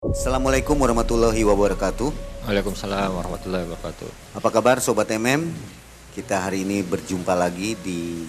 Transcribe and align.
Assalamualaikum 0.00 0.80
warahmatullahi 0.80 1.44
wabarakatuh. 1.44 2.08
Waalaikumsalam 2.48 3.20
warahmatullahi 3.20 3.68
wabarakatuh. 3.68 4.32
Apa 4.32 4.48
kabar 4.48 4.80
Sobat 4.80 5.12
MM? 5.12 5.52
Kita 6.16 6.40
hari 6.40 6.64
ini 6.64 6.80
berjumpa 6.80 7.36
lagi 7.36 7.76
di 7.76 8.24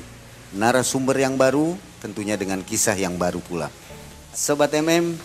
narasumber 0.51 1.15
yang 1.23 1.39
baru, 1.39 1.79
tentunya 2.03 2.35
dengan 2.35 2.59
kisah 2.59 2.99
yang 2.99 3.15
baru 3.15 3.39
pula. 3.39 3.71
Sobat 4.35 4.75
MM, 4.75 5.15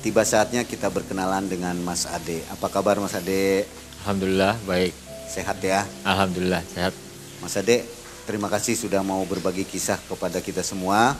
tiba 0.00 0.24
saatnya 0.24 0.64
kita 0.64 0.88
berkenalan 0.88 1.44
dengan 1.44 1.76
Mas 1.84 2.08
Ade. 2.08 2.40
Apa 2.48 2.72
kabar 2.72 2.96
Mas 2.96 3.12
Ade? 3.12 3.68
Alhamdulillah 4.08 4.56
baik. 4.64 4.96
Sehat 5.28 5.60
ya? 5.60 5.84
Alhamdulillah 6.08 6.64
sehat. 6.64 6.96
Mas 7.44 7.60
Ade, 7.60 7.84
terima 8.24 8.48
kasih 8.48 8.72
sudah 8.72 9.04
mau 9.04 9.20
berbagi 9.28 9.68
kisah 9.68 10.00
kepada 10.08 10.40
kita 10.40 10.64
semua. 10.64 11.12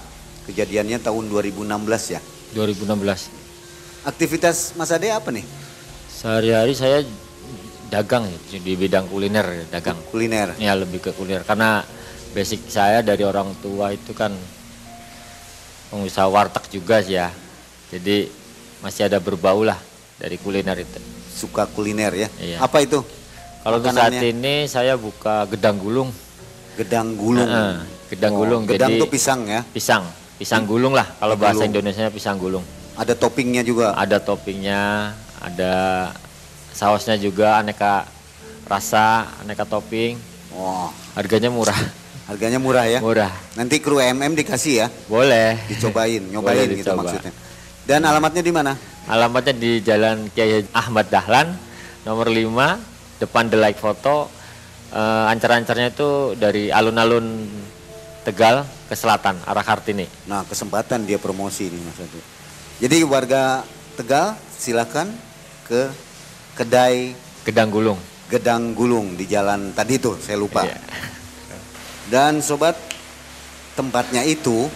Kejadiannya 0.49 1.05
tahun 1.05 1.29
2016 1.29 2.17
ya. 2.17 2.21
2016. 2.57 3.42
Aktivitas 4.03 4.75
Mas 4.75 4.91
Ade 4.91 5.15
apa 5.15 5.31
nih? 5.31 5.47
Sehari-hari 6.11 6.75
saya 6.75 7.07
dagang 7.87 8.27
ya, 8.27 8.59
di 8.59 8.75
bidang 8.75 9.07
kuliner 9.07 9.69
dagang. 9.71 9.99
Kuliner. 10.11 10.59
Ya 10.59 10.75
lebih 10.75 10.99
ke 10.99 11.15
kuliner 11.15 11.47
karena 11.47 11.87
basic 12.35 12.67
saya 12.67 13.05
dari 13.05 13.23
orang 13.23 13.55
tua 13.63 13.95
itu 13.95 14.11
kan 14.11 14.35
pengusaha 15.95 16.27
warteg 16.27 16.67
juga 16.73 16.99
sih 16.99 17.15
ya. 17.15 17.31
Jadi 17.95 18.27
masih 18.83 19.07
ada 19.07 19.23
berbau 19.23 19.63
lah 19.63 19.79
dari 20.19 20.35
kuliner 20.35 20.83
itu. 20.83 20.99
Suka 21.31 21.71
kuliner 21.71 22.11
ya? 22.11 22.29
Iya. 22.43 22.57
Apa 22.59 22.83
itu? 22.83 22.99
Kalau 23.63 23.79
untuk 23.79 23.95
saat 23.95 24.19
ini 24.19 24.67
saya 24.67 24.99
buka 24.99 25.47
gedang 25.47 25.79
gulung. 25.79 26.11
Gedang 26.75 27.15
gulung. 27.15 27.47
Heeh, 27.47 27.75
gedang 28.11 28.33
Oh, 28.35 28.43
gulung. 28.43 28.63
Gedang 28.67 28.99
Jadi 28.99 29.03
tuh 29.05 29.07
pisang 29.07 29.47
ya. 29.47 29.63
pisang, 29.63 30.03
pisang 30.35 30.67
gulung 30.67 30.91
lah. 30.91 31.07
Kalau 31.23 31.39
bahasa. 31.39 31.63
Indonesia 31.63 32.11
pisang 32.11 32.43
gulung. 32.43 32.67
Ada 32.93 33.17
toppingnya 33.17 33.63
juga. 33.65 33.97
ada 33.97 34.21
toppingnya, 34.21 35.13
ada 35.41 35.75
sausnya 36.73 37.17
juga 37.17 37.57
aneka 37.59 38.05
rasa, 38.69 39.29
aneka 39.41 39.65
topping. 39.65 40.21
Wah, 40.53 40.93
Harganya 41.17 41.49
murah, 41.49 41.77
harganya 42.29 42.61
murah 42.61 42.85
ya. 42.85 43.01
murah. 43.01 43.33
Nanti 43.57 43.81
kru 43.81 43.97
MM 44.01 44.37
dikasih 44.37 44.75
ya, 44.85 44.87
Boleh. 45.09 45.57
dicobain, 45.69 46.21
nyobain 46.29 46.69
Boleh 46.69 46.77
gitu 46.77 46.93
dicoba. 46.93 47.01
maksudnya. 47.09 47.33
Dan 47.89 48.01
alamatnya 48.05 48.43
di 48.45 48.53
mana? 48.53 48.73
Alamatnya 49.09 49.55
di 49.57 49.81
Jalan 49.83 50.29
Kiai 50.31 50.63
Ahmad 50.73 51.09
Dahlan, 51.09 51.57
nomor 52.05 52.29
5, 52.29 52.79
depan 53.19 53.49
The 53.49 53.59
Like 53.59 53.81
Photo. 53.81 54.29
Eh, 54.93 55.25
ancar-ancarnya 55.33 55.89
itu 55.89 56.37
dari 56.37 56.69
alun-alun 56.69 57.49
Tegal 58.23 58.63
ke 58.87 58.95
selatan, 58.95 59.35
arah 59.43 59.65
Kartini. 59.67 60.07
Nah, 60.31 60.47
kesempatan 60.47 61.03
dia 61.03 61.19
promosi 61.19 61.67
Mas 61.75 61.99
Ade. 61.99 62.21
Jadi 62.83 63.07
warga 63.07 63.63
Tegal 63.95 64.35
silakan 64.59 65.15
ke 65.71 65.87
kedai 66.59 67.15
Gedang 67.47 67.71
Gulung. 67.71 68.01
Gedang 68.27 68.75
Gulung 68.75 69.15
di 69.15 69.23
jalan 69.31 69.71
tadi 69.71 70.03
tuh, 70.03 70.19
saya 70.19 70.35
lupa. 70.35 70.67
Iya. 70.67 70.83
Dan 72.11 72.43
sobat, 72.43 72.75
tempatnya 73.79 74.27
itu 74.27 74.67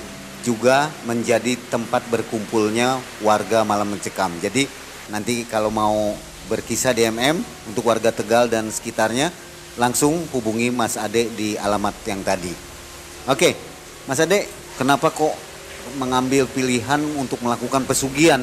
juga 0.47 0.87
menjadi 1.03 1.59
tempat 1.67 2.07
berkumpulnya 2.07 3.03
warga 3.27 3.67
Malam 3.67 3.99
Mencekam. 3.99 4.31
Jadi 4.39 4.71
nanti 5.11 5.43
kalau 5.43 5.75
mau 5.75 6.15
berkisah 6.47 6.95
di 6.95 7.11
MM 7.11 7.43
untuk 7.67 7.91
warga 7.91 8.15
Tegal 8.15 8.47
dan 8.47 8.71
sekitarnya, 8.71 9.35
langsung 9.75 10.31
hubungi 10.31 10.71
Mas 10.71 10.95
Ade 10.95 11.27
di 11.35 11.59
alamat 11.59 11.99
yang 12.07 12.23
tadi. 12.23 12.55
Oke, 13.27 13.59
Mas 14.07 14.23
Ade, 14.23 14.47
kenapa 14.79 15.11
kok 15.11 15.46
mengambil 15.95 16.51
pilihan 16.51 16.99
untuk 17.17 17.39
melakukan 17.47 17.87
pesugihan? 17.87 18.43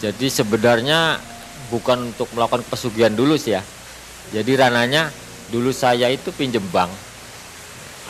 Jadi 0.00 0.26
sebenarnya 0.32 1.20
bukan 1.70 2.10
untuk 2.10 2.26
melakukan 2.34 2.66
pesugihan 2.66 3.14
dulu 3.14 3.38
sih 3.38 3.54
ya. 3.54 3.62
Jadi 4.34 4.58
rananya 4.58 5.14
dulu 5.54 5.70
saya 5.70 6.10
itu 6.10 6.34
pinjem 6.34 6.62
bank. 6.74 6.90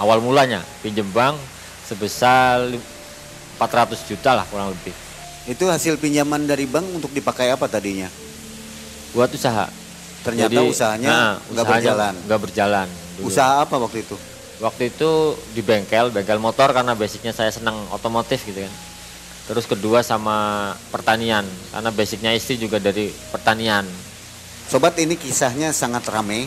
Awal 0.01 0.25
mulanya 0.25 0.65
pinjem 0.81 1.09
bank 1.13 1.37
sebesar 1.85 2.73
400 3.61 4.09
juta 4.09 4.33
lah 4.33 4.49
kurang 4.49 4.73
lebih. 4.73 4.95
Itu 5.45 5.69
hasil 5.69 6.01
pinjaman 6.01 6.49
dari 6.49 6.65
bank 6.65 6.89
untuk 6.97 7.13
dipakai 7.13 7.53
apa 7.53 7.69
tadinya? 7.69 8.09
Buat 9.13 9.35
usaha. 9.35 9.69
Ternyata 10.21 10.61
usahanya 10.63 11.09
nah, 11.09 11.35
nggak 11.49 11.65
usahanya 11.65 11.93
berjalan. 11.93 12.15
nggak 12.29 12.41
berjalan. 12.41 12.87
dulu. 13.17 13.27
Usaha 13.29 13.53
apa 13.65 13.75
waktu 13.81 13.99
itu? 14.05 14.17
Waktu 14.61 14.93
itu 14.93 15.41
di 15.57 15.65
bengkel, 15.65 16.13
bengkel 16.13 16.37
motor 16.37 16.77
karena 16.77 16.93
basicnya 16.93 17.33
saya 17.33 17.49
senang 17.49 17.81
otomotif 17.97 18.45
gitu 18.45 18.61
kan. 18.61 18.75
Terus 19.49 19.65
kedua 19.65 20.05
sama 20.05 20.71
pertanian 20.93 21.43
karena 21.73 21.91
basicnya 21.91 22.31
istri 22.37 22.61
juga 22.61 22.77
dari 22.77 23.09
pertanian. 23.33 23.89
Sobat 24.69 24.95
ini 25.01 25.17
kisahnya 25.17 25.73
sangat 25.73 26.07
ramai, 26.13 26.45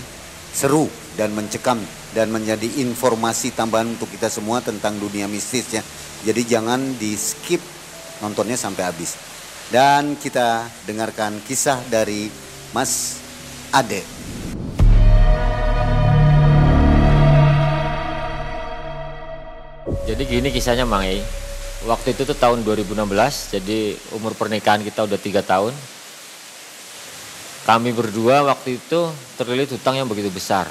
seru 0.54 0.88
dan 1.18 1.34
mencekam 1.34 1.82
dan 2.14 2.30
menjadi 2.30 2.80
informasi 2.86 3.52
tambahan 3.58 3.98
untuk 3.98 4.08
kita 4.14 4.30
semua 4.30 4.62
tentang 4.62 4.96
dunia 5.02 5.26
mistis 5.26 5.74
ya. 5.74 5.82
Jadi 6.24 6.42
jangan 6.48 6.80
di 7.02 7.18
skip 7.18 7.60
nontonnya 8.22 8.56
sampai 8.56 8.88
habis. 8.88 9.18
Dan 9.74 10.16
kita 10.22 10.70
dengarkan 10.86 11.42
kisah 11.44 11.82
dari 11.90 12.30
Mas 12.72 13.20
Ade. 13.74 14.06
Jadi 20.04 20.28
gini 20.28 20.52
kisahnya 20.52 20.84
Mang 20.84 21.08
Ei. 21.08 21.24
Waktu 21.88 22.12
itu 22.12 22.28
tuh 22.28 22.36
tahun 22.36 22.64
2016, 22.68 23.08
jadi 23.56 23.96
umur 24.12 24.36
pernikahan 24.36 24.84
kita 24.84 25.08
udah 25.08 25.16
tiga 25.16 25.40
tahun. 25.40 25.72
Kami 27.64 27.96
berdua 27.96 28.44
waktu 28.44 28.76
itu 28.76 29.00
terlilit 29.40 29.72
hutang 29.72 29.96
yang 29.96 30.08
begitu 30.08 30.28
besar. 30.28 30.68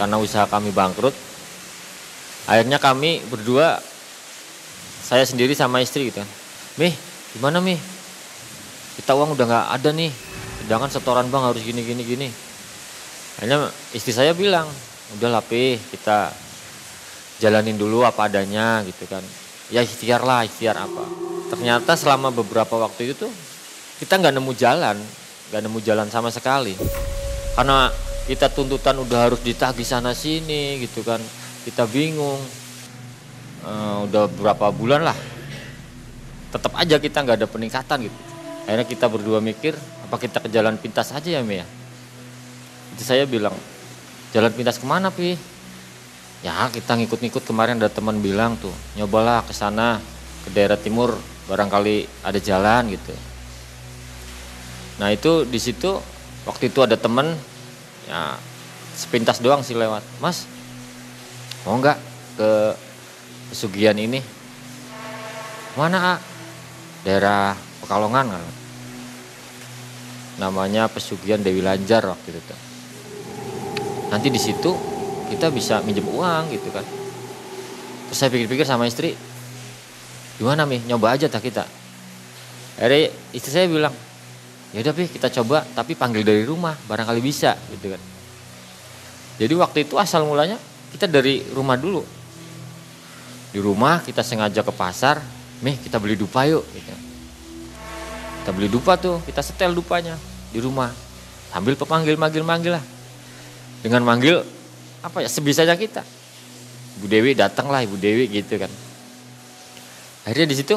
Karena 0.00 0.16
usaha 0.16 0.48
kami 0.48 0.72
bangkrut. 0.72 1.12
Akhirnya 2.48 2.80
kami 2.80 3.20
berdua, 3.28 3.76
saya 5.04 5.28
sendiri 5.28 5.52
sama 5.52 5.84
istri 5.84 6.08
gitu. 6.08 6.24
Mih, 6.80 6.96
gimana 7.36 7.60
Mih? 7.60 7.76
Kita 8.96 9.12
uang 9.12 9.36
udah 9.36 9.44
nggak 9.44 9.66
ada 9.76 9.90
nih. 9.92 10.12
Sedangkan 10.64 10.88
setoran 10.88 11.28
bang 11.28 11.44
harus 11.44 11.60
gini 11.60 11.84
gini 11.84 12.02
gini. 12.08 12.28
Akhirnya 13.36 13.68
istri 13.92 14.16
saya 14.16 14.32
bilang, 14.32 14.64
udah 15.20 15.44
Pi, 15.44 15.76
kita 15.92 16.45
jalanin 17.42 17.76
dulu 17.76 18.02
apa 18.02 18.28
adanya 18.28 18.80
gitu 18.86 19.04
kan. 19.08 19.22
Ya 19.68 19.82
ikhtiar 19.82 20.22
lah 20.22 20.46
ikhtiar 20.46 20.78
apa. 20.78 21.04
Ternyata 21.52 21.94
selama 21.94 22.30
beberapa 22.32 22.78
waktu 22.80 23.12
itu 23.12 23.26
tuh 23.26 23.32
kita 24.00 24.20
nggak 24.20 24.34
nemu 24.36 24.52
jalan 24.56 24.96
nggak 25.50 25.62
nemu 25.62 25.78
jalan 25.82 26.08
sama 26.10 26.32
sekali. 26.34 26.74
Karena 27.54 27.88
kita 28.26 28.50
tuntutan 28.50 28.98
udah 28.98 29.30
harus 29.30 29.40
ditagih 29.40 29.86
sana 29.86 30.12
sini 30.12 30.82
gitu 30.82 31.06
kan. 31.06 31.22
Kita 31.62 31.86
bingung. 31.86 32.38
Eh, 33.66 33.98
udah 34.06 34.30
berapa 34.30 34.70
bulan 34.70 35.02
lah. 35.02 35.16
Tetap 36.54 36.72
aja 36.78 36.96
kita 37.02 37.26
nggak 37.26 37.36
ada 37.42 37.48
peningkatan 37.50 38.06
gitu. 38.06 38.18
Akhirnya 38.66 38.86
kita 38.86 39.06
berdua 39.06 39.38
mikir 39.38 39.78
apa 40.06 40.16
kita 40.18 40.38
ke 40.42 40.48
jalan 40.50 40.78
pintas 40.78 41.10
aja 41.14 41.38
ya 41.38 41.42
Mia? 41.42 41.66
Itu 42.94 43.02
saya 43.02 43.26
bilang 43.26 43.54
jalan 44.34 44.50
pintas 44.54 44.78
ke 44.78 44.86
mana 44.86 45.10
pi 45.10 45.38
ya 46.44 46.68
kita 46.72 46.96
ngikut-ngikut 47.00 47.44
kemarin 47.44 47.80
ada 47.80 47.88
teman 47.88 48.20
bilang 48.20 48.56
tuh 48.60 48.72
nyobalah 48.98 49.44
ke 49.44 49.52
sana 49.56 50.00
ke 50.44 50.52
daerah 50.52 50.76
timur 50.76 51.16
barangkali 51.46 52.26
ada 52.26 52.38
jalan 52.42 52.92
gitu. 52.92 53.14
Nah 55.00 55.12
itu 55.12 55.44
di 55.46 55.60
situ 55.60 55.96
waktu 56.48 56.72
itu 56.72 56.80
ada 56.82 56.96
teman 56.98 57.36
ya 58.08 58.36
sepintas 58.96 59.38
doang 59.40 59.60
sih 59.60 59.76
lewat. 59.76 60.02
Mas 60.18 60.48
mau 61.64 61.76
nggak 61.78 61.98
ke 62.36 62.50
pesugihan 63.52 63.96
ini? 63.96 64.20
Mana 65.76 66.16
A? 66.16 66.36
daerah 67.06 67.54
Pekalongan 67.78 68.34
kan 68.34 68.42
namanya 70.42 70.90
pesugihan 70.90 71.38
Dewi 71.38 71.62
Lanjar 71.62 72.02
waktu 72.02 72.34
itu 72.34 72.56
nanti 74.10 74.28
di 74.28 74.42
situ 74.42 74.74
kita 75.30 75.50
bisa 75.50 75.82
minjem 75.82 76.06
uang 76.06 76.54
gitu 76.54 76.70
kan. 76.70 76.84
Terus 78.10 78.18
saya 78.18 78.30
pikir-pikir 78.30 78.62
sama 78.62 78.86
istri 78.86 79.18
gimana 80.38 80.68
mi? 80.68 80.78
Nyoba 80.86 81.18
aja 81.18 81.26
tak 81.26 81.42
kita. 81.48 81.64
Akhirnya 82.76 83.10
istri 83.32 83.50
saya 83.50 83.66
bilang 83.66 83.94
ya 84.74 84.82
udah 84.82 84.92
pi 84.92 85.08
kita 85.08 85.32
coba 85.40 85.64
tapi 85.72 85.96
panggil 85.96 86.22
dari 86.22 86.44
rumah 86.44 86.76
barangkali 86.86 87.20
bisa 87.24 87.56
gitu 87.72 87.90
kan. 87.94 88.02
Jadi 89.36 89.54
waktu 89.56 89.78
itu 89.88 89.98
asal 89.98 90.24
mulanya 90.24 90.56
kita 90.94 91.10
dari 91.10 91.42
rumah 91.50 91.74
dulu. 91.76 92.04
Di 93.50 93.58
rumah 93.58 94.04
kita 94.04 94.20
sengaja 94.20 94.60
ke 94.62 94.72
pasar 94.72 95.18
mi 95.64 95.74
kita 95.80 95.96
beli 95.96 96.14
dupa 96.20 96.44
yuk 96.44 96.62
gitu. 96.76 96.92
kita 98.44 98.50
beli 98.54 98.70
dupa 98.70 98.94
tuh 98.94 99.18
kita 99.26 99.42
setel 99.42 99.74
dupanya 99.74 100.14
di 100.54 100.62
rumah. 100.62 100.92
Sambil 101.50 101.74
pemanggil 101.74 102.14
manggil 102.20 102.44
manggil 102.44 102.72
lah. 102.76 102.84
Dengan 103.80 104.04
manggil 104.04 104.55
apa 105.06 105.22
ya 105.22 105.30
sebisanya 105.30 105.78
kita. 105.78 106.02
Ibu 106.98 107.06
Dewi 107.06 107.38
datang 107.38 107.70
lah 107.70 107.86
Ibu 107.86 107.94
Dewi 107.94 108.26
gitu 108.26 108.58
kan. 108.58 108.72
Akhirnya 110.26 110.50
di 110.50 110.56
situ 110.58 110.74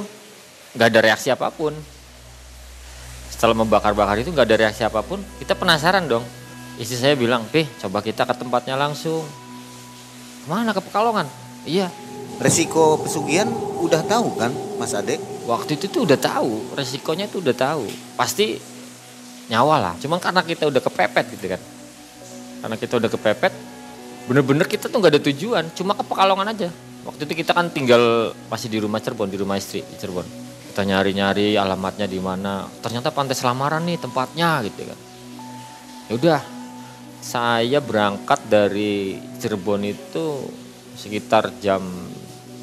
nggak 0.77 0.87
ada 0.93 0.99
reaksi 1.01 1.33
apa 1.33 1.49
pun. 1.49 1.73
Setelah 3.33 3.57
membakar-bakar 3.57 4.21
itu 4.21 4.29
nggak 4.29 4.45
ada 4.45 4.57
reaksi 4.69 4.85
apa 4.85 5.01
pun 5.01 5.17
kita 5.41 5.57
penasaran 5.57 6.05
dong. 6.05 6.21
Istri 6.77 6.97
saya 7.01 7.15
bilang 7.17 7.49
pih 7.49 7.65
coba 7.81 8.05
kita 8.05 8.29
ke 8.29 8.33
tempatnya 8.37 8.77
langsung. 8.77 9.25
Ke 10.45 10.47
mana? 10.47 10.71
Ke 10.71 10.79
Pekalongan? 10.85 11.25
Iya. 11.65 11.89
Resiko 12.39 13.01
pesugihan 13.01 13.49
udah 13.83 13.99
tahu 14.05 14.37
kan 14.39 14.51
Mas 14.79 14.95
Ade? 14.95 15.19
waktu 15.49 15.81
itu 15.81 15.89
tuh 15.89 16.05
udah 16.05 16.19
tahu 16.21 16.77
resikonya 16.77 17.25
tuh 17.25 17.41
udah 17.41 17.55
tahu. 17.57 17.89
Pasti 18.13 18.61
nyawa 19.49 19.81
lah 19.81 19.93
cuman 19.97 20.21
karena 20.21 20.45
kita 20.45 20.69
udah 20.69 20.77
kepepet 20.77 21.25
gitu 21.33 21.57
kan. 21.57 21.61
Karena 22.61 22.75
kita 22.77 22.93
udah 23.01 23.09
kepepet 23.09 23.53
bener-bener 24.29 24.69
kita 24.69 24.93
tuh 24.93 25.01
nggak 25.01 25.17
ada 25.17 25.21
tujuan 25.25 25.65
cuma 25.73 25.97
ke 25.97 26.05
Pekalongan 26.05 26.53
aja. 26.53 26.69
Waktu 27.01 27.25
itu 27.25 27.41
kita 27.41 27.57
kan 27.57 27.73
tinggal 27.73 28.37
masih 28.45 28.69
di 28.69 28.77
rumah 28.77 29.01
Cirebon 29.01 29.25
di 29.25 29.41
rumah 29.41 29.57
istri 29.57 29.81
di 29.81 29.97
Cirebon. 29.97 30.29
Kita 30.69 30.85
nyari-nyari 30.85 31.57
alamatnya 31.57 32.05
di 32.05 32.21
mana. 32.21 32.69
Ternyata 32.77 33.09
pantai 33.09 33.33
Selamaran 33.33 33.81
nih 33.89 33.97
tempatnya 33.97 34.61
gitu 34.69 34.85
kan. 34.85 34.99
Ya 36.05 36.13
udah 36.13 36.41
saya 37.25 37.81
berangkat 37.81 38.37
dari 38.45 39.17
Cirebon 39.41 39.81
itu 39.89 40.45
sekitar 40.93 41.49
jam 41.57 41.81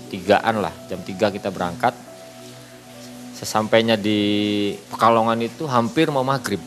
tigaan 0.06 0.62
lah 0.62 0.70
jam 0.86 1.02
3 1.02 1.34
kita 1.34 1.50
berangkat. 1.50 1.98
Sesampainya 3.34 3.98
di 3.98 4.18
Pekalongan 4.86 5.42
itu 5.42 5.66
hampir 5.66 6.14
mau 6.14 6.22
maghrib. 6.22 6.62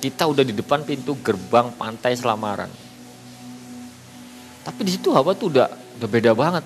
Kita 0.00 0.24
udah 0.24 0.40
di 0.40 0.56
depan 0.56 0.80
pintu 0.88 1.12
gerbang 1.20 1.76
pantai 1.76 2.16
Selamaran 2.16 2.89
tapi 4.60 4.80
di 4.84 4.92
situ 4.96 5.12
apa 5.16 5.32
tuh 5.32 5.48
udah 5.52 5.68
udah 6.00 6.08
beda 6.08 6.32
banget. 6.36 6.64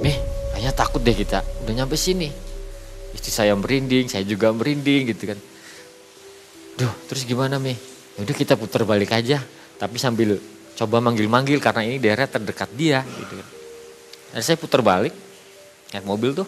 Nih 0.00 0.16
kayaknya 0.54 0.72
takut 0.74 1.02
deh 1.02 1.14
kita. 1.14 1.42
Udah 1.66 1.74
nyampe 1.82 1.98
sini. 1.98 2.30
Istri 3.10 3.30
saya 3.30 3.52
merinding 3.58 4.06
saya 4.06 4.22
juga 4.22 4.54
merinding 4.54 5.10
gitu 5.10 5.34
kan. 5.34 5.38
Duh 6.78 6.92
terus 7.10 7.26
gimana 7.26 7.58
Mi 7.58 7.74
ya 8.14 8.20
udah 8.22 8.36
kita 8.36 8.54
putar 8.54 8.86
balik 8.86 9.10
aja. 9.10 9.42
Tapi 9.80 9.96
sambil 9.98 10.38
coba 10.76 11.02
manggil-manggil 11.02 11.58
karena 11.58 11.82
ini 11.84 11.96
daerah 11.98 12.30
terdekat 12.30 12.70
dia 12.78 13.02
gitu 13.02 13.34
kan. 13.34 13.48
Dan 14.30 14.42
saya 14.46 14.54
putar 14.54 14.82
balik 14.86 15.12
naik 15.90 16.06
mobil 16.06 16.30
tuh. 16.32 16.46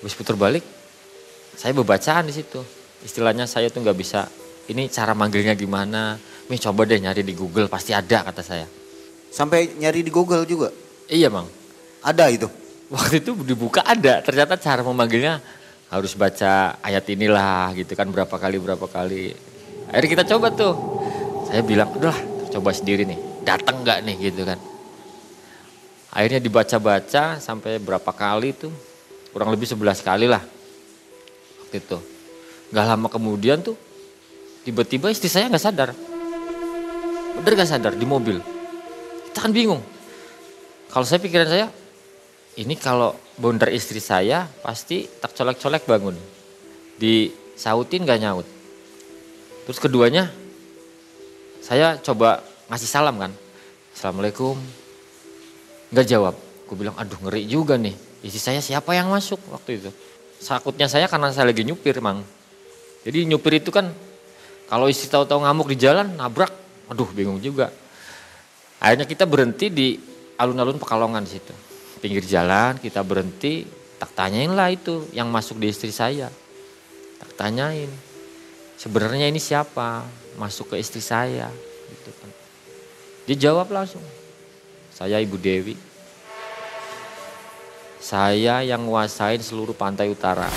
Habis 0.00 0.14
putar 0.16 0.36
balik 0.36 0.64
saya 1.56 1.72
bebacaan 1.72 2.28
di 2.28 2.36
situ. 2.36 2.60
Istilahnya 3.00 3.48
saya 3.48 3.72
tuh 3.72 3.80
nggak 3.80 3.96
bisa 3.96 4.28
ini 4.68 4.86
cara 4.92 5.16
manggilnya 5.16 5.56
gimana 5.56 6.20
Mi 6.50 6.58
coba 6.58 6.82
deh 6.82 6.98
nyari 6.98 7.22
di 7.22 7.38
Google 7.38 7.70
pasti 7.70 7.94
ada 7.94 8.26
kata 8.26 8.42
saya. 8.42 8.66
Sampai 9.30 9.78
nyari 9.78 10.02
di 10.02 10.10
Google 10.10 10.42
juga? 10.42 10.74
iya 11.06 11.30
bang. 11.30 11.46
Ada 12.02 12.26
itu? 12.34 12.50
waktu 12.90 13.22
itu 13.22 13.38
dibuka 13.46 13.86
ada 13.86 14.18
ternyata 14.18 14.58
cara 14.58 14.82
memanggilnya 14.82 15.38
harus 15.94 16.18
baca 16.18 16.74
ayat 16.82 17.06
inilah 17.06 17.70
gitu 17.78 17.94
kan 17.94 18.10
berapa 18.10 18.34
kali 18.34 18.58
berapa 18.58 18.82
kali. 18.90 19.30
Akhirnya 19.94 20.10
kita 20.10 20.24
coba 20.34 20.50
tuh. 20.50 20.74
Saya 21.46 21.62
bilang 21.62 21.94
udah 21.94 22.14
coba 22.50 22.74
sendiri 22.74 23.06
nih 23.06 23.46
datang 23.46 23.86
nggak 23.86 23.98
nih 24.06 24.16
gitu 24.30 24.42
kan. 24.42 24.58
Akhirnya 26.10 26.42
dibaca-baca 26.42 27.38
sampai 27.38 27.78
berapa 27.78 28.10
kali 28.10 28.50
tuh 28.58 28.74
kurang 29.30 29.54
lebih 29.54 29.70
11 29.70 30.02
kali 30.02 30.26
lah 30.26 30.42
waktu 31.62 31.78
itu. 31.78 31.98
Nggak 32.74 32.86
lama 32.90 33.06
kemudian 33.06 33.62
tuh 33.62 33.78
tiba-tiba 34.66 35.14
istri 35.14 35.30
saya 35.30 35.46
nggak 35.46 35.62
sadar 35.62 35.90
bener 37.38 37.52
nggak 37.54 37.70
sadar 37.70 37.94
di 37.94 38.06
mobil 38.08 38.42
kita 39.30 39.38
kan 39.46 39.52
bingung 39.54 39.82
kalau 40.90 41.06
saya 41.06 41.22
pikiran 41.22 41.46
saya 41.46 41.66
ini 42.58 42.74
kalau 42.74 43.14
bondar 43.38 43.70
istri 43.70 44.02
saya 44.02 44.44
pasti 44.60 45.06
tak 45.06 45.38
colek-colek 45.38 45.86
bangun. 45.86 46.16
Disautin 46.98 48.02
gak 48.02 48.18
nyaut. 48.18 48.46
Terus 49.64 49.78
keduanya 49.78 50.26
saya 51.62 51.94
coba 52.02 52.42
ngasih 52.66 52.90
salam 52.90 53.16
kan. 53.22 53.32
Assalamualaikum. 53.94 54.58
Gak 55.94 56.10
jawab. 56.10 56.34
Gue 56.66 56.76
bilang 56.76 56.98
aduh 56.98 57.16
ngeri 57.22 57.46
juga 57.46 57.78
nih. 57.78 57.94
Istri 58.26 58.40
saya 58.42 58.60
siapa 58.60 58.92
yang 58.98 59.08
masuk 59.14 59.38
waktu 59.54 59.80
itu. 59.80 59.90
Sakutnya 60.42 60.90
saya 60.90 61.06
karena 61.06 61.30
saya 61.30 61.48
lagi 61.48 61.62
nyupir 61.62 62.02
mang. 62.02 62.26
Jadi 63.06 63.30
nyupir 63.30 63.62
itu 63.62 63.70
kan 63.70 63.94
kalau 64.66 64.90
istri 64.90 65.06
tahu-tahu 65.06 65.46
ngamuk 65.46 65.70
di 65.70 65.76
jalan 65.78 66.18
nabrak. 66.18 66.50
Aduh 66.90 67.06
bingung 67.14 67.38
juga. 67.38 67.70
Akhirnya 68.82 69.06
kita 69.06 69.22
berhenti 69.22 69.70
di 69.70 69.94
alun-alun 70.34 70.82
Pekalongan 70.82 71.22
di 71.22 71.38
situ. 71.38 71.54
Pinggir 72.02 72.26
jalan 72.26 72.82
kita 72.82 73.06
berhenti 73.06 73.62
tak 74.00 74.10
tanyain 74.18 74.50
lah 74.50 74.74
itu 74.74 75.06
yang 75.14 75.30
masuk 75.30 75.62
di 75.62 75.70
istri 75.70 75.94
saya. 75.94 76.26
Tak 77.22 77.30
tanyain 77.38 77.86
sebenarnya 78.74 79.30
ini 79.30 79.38
siapa? 79.38 80.02
Masuk 80.34 80.74
ke 80.74 80.76
istri 80.82 80.98
saya? 80.98 81.46
Gitu 81.94 82.10
kan. 82.18 82.30
Dia 83.30 83.36
jawab 83.38 83.70
langsung 83.70 84.02
saya 84.90 85.22
ibu 85.22 85.38
Dewi. 85.38 85.78
Saya 88.00 88.66
yang 88.66 88.82
nguasain 88.90 89.38
seluruh 89.38 89.76
pantai 89.76 90.10
utara. 90.10 90.50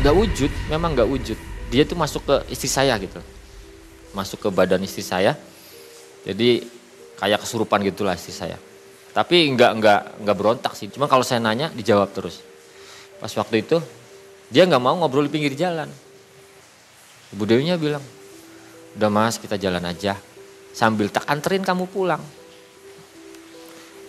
Nggak 0.00 0.14
wujud 0.16 0.50
memang 0.72 0.96
nggak 0.96 1.10
wujud. 1.10 1.38
Dia 1.68 1.84
tuh 1.84 1.98
masuk 1.98 2.22
ke 2.24 2.36
istri 2.48 2.70
saya 2.70 2.96
gitu 2.96 3.20
masuk 4.12 4.38
ke 4.44 4.48
badan 4.52 4.80
istri 4.84 5.04
saya 5.04 5.34
jadi 6.22 6.62
kayak 7.18 7.42
kesurupan 7.42 7.82
gitulah 7.82 8.14
istri 8.14 8.32
saya 8.32 8.56
tapi 9.12 9.44
nggak 9.52 9.70
nggak 9.76 10.00
nggak 10.24 10.36
berontak 10.36 10.72
sih. 10.72 10.88
Cuma 10.88 11.04
kalau 11.04 11.20
saya 11.20 11.38
nanya 11.44 11.68
dijawab 11.68 12.16
terus. 12.16 12.40
Pas 13.20 13.30
waktu 13.36 13.60
itu 13.60 13.76
dia 14.48 14.64
nggak 14.64 14.80
mau 14.80 14.96
ngobrol 14.96 15.28
di 15.28 15.32
pinggir 15.32 15.52
jalan. 15.52 15.88
Ibu 17.32 17.44
Dewinya 17.44 17.76
bilang, 17.76 18.04
udah 18.96 19.10
mas 19.12 19.36
kita 19.36 19.60
jalan 19.60 19.84
aja. 19.84 20.16
Sambil 20.72 21.12
tak 21.12 21.28
anterin 21.28 21.60
kamu 21.60 21.88
pulang. 21.92 22.20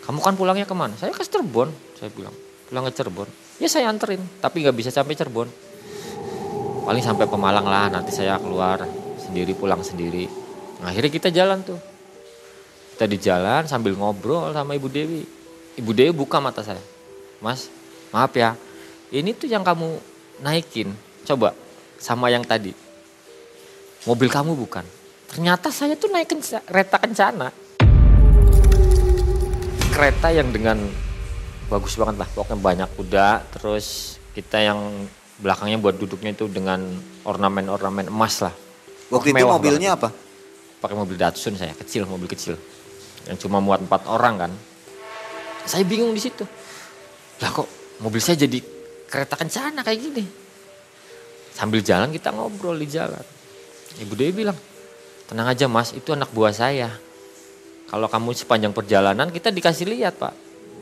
Kamu 0.04 0.20
kan 0.20 0.36
pulangnya 0.36 0.68
ke 0.68 0.76
mana? 0.76 0.96
Saya 1.00 1.16
ke 1.16 1.24
Cirebon, 1.24 1.72
saya 1.96 2.12
bilang. 2.12 2.36
Pulang 2.68 2.84
ke 2.88 2.92
Cirebon. 2.92 3.28
Ya 3.60 3.72
saya 3.72 3.88
anterin, 3.88 4.20
tapi 4.44 4.64
nggak 4.64 4.76
bisa 4.76 4.92
sampai 4.92 5.16
Cirebon. 5.16 5.48
Paling 6.84 7.04
sampai 7.04 7.28
Pemalang 7.28 7.64
lah, 7.64 7.88
nanti 7.88 8.12
saya 8.12 8.36
keluar 8.40 8.84
sendiri, 9.34 9.58
pulang 9.58 9.82
sendiri. 9.82 10.30
Nah, 10.78 10.94
akhirnya 10.94 11.10
kita 11.10 11.34
jalan 11.34 11.66
tuh 11.66 11.82
kita 12.94 13.10
di 13.10 13.18
jalan 13.18 13.66
sambil 13.66 13.98
ngobrol 13.98 14.54
sama 14.54 14.78
Ibu 14.78 14.86
Dewi. 14.86 15.26
Ibu 15.82 15.92
Dewi 15.98 16.14
buka 16.14 16.38
mata 16.38 16.62
saya. 16.62 16.78
Mas, 17.42 17.66
maaf 18.14 18.30
ya. 18.38 18.54
Ini 19.10 19.34
tuh 19.34 19.50
yang 19.50 19.66
kamu 19.66 19.98
naikin. 20.46 20.94
Coba 21.26 21.58
sama 21.98 22.30
yang 22.30 22.46
tadi. 22.46 22.70
Mobil 24.06 24.30
kamu 24.30 24.54
bukan. 24.54 24.86
Ternyata 25.26 25.74
saya 25.74 25.98
tuh 25.98 26.14
naik 26.14 26.38
kereta 26.70 27.02
kencana. 27.02 27.50
Kereta 29.90 30.30
yang 30.30 30.54
dengan 30.54 30.78
bagus 31.74 31.98
banget 31.98 32.22
lah. 32.22 32.30
Pokoknya 32.30 32.62
banyak 32.62 32.90
kuda. 32.94 33.28
Terus 33.58 34.16
kita 34.38 34.62
yang 34.62 35.10
belakangnya 35.42 35.82
buat 35.82 35.98
duduknya 35.98 36.38
itu 36.38 36.46
dengan 36.46 36.86
ornamen-ornamen 37.26 38.14
emas 38.14 38.38
lah. 38.46 38.54
Waktu 39.14 39.30
itu 39.30 39.46
mobilnya 39.46 39.94
banget. 39.94 40.10
apa? 40.10 40.82
Pakai 40.82 40.96
mobil 40.98 41.16
Datsun 41.16 41.54
saya, 41.56 41.72
kecil, 41.78 42.10
mobil 42.10 42.28
kecil 42.28 42.58
yang 43.28 43.38
cuma 43.40 43.64
muat 43.64 43.80
empat 43.80 44.10
orang 44.10 44.36
kan. 44.48 44.52
Saya 45.64 45.88
bingung 45.88 46.12
di 46.12 46.20
situ. 46.20 46.44
Lah 47.40 47.50
kok 47.56 47.68
mobil 48.04 48.20
saya 48.20 48.36
jadi 48.36 48.60
kereta 49.08 49.40
kencana 49.40 49.80
kayak 49.86 50.00
gini. 50.00 50.26
Sambil 51.54 51.80
jalan 51.86 52.12
kita 52.12 52.34
ngobrol 52.34 52.76
di 52.76 52.90
jalan. 52.90 53.24
Ibu 54.02 54.14
Dewi 54.18 54.44
bilang, 54.44 54.58
tenang 55.30 55.54
aja 55.54 55.70
mas 55.70 55.94
itu 55.94 56.12
anak 56.12 56.34
buah 56.34 56.52
saya. 56.52 56.90
Kalau 57.88 58.10
kamu 58.10 58.34
sepanjang 58.34 58.74
perjalanan 58.74 59.30
kita 59.30 59.54
dikasih 59.54 59.86
lihat 59.86 60.18
pak. 60.18 60.34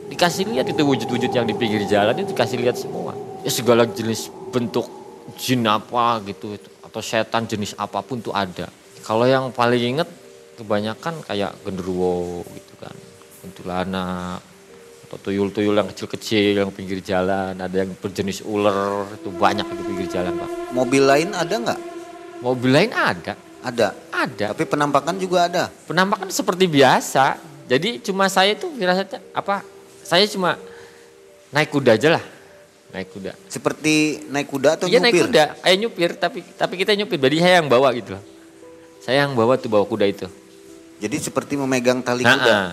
Dikasih 0.08 0.48
lihat 0.48 0.66
itu 0.72 0.82
wujud-wujud 0.82 1.30
yang 1.30 1.46
di 1.46 1.54
pinggir 1.54 1.84
jalan 1.86 2.16
itu 2.18 2.32
dikasih 2.32 2.58
lihat 2.58 2.80
semua. 2.80 3.14
Ya 3.44 3.52
segala 3.52 3.84
jenis 3.84 4.32
bentuk 4.50 4.88
jin 5.38 5.68
apa 5.68 6.24
gitu 6.26 6.56
atau 6.92 7.00
setan 7.00 7.48
jenis 7.48 7.72
apa 7.80 8.04
pun 8.04 8.20
tuh 8.20 8.36
ada. 8.36 8.68
Kalau 9.08 9.24
yang 9.24 9.56
paling 9.56 9.96
inget 9.96 10.10
kebanyakan 10.60 11.24
kayak 11.24 11.56
genderuwo 11.64 12.44
gitu 12.52 12.76
kan. 12.84 12.92
Kuntilanak 13.40 14.44
atau 15.08 15.18
tuyul-tuyul 15.24 15.72
yang 15.72 15.88
kecil-kecil 15.88 16.60
yang 16.60 16.70
pinggir 16.76 17.00
jalan. 17.00 17.56
Ada 17.56 17.88
yang 17.88 17.96
berjenis 17.96 18.44
ular 18.44 19.08
itu 19.16 19.32
banyak 19.32 19.64
di 19.64 19.84
pinggir 19.88 20.08
jalan 20.12 20.36
pak. 20.36 20.50
Mobil 20.76 21.04
lain 21.08 21.32
ada 21.32 21.56
nggak? 21.56 21.80
Mobil 22.44 22.72
lain 22.76 22.92
ada. 22.92 23.34
Ada? 23.64 23.88
Ada. 24.12 24.46
Tapi 24.52 24.68
penampakan 24.68 25.16
juga 25.16 25.48
ada? 25.48 25.72
Penampakan 25.88 26.28
seperti 26.28 26.68
biasa. 26.68 27.40
Jadi 27.72 28.04
cuma 28.04 28.28
saya 28.28 28.52
itu 28.52 28.68
firasatnya 28.76 29.24
apa 29.32 29.64
saya 30.04 30.28
cuma 30.28 30.60
naik 31.56 31.72
kuda 31.72 31.96
aja 31.96 32.20
lah 32.20 32.24
naik 32.92 33.10
kuda 33.16 33.32
seperti 33.48 34.28
naik 34.28 34.48
kuda 34.52 34.70
atau 34.78 34.88
iya, 34.92 35.00
nyupir 35.00 35.08
naik 35.08 35.16
kuda 35.28 35.44
kayak 35.64 35.78
nyupir 35.80 36.10
tapi 36.20 36.40
tapi 36.56 36.74
kita 36.76 36.92
nyupir 36.96 37.18
jadi 37.18 37.38
saya 37.40 37.56
yang 37.64 37.68
bawa 37.72 37.90
gitu 37.96 38.16
saya 39.02 39.26
yang 39.26 39.34
bawa 39.34 39.56
tuh 39.56 39.72
bawa 39.72 39.88
kuda 39.88 40.06
itu 40.08 40.28
jadi 41.02 41.18
seperti 41.18 41.58
memegang 41.58 42.06
tali 42.06 42.22
nah, 42.22 42.38
kuda. 42.38 42.54
Uh. 42.54 42.72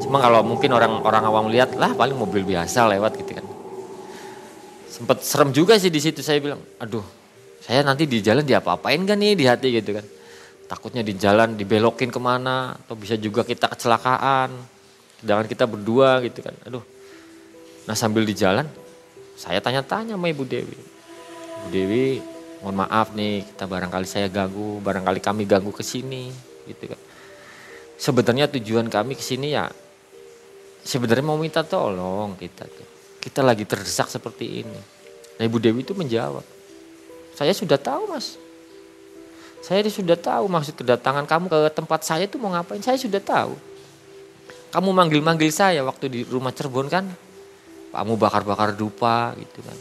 Cuma 0.00 0.24
kalau 0.24 0.40
mungkin 0.40 0.72
orang 0.72 1.04
orang 1.04 1.22
awam 1.28 1.52
lihat 1.52 1.76
lah 1.76 1.92
paling 1.92 2.16
mobil 2.16 2.48
biasa 2.48 2.88
lewat 2.88 3.20
gitu 3.20 3.36
kan. 3.36 3.46
sempat 4.88 5.22
serem 5.22 5.54
juga 5.54 5.78
sih 5.78 5.94
di 5.94 6.02
situ 6.02 6.26
saya 6.26 6.42
bilang, 6.42 6.58
aduh, 6.82 7.04
saya 7.62 7.86
nanti 7.86 8.02
di 8.02 8.18
jalan 8.18 8.42
diapa-apain 8.42 8.98
gak 9.06 9.14
nih 9.14 9.38
di 9.38 9.44
hati 9.46 9.70
gitu 9.70 9.94
kan. 9.94 10.02
Takutnya 10.66 11.06
di 11.06 11.14
jalan 11.14 11.54
dibelokin 11.54 12.10
ke 12.10 12.18
mana, 12.18 12.74
atau 12.74 12.98
bisa 12.98 13.14
juga 13.14 13.46
kita 13.46 13.70
kecelakaan. 13.70 14.50
Sedangkan 15.22 15.46
kita 15.46 15.70
berdua 15.70 16.18
gitu 16.26 16.42
kan, 16.42 16.50
aduh. 16.66 16.82
Nah 17.88 17.96
sambil 17.96 18.28
di 18.28 18.36
jalan, 18.36 18.68
saya 19.40 19.64
tanya-tanya 19.64 20.20
sama 20.20 20.28
Ibu 20.28 20.44
Dewi. 20.44 20.76
Ibu 21.64 21.68
Dewi, 21.72 22.20
mohon 22.60 22.84
maaf 22.84 23.16
nih, 23.16 23.48
kita 23.48 23.64
barangkali 23.64 24.04
saya 24.04 24.28
ganggu, 24.28 24.76
barangkali 24.84 25.24
kami 25.24 25.48
ganggu 25.48 25.72
ke 25.72 25.80
sini, 25.80 26.28
gitu 26.68 26.92
kan. 26.92 27.00
Sebenarnya 27.96 28.46
tujuan 28.52 28.92
kami 28.92 29.16
ke 29.16 29.24
sini 29.24 29.56
ya 29.56 29.72
sebenarnya 30.88 31.24
mau 31.24 31.36
minta 31.36 31.60
tolong 31.60 32.32
kita. 32.40 32.64
Kita 33.20 33.44
lagi 33.44 33.68
terdesak 33.68 34.08
seperti 34.08 34.64
ini. 34.64 34.80
Nah 35.36 35.42
Ibu 35.44 35.60
Dewi 35.60 35.84
itu 35.84 35.92
menjawab, 35.92 36.42
saya 37.36 37.52
sudah 37.52 37.76
tahu 37.76 38.08
mas. 38.08 38.40
Saya 39.60 39.84
sudah 39.90 40.16
tahu 40.16 40.48
maksud 40.48 40.80
kedatangan 40.80 41.28
kamu 41.28 41.50
ke 41.50 41.58
tempat 41.76 42.00
saya 42.06 42.24
itu 42.24 42.40
mau 42.40 42.48
ngapain. 42.54 42.80
Saya 42.80 42.96
sudah 42.96 43.20
tahu. 43.20 43.52
Kamu 44.72 44.94
manggil-manggil 44.96 45.50
saya 45.52 45.84
waktu 45.84 46.08
di 46.08 46.20
rumah 46.24 46.54
Cirebon 46.54 46.88
kan. 46.88 47.04
Kamu 47.98 48.14
bakar-bakar 48.14 48.78
dupa 48.78 49.34
gitu 49.34 49.58
kan. 49.66 49.74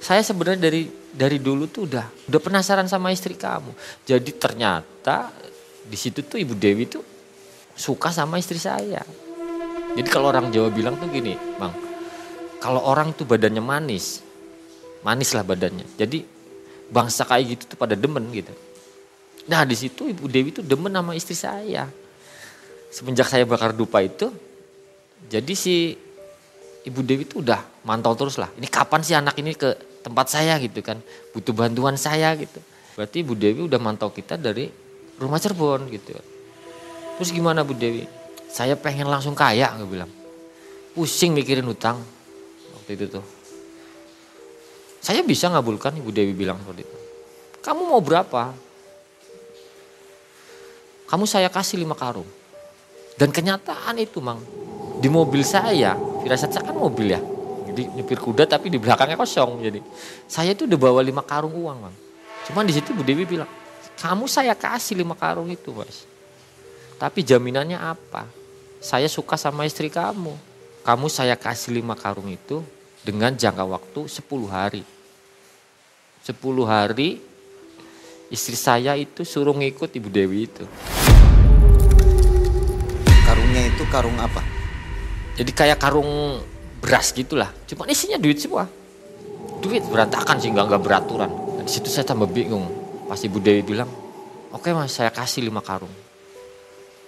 Saya 0.00 0.24
sebenarnya 0.24 0.72
dari 0.72 0.88
dari 1.12 1.36
dulu 1.36 1.68
tuh 1.68 1.84
udah 1.84 2.32
udah 2.32 2.40
penasaran 2.40 2.88
sama 2.88 3.12
istri 3.12 3.36
kamu. 3.36 3.76
Jadi 4.08 4.32
ternyata 4.40 5.28
di 5.84 5.94
situ 6.00 6.24
tuh 6.24 6.40
Ibu 6.40 6.56
Dewi 6.56 6.88
tuh 6.88 7.04
suka 7.76 8.08
sama 8.08 8.40
istri 8.40 8.56
saya. 8.56 9.04
Jadi 9.92 10.08
kalau 10.08 10.32
orang 10.32 10.48
Jawa 10.48 10.72
bilang 10.72 10.96
tuh 10.96 11.12
gini, 11.12 11.36
Bang. 11.60 11.76
Kalau 12.56 12.80
orang 12.80 13.12
tuh 13.12 13.28
badannya 13.28 13.60
manis, 13.60 14.24
manis 15.04 15.36
lah 15.36 15.44
badannya. 15.44 15.84
Jadi 16.00 16.24
bangsa 16.88 17.28
kayak 17.28 17.44
gitu 17.52 17.76
tuh 17.76 17.76
pada 17.76 17.92
demen 17.92 18.24
gitu. 18.32 18.54
Nah 19.52 19.68
di 19.68 19.76
situ 19.76 20.08
Ibu 20.08 20.24
Dewi 20.24 20.50
tuh 20.56 20.64
demen 20.64 20.88
sama 20.88 21.12
istri 21.12 21.36
saya. 21.36 21.84
Semenjak 22.88 23.28
saya 23.28 23.44
bakar 23.48 23.72
dupa 23.72 24.04
itu, 24.04 24.28
jadi 25.32 25.54
si 25.56 25.96
Ibu 26.82 27.00
Dewi 27.06 27.22
tuh 27.26 27.46
udah 27.46 27.62
mantau 27.86 28.14
terus 28.18 28.38
lah. 28.38 28.50
Ini 28.58 28.66
kapan 28.66 29.00
sih 29.06 29.14
anak 29.14 29.38
ini 29.38 29.54
ke 29.54 29.74
tempat 30.02 30.26
saya 30.34 30.58
gitu 30.58 30.82
kan, 30.82 30.98
butuh 31.30 31.54
bantuan 31.54 31.94
saya 31.94 32.34
gitu. 32.34 32.58
Berarti 32.98 33.22
Ibu 33.22 33.34
Dewi 33.38 33.60
udah 33.70 33.78
mantau 33.78 34.10
kita 34.10 34.34
dari 34.34 34.66
rumah 35.16 35.38
Cirebon 35.38 35.86
gitu. 35.94 36.12
Terus 37.16 37.30
gimana 37.30 37.62
Bu 37.62 37.78
Dewi? 37.78 38.04
Saya 38.50 38.74
pengen 38.74 39.06
langsung 39.06 39.32
kaya 39.38 39.70
nggak 39.78 39.88
bilang. 39.88 40.10
Pusing 40.92 41.32
mikirin 41.32 41.64
hutang 41.64 42.02
waktu 42.74 42.98
itu 42.98 43.06
tuh. 43.08 43.24
Saya 44.98 45.22
bisa 45.22 45.48
ngabulkan 45.48 45.96
Ibu 45.98 46.10
Dewi 46.10 46.34
bilang 46.34 46.58
seperti 46.60 46.82
itu. 46.82 46.98
Kamu 47.62 47.86
mau 47.86 48.02
berapa? 48.02 48.50
Kamu 51.06 51.24
saya 51.30 51.46
kasih 51.46 51.78
lima 51.78 51.94
karung. 51.94 52.28
Dan 53.14 53.30
kenyataan 53.30 54.02
itu 54.02 54.18
mang. 54.18 54.42
Di 54.98 55.06
mobil 55.06 55.46
saya, 55.46 55.94
firasat 56.22 56.54
saya 56.54 56.64
kan 56.70 56.78
mobil 56.78 57.12
ya. 57.12 57.20
Jadi 57.72 57.88
nyupir 57.98 58.20
kuda 58.22 58.46
tapi 58.46 58.70
di 58.70 58.78
belakangnya 58.78 59.18
kosong. 59.18 59.58
Jadi 59.60 59.80
saya 60.30 60.54
itu 60.54 60.64
udah 60.64 60.78
bawa 60.78 61.00
lima 61.02 61.20
karung 61.26 61.52
uang 61.52 61.78
mang. 61.88 61.96
Cuman 62.46 62.66
di 62.66 62.74
situ 62.74 62.94
Bu 62.94 63.02
Dewi 63.02 63.26
bilang, 63.26 63.50
kamu 63.98 64.26
saya 64.30 64.54
kasih 64.54 64.98
lima 64.98 65.18
karung 65.18 65.50
itu 65.50 65.74
mas. 65.74 66.06
Tapi 66.98 67.26
jaminannya 67.26 67.78
apa? 67.78 68.26
Saya 68.82 69.10
suka 69.10 69.34
sama 69.34 69.66
istri 69.66 69.90
kamu. 69.90 70.34
Kamu 70.82 71.06
saya 71.06 71.38
kasih 71.38 71.74
lima 71.78 71.94
karung 71.94 72.26
itu 72.30 72.62
dengan 73.06 73.34
jangka 73.34 73.62
waktu 73.66 74.00
10 74.06 74.26
hari. 74.50 74.82
10 76.22 76.38
hari 76.66 77.22
istri 78.30 78.54
saya 78.58 78.94
itu 78.98 79.22
suruh 79.22 79.54
ngikut 79.54 79.90
Ibu 79.90 80.08
Dewi 80.10 80.50
itu. 80.50 80.66
Karungnya 83.22 83.62
itu 83.70 83.82
karung 83.90 84.18
apa? 84.18 84.61
Jadi 85.32 85.50
kayak 85.52 85.80
karung 85.80 86.40
beras 86.82 87.14
gitulah. 87.16 87.48
Cuma 87.64 87.88
isinya 87.88 88.20
duit 88.20 88.36
semua. 88.36 88.68
Duit 89.62 89.80
berantakan 89.88 90.36
sih 90.42 90.50
nggak 90.52 90.66
nggak 90.68 90.82
beraturan. 90.82 91.30
Nah, 91.30 91.64
di 91.64 91.70
situ 91.72 91.88
saya 91.88 92.04
tambah 92.04 92.28
bingung. 92.28 92.66
Pas 93.08 93.20
Ibu 93.22 93.38
Dewi 93.40 93.62
bilang, 93.62 93.88
oke 94.52 94.68
okay, 94.68 94.72
mas 94.74 94.92
saya 94.92 95.08
kasih 95.14 95.46
lima 95.46 95.64
karung. 95.64 95.92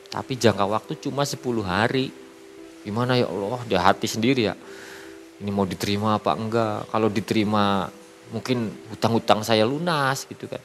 Tapi 0.09 0.38
jangka 0.38 0.64
waktu 0.64 0.93
cuma 1.02 1.26
10 1.26 1.43
hari. 1.66 2.14
Gimana 2.87 3.19
ya 3.19 3.26
Allah, 3.26 3.61
di 3.66 3.75
hati 3.75 4.07
sendiri 4.07 4.47
ya. 4.47 4.54
Ini 5.43 5.50
mau 5.50 5.66
diterima 5.66 6.14
apa 6.14 6.38
enggak? 6.38 6.93
Kalau 6.93 7.09
diterima 7.11 7.90
mungkin 8.31 8.71
hutang-hutang 8.95 9.43
saya 9.43 9.66
lunas 9.66 10.23
gitu 10.31 10.47
kan. 10.47 10.62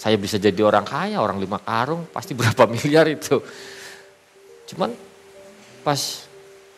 Saya 0.00 0.16
bisa 0.16 0.40
jadi 0.40 0.58
orang 0.64 0.82
kaya, 0.82 1.20
orang 1.20 1.38
lima 1.38 1.60
karung 1.60 2.08
pasti 2.10 2.34
berapa 2.34 2.66
miliar 2.72 3.06
itu. 3.06 3.38
Cuman 4.72 4.90
pas 5.86 6.29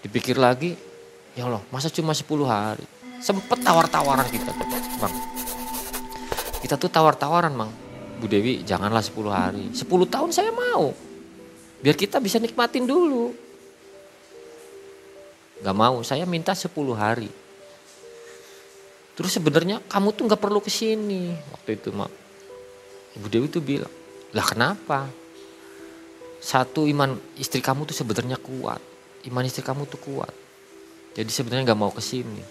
dipikir 0.03 0.37
lagi, 0.37 0.75
ya 1.39 1.47
Allah 1.47 1.63
masa 1.71 1.89
cuma 1.89 2.13
10 2.13 2.27
hari. 2.45 2.85
Sempet 3.23 3.63
tawar-tawaran 3.63 4.27
kita 4.27 4.51
tuh 4.51 4.67
bang. 4.99 5.15
Kita 6.59 6.75
tuh 6.75 6.91
tawar-tawaran 6.91 7.55
bang. 7.55 7.71
Bu 8.19 8.27
Dewi 8.27 8.67
janganlah 8.67 9.03
10 9.03 9.31
hari. 9.31 9.65
10 9.71 9.87
tahun 9.87 10.31
saya 10.35 10.51
mau. 10.51 10.91
Biar 11.83 11.95
kita 11.99 12.19
bisa 12.19 12.43
nikmatin 12.43 12.87
dulu. 12.87 13.35
Gak 15.63 15.79
mau, 15.79 16.03
saya 16.03 16.27
minta 16.27 16.55
10 16.55 16.71
hari. 16.99 17.31
Terus 19.15 19.31
sebenarnya 19.31 19.79
kamu 19.87 20.11
tuh 20.15 20.27
gak 20.27 20.43
perlu 20.43 20.59
ke 20.59 20.71
sini 20.71 21.31
waktu 21.55 21.79
itu 21.79 21.95
mak. 21.95 22.11
Ibu 23.19 23.27
Dewi 23.31 23.47
tuh 23.47 23.63
bilang, 23.63 23.91
lah 24.35 24.47
kenapa? 24.47 25.07
Satu 26.43 26.91
iman 26.91 27.15
istri 27.39 27.63
kamu 27.63 27.87
tuh 27.87 27.95
sebenarnya 27.95 28.41
kuat. 28.41 28.92
Iman 29.29 29.47
istri 29.47 29.63
kamu 29.63 29.87
tuh 29.87 30.01
kuat. 30.03 30.35
Jadi 31.13 31.31
sebenarnya 31.31 31.73
gak 31.75 31.81
mau 31.81 31.93
ke 31.95 32.03
sini. 32.03 32.43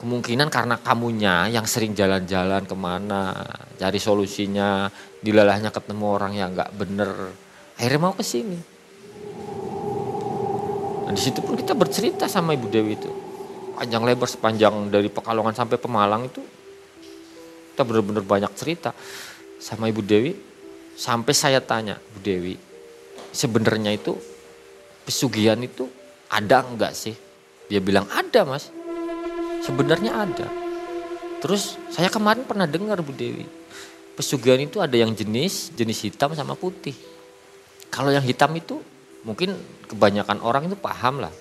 Kemungkinan 0.00 0.48
karena 0.48 0.80
kamunya 0.80 1.48
yang 1.52 1.68
sering 1.68 1.92
jalan-jalan 1.92 2.64
ke 2.64 2.72
mana, 2.72 3.36
cari 3.76 4.00
solusinya, 4.00 4.88
dilalahnya 5.20 5.68
ketemu 5.68 6.04
orang 6.08 6.32
yang 6.32 6.56
gak 6.56 6.72
bener, 6.72 7.36
akhirnya 7.76 8.00
mau 8.00 8.16
ke 8.16 8.24
sini. 8.24 8.56
Nah 11.04 11.12
di 11.12 11.20
situ 11.20 11.44
pun 11.44 11.52
kita 11.52 11.76
bercerita 11.76 12.32
sama 12.32 12.56
Ibu 12.56 12.66
Dewi 12.72 12.96
itu. 12.96 13.12
Panjang 13.76 14.04
lebar 14.04 14.28
sepanjang 14.28 14.92
dari 14.92 15.08
Pekalongan 15.08 15.56
sampai 15.56 15.76
Pemalang 15.80 16.28
itu 16.28 16.40
kita 17.72 17.82
benar-benar 17.84 18.24
banyak 18.24 18.52
cerita 18.56 18.92
sama 19.60 19.88
Ibu 19.88 20.00
Dewi. 20.04 20.32
Sampai 21.00 21.32
saya 21.32 21.64
tanya 21.64 21.96
Bu 21.96 22.20
Dewi, 22.20 22.60
sebenarnya 23.32 23.96
itu 23.96 24.16
pesugihan 25.10 25.58
itu 25.58 25.90
ada 26.30 26.62
enggak 26.62 26.94
sih? 26.94 27.18
Dia 27.66 27.82
bilang 27.82 28.06
ada 28.14 28.46
mas. 28.46 28.70
Sebenarnya 29.66 30.14
ada. 30.14 30.46
Terus 31.42 31.74
saya 31.90 32.06
kemarin 32.06 32.46
pernah 32.46 32.70
dengar 32.70 33.02
Bu 33.02 33.10
Dewi. 33.10 33.42
Pesugihan 34.14 34.62
itu 34.62 34.78
ada 34.78 34.94
yang 34.94 35.10
jenis, 35.10 35.74
jenis 35.74 36.06
hitam 36.06 36.30
sama 36.38 36.54
putih. 36.54 36.94
Kalau 37.90 38.14
yang 38.14 38.22
hitam 38.22 38.54
itu 38.54 38.78
mungkin 39.26 39.58
kebanyakan 39.90 40.38
orang 40.46 40.70
itu 40.70 40.78
paham 40.78 41.26
lah. 41.26 41.34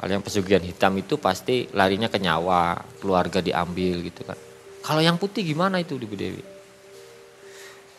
Kalau 0.00 0.10
yang 0.16 0.24
pesugihan 0.24 0.64
hitam 0.64 0.96
itu 0.96 1.20
pasti 1.20 1.68
larinya 1.76 2.08
ke 2.08 2.16
nyawa, 2.16 2.80
keluarga 2.96 3.44
diambil 3.44 4.00
gitu 4.08 4.24
kan. 4.24 4.40
Kalau 4.80 5.04
yang 5.04 5.20
putih 5.20 5.44
gimana 5.44 5.84
itu 5.84 6.00
Ibu 6.00 6.16
Dewi? 6.16 6.44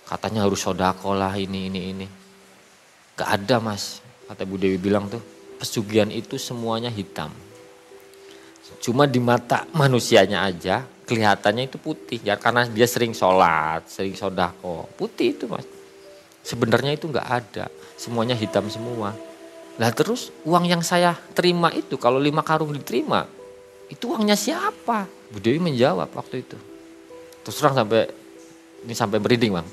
Katanya 0.07 0.47
harus 0.47 0.63
sodako 0.63 1.13
lah 1.13 1.35
ini, 1.35 1.67
ini, 1.67 1.81
ini. 1.91 2.07
Gak 3.17 3.43
ada 3.43 3.59
mas, 3.59 3.99
kata 4.27 4.43
Bu 4.43 4.59
Dewi 4.59 4.77
bilang 4.77 5.07
tuh. 5.07 5.23
Pesugihan 5.57 6.13
itu 6.13 6.37
semuanya 6.37 6.93
hitam. 6.93 7.33
Cuma 8.77 9.09
di 9.09 9.17
mata 9.17 9.65
manusianya 9.73 10.45
aja 10.45 10.85
kelihatannya 11.07 11.71
itu 11.71 11.79
putih. 11.79 12.19
Ya, 12.21 12.35
karena 12.35 12.67
dia 12.67 12.85
sering 12.85 13.15
sholat, 13.15 13.87
sering 13.87 14.13
sodako. 14.13 14.91
Putih 14.99 15.33
itu 15.33 15.47
mas. 15.47 15.63
Sebenarnya 16.43 16.93
itu 16.93 17.07
nggak 17.07 17.27
ada. 17.27 17.71
Semuanya 17.95 18.35
hitam 18.35 18.67
semua. 18.67 19.15
Lah 19.79 19.91
terus 19.95 20.35
uang 20.43 20.67
yang 20.67 20.83
saya 20.83 21.15
terima 21.31 21.71
itu 21.71 21.95
kalau 21.95 22.19
lima 22.19 22.43
karung 22.43 22.75
diterima. 22.75 23.25
Itu 23.87 24.11
uangnya 24.11 24.35
siapa? 24.35 25.07
Bu 25.31 25.39
Dewi 25.39 25.63
menjawab 25.63 26.11
waktu 26.11 26.43
itu. 26.43 26.59
Terus 27.47 27.55
terang 27.55 27.73
sampai 27.79 28.11
ini 28.83 28.93
sampai 28.93 29.17
merinding 29.23 29.55
bang. 29.55 29.67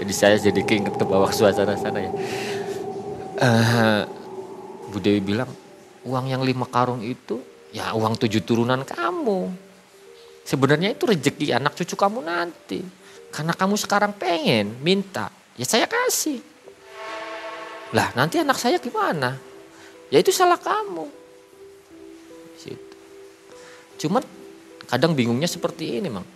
Jadi 0.00 0.12
saya 0.16 0.36
jadi 0.40 0.60
keinget 0.66 0.98
ke 0.98 1.04
bawah 1.06 1.30
suasana 1.30 1.78
sana 1.78 2.02
ya. 2.02 2.12
Uh, 3.40 4.04
Bu 4.92 5.00
Dewi 5.00 5.24
bilang 5.24 5.48
uang 6.04 6.28
yang 6.28 6.44
lima 6.44 6.68
karung 6.68 7.00
itu 7.00 7.40
ya 7.72 7.96
uang 7.96 8.20
tujuh 8.20 8.44
turunan 8.44 8.84
kamu. 8.84 9.48
Sebenarnya 10.44 10.92
itu 10.92 11.08
rezeki 11.08 11.56
anak 11.56 11.72
cucu 11.78 11.94
kamu 11.96 12.20
nanti. 12.20 12.82
Karena 13.30 13.54
kamu 13.54 13.78
sekarang 13.78 14.12
pengen 14.18 14.74
minta, 14.82 15.30
ya 15.54 15.62
saya 15.62 15.86
kasih. 15.86 16.42
Lah 17.94 18.10
nanti 18.18 18.42
anak 18.42 18.58
saya 18.58 18.82
gimana? 18.82 19.38
Ya 20.10 20.18
itu 20.18 20.34
salah 20.34 20.58
kamu. 20.58 21.06
Situ. 22.58 22.96
Cuman 24.02 24.26
kadang 24.90 25.14
bingungnya 25.14 25.46
seperti 25.46 26.02
ini, 26.02 26.10
Mang. 26.10 26.26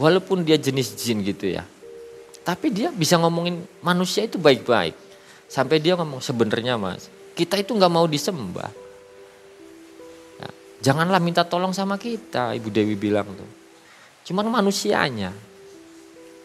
Walaupun 0.00 0.42
dia 0.42 0.56
jenis 0.56 0.96
jin 0.96 1.20
gitu 1.20 1.52
ya. 1.52 1.68
Tapi 2.40 2.72
dia 2.72 2.88
bisa 2.88 3.20
ngomongin 3.20 3.60
manusia 3.84 4.24
itu 4.24 4.40
baik-baik. 4.40 4.96
Sampai 5.46 5.78
dia 5.78 5.94
ngomong 5.94 6.18
sebenarnya 6.18 6.74
Mas, 6.80 7.06
kita 7.38 7.60
itu 7.60 7.74
nggak 7.74 7.92
mau 7.92 8.06
disembah. 8.08 8.70
Ya, 10.40 10.48
janganlah 10.90 11.20
minta 11.22 11.46
tolong 11.46 11.70
sama 11.70 12.00
kita, 12.00 12.54
Ibu 12.58 12.68
Dewi 12.70 12.94
bilang 12.98 13.28
tuh. 13.34 13.50
Cuman 14.24 14.48
manusianya. 14.48 15.30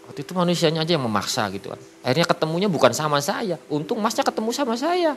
Waktu 0.09 0.25
itu 0.25 0.33
manusianya 0.33 0.81
aja 0.81 0.97
yang 0.97 1.05
memaksa 1.05 1.47
gitu 1.53 1.69
kan. 1.69 1.79
Akhirnya 2.01 2.25
ketemunya 2.25 2.65
bukan 2.65 2.91
sama 2.91 3.21
saya. 3.21 3.61
Untung 3.69 4.01
masnya 4.01 4.25
ketemu 4.25 4.49
sama 4.51 4.73
saya. 4.73 5.13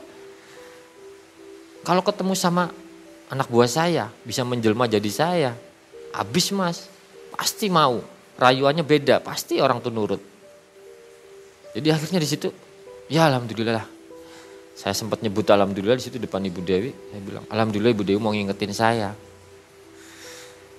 Kalau 1.83 1.99
ketemu 2.05 2.37
sama 2.37 2.71
anak 3.27 3.49
buah 3.49 3.67
saya, 3.67 4.07
bisa 4.23 4.45
menjelma 4.45 4.87
jadi 4.87 5.11
saya. 5.11 5.51
Habis 6.13 6.53
mas, 6.53 6.87
pasti 7.33 7.67
mau. 7.67 8.05
Rayuannya 8.37 8.85
beda, 8.85 9.19
pasti 9.19 9.59
orang 9.59 9.81
tuh 9.81 9.89
nurut. 9.89 10.21
Jadi 11.73 11.87
akhirnya 11.89 12.21
di 12.21 12.29
situ, 12.29 12.47
ya 13.13 13.29
alhamdulillah 13.29 13.77
lah. 13.77 13.87
Saya 14.73 14.97
sempat 14.97 15.21
nyebut 15.21 15.45
alhamdulillah 15.45 16.01
di 16.01 16.03
situ 16.09 16.17
depan 16.17 16.41
Ibu 16.41 16.65
Dewi. 16.65 16.89
Saya 16.89 17.21
bilang, 17.21 17.45
alhamdulillah 17.45 17.93
Ibu 17.93 18.03
Dewi 18.09 18.17
mau 18.17 18.33
ngingetin 18.33 18.73
saya. 18.73 19.13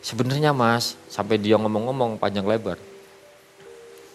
Sebenarnya 0.03 0.51
mas, 0.51 0.99
sampai 1.07 1.39
dia 1.39 1.55
ngomong-ngomong 1.55 2.19
panjang 2.19 2.43
lebar 2.43 2.77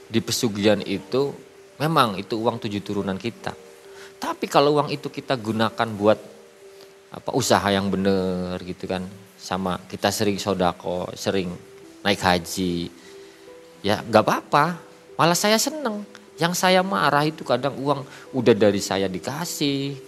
di 0.10 0.20
pesugihan 0.20 0.82
itu 0.84 1.32
memang 1.80 2.20
itu 2.20 2.36
uang 2.36 2.60
tujuh 2.60 2.84
turunan 2.84 3.16
kita. 3.16 3.56
Tapi 4.20 4.46
kalau 4.52 4.76
uang 4.76 4.92
itu 4.92 5.08
kita 5.08 5.40
gunakan 5.40 5.88
buat 5.96 6.20
apa 7.10 7.32
usaha 7.34 7.66
yang 7.72 7.88
benar 7.88 8.60
gitu 8.68 8.84
kan, 8.86 9.08
sama 9.40 9.80
kita 9.88 10.12
sering 10.12 10.36
sodako, 10.38 11.08
sering 11.16 11.50
naik 12.04 12.20
haji, 12.20 12.92
ya 13.80 14.04
nggak 14.04 14.24
apa-apa. 14.28 14.76
Malah 15.16 15.40
saya 15.40 15.56
seneng. 15.56 16.19
Yang 16.39 16.53
saya 16.55 16.79
marah 16.79 17.27
itu 17.27 17.43
kadang 17.43 17.75
uang 17.75 18.08
udah 18.31 18.55
dari 18.55 18.79
saya 18.79 19.12
dikasih, 19.12 20.00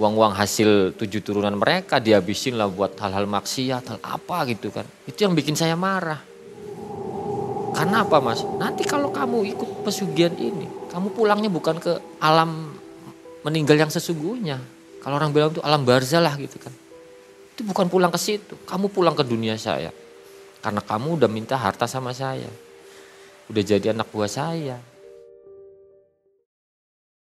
uang-uang 0.00 0.32
hasil 0.36 0.96
tujuh 0.96 1.20
turunan 1.24 1.56
mereka 1.56 2.00
dihabisin 2.00 2.56
lah 2.56 2.68
buat 2.68 2.96
hal-hal 3.00 3.28
maksiat, 3.28 3.84
hal 3.84 4.00
apa 4.00 4.48
gitu 4.48 4.72
kan. 4.72 4.88
Itu 5.04 5.28
yang 5.28 5.36
bikin 5.36 5.52
saya 5.52 5.76
marah. 5.76 6.20
Karena 7.76 8.08
apa 8.08 8.16
mas? 8.24 8.40
Nanti 8.56 8.88
kalau 8.88 9.12
kamu 9.12 9.52
ikut 9.52 9.84
pesugihan 9.84 10.32
ini, 10.40 10.64
kamu 10.88 11.12
pulangnya 11.12 11.52
bukan 11.52 11.76
ke 11.76 12.00
alam 12.24 12.72
meninggal 13.44 13.76
yang 13.76 13.92
sesungguhnya. 13.92 14.56
Kalau 15.04 15.20
orang 15.20 15.36
bilang 15.36 15.52
itu 15.52 15.60
alam 15.60 15.84
barzalah 15.84 16.32
gitu 16.40 16.56
kan. 16.56 16.72
Itu 17.52 17.68
bukan 17.68 17.92
pulang 17.92 18.08
ke 18.08 18.16
situ, 18.16 18.56
kamu 18.64 18.88
pulang 18.88 19.12
ke 19.12 19.24
dunia 19.24 19.60
saya. 19.60 19.92
Karena 20.64 20.80
kamu 20.80 21.20
udah 21.20 21.28
minta 21.28 21.60
harta 21.60 21.84
sama 21.84 22.16
saya. 22.16 22.48
Udah 23.52 23.62
jadi 23.62 23.92
anak 23.92 24.08
buah 24.08 24.28
saya. 24.28 24.95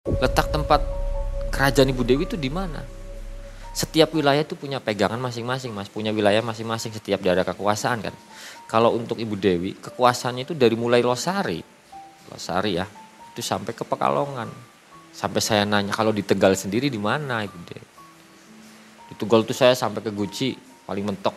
Letak 0.03 0.51
tempat 0.51 0.83
kerajaan 1.47 1.87
Ibu 1.95 2.03
Dewi 2.03 2.27
itu 2.27 2.35
di 2.35 2.51
mana? 2.51 2.83
Setiap 3.71 4.11
wilayah 4.11 4.43
itu 4.43 4.51
punya 4.51 4.83
pegangan 4.83 5.15
masing-masing, 5.15 5.71
Mas. 5.71 5.87
Punya 5.87 6.11
wilayah 6.11 6.43
masing-masing 6.43 6.91
setiap 6.91 7.23
daerah 7.23 7.47
kekuasaan 7.47 8.03
kan. 8.03 8.11
Kalau 8.67 8.91
untuk 8.99 9.15
Ibu 9.15 9.39
Dewi, 9.39 9.79
kekuasaannya 9.79 10.43
itu 10.43 10.59
dari 10.59 10.75
mulai 10.75 10.99
Losari, 10.99 11.63
Losari 12.27 12.75
ya, 12.75 12.83
itu 13.31 13.39
sampai 13.39 13.71
ke 13.71 13.87
Pekalongan. 13.87 14.51
Sampai 15.15 15.39
saya 15.39 15.63
nanya 15.63 15.95
kalau 15.95 16.11
di 16.11 16.19
Tegal 16.19 16.51
sendiri 16.59 16.91
di 16.91 16.99
mana 16.99 17.47
Ibu 17.47 17.57
Dewi? 17.63 17.87
Di 19.07 19.13
Tegal 19.15 19.47
itu 19.47 19.55
saya 19.55 19.71
sampai 19.71 20.03
ke 20.03 20.11
Guci, 20.11 20.51
paling 20.83 21.07
mentok. 21.07 21.35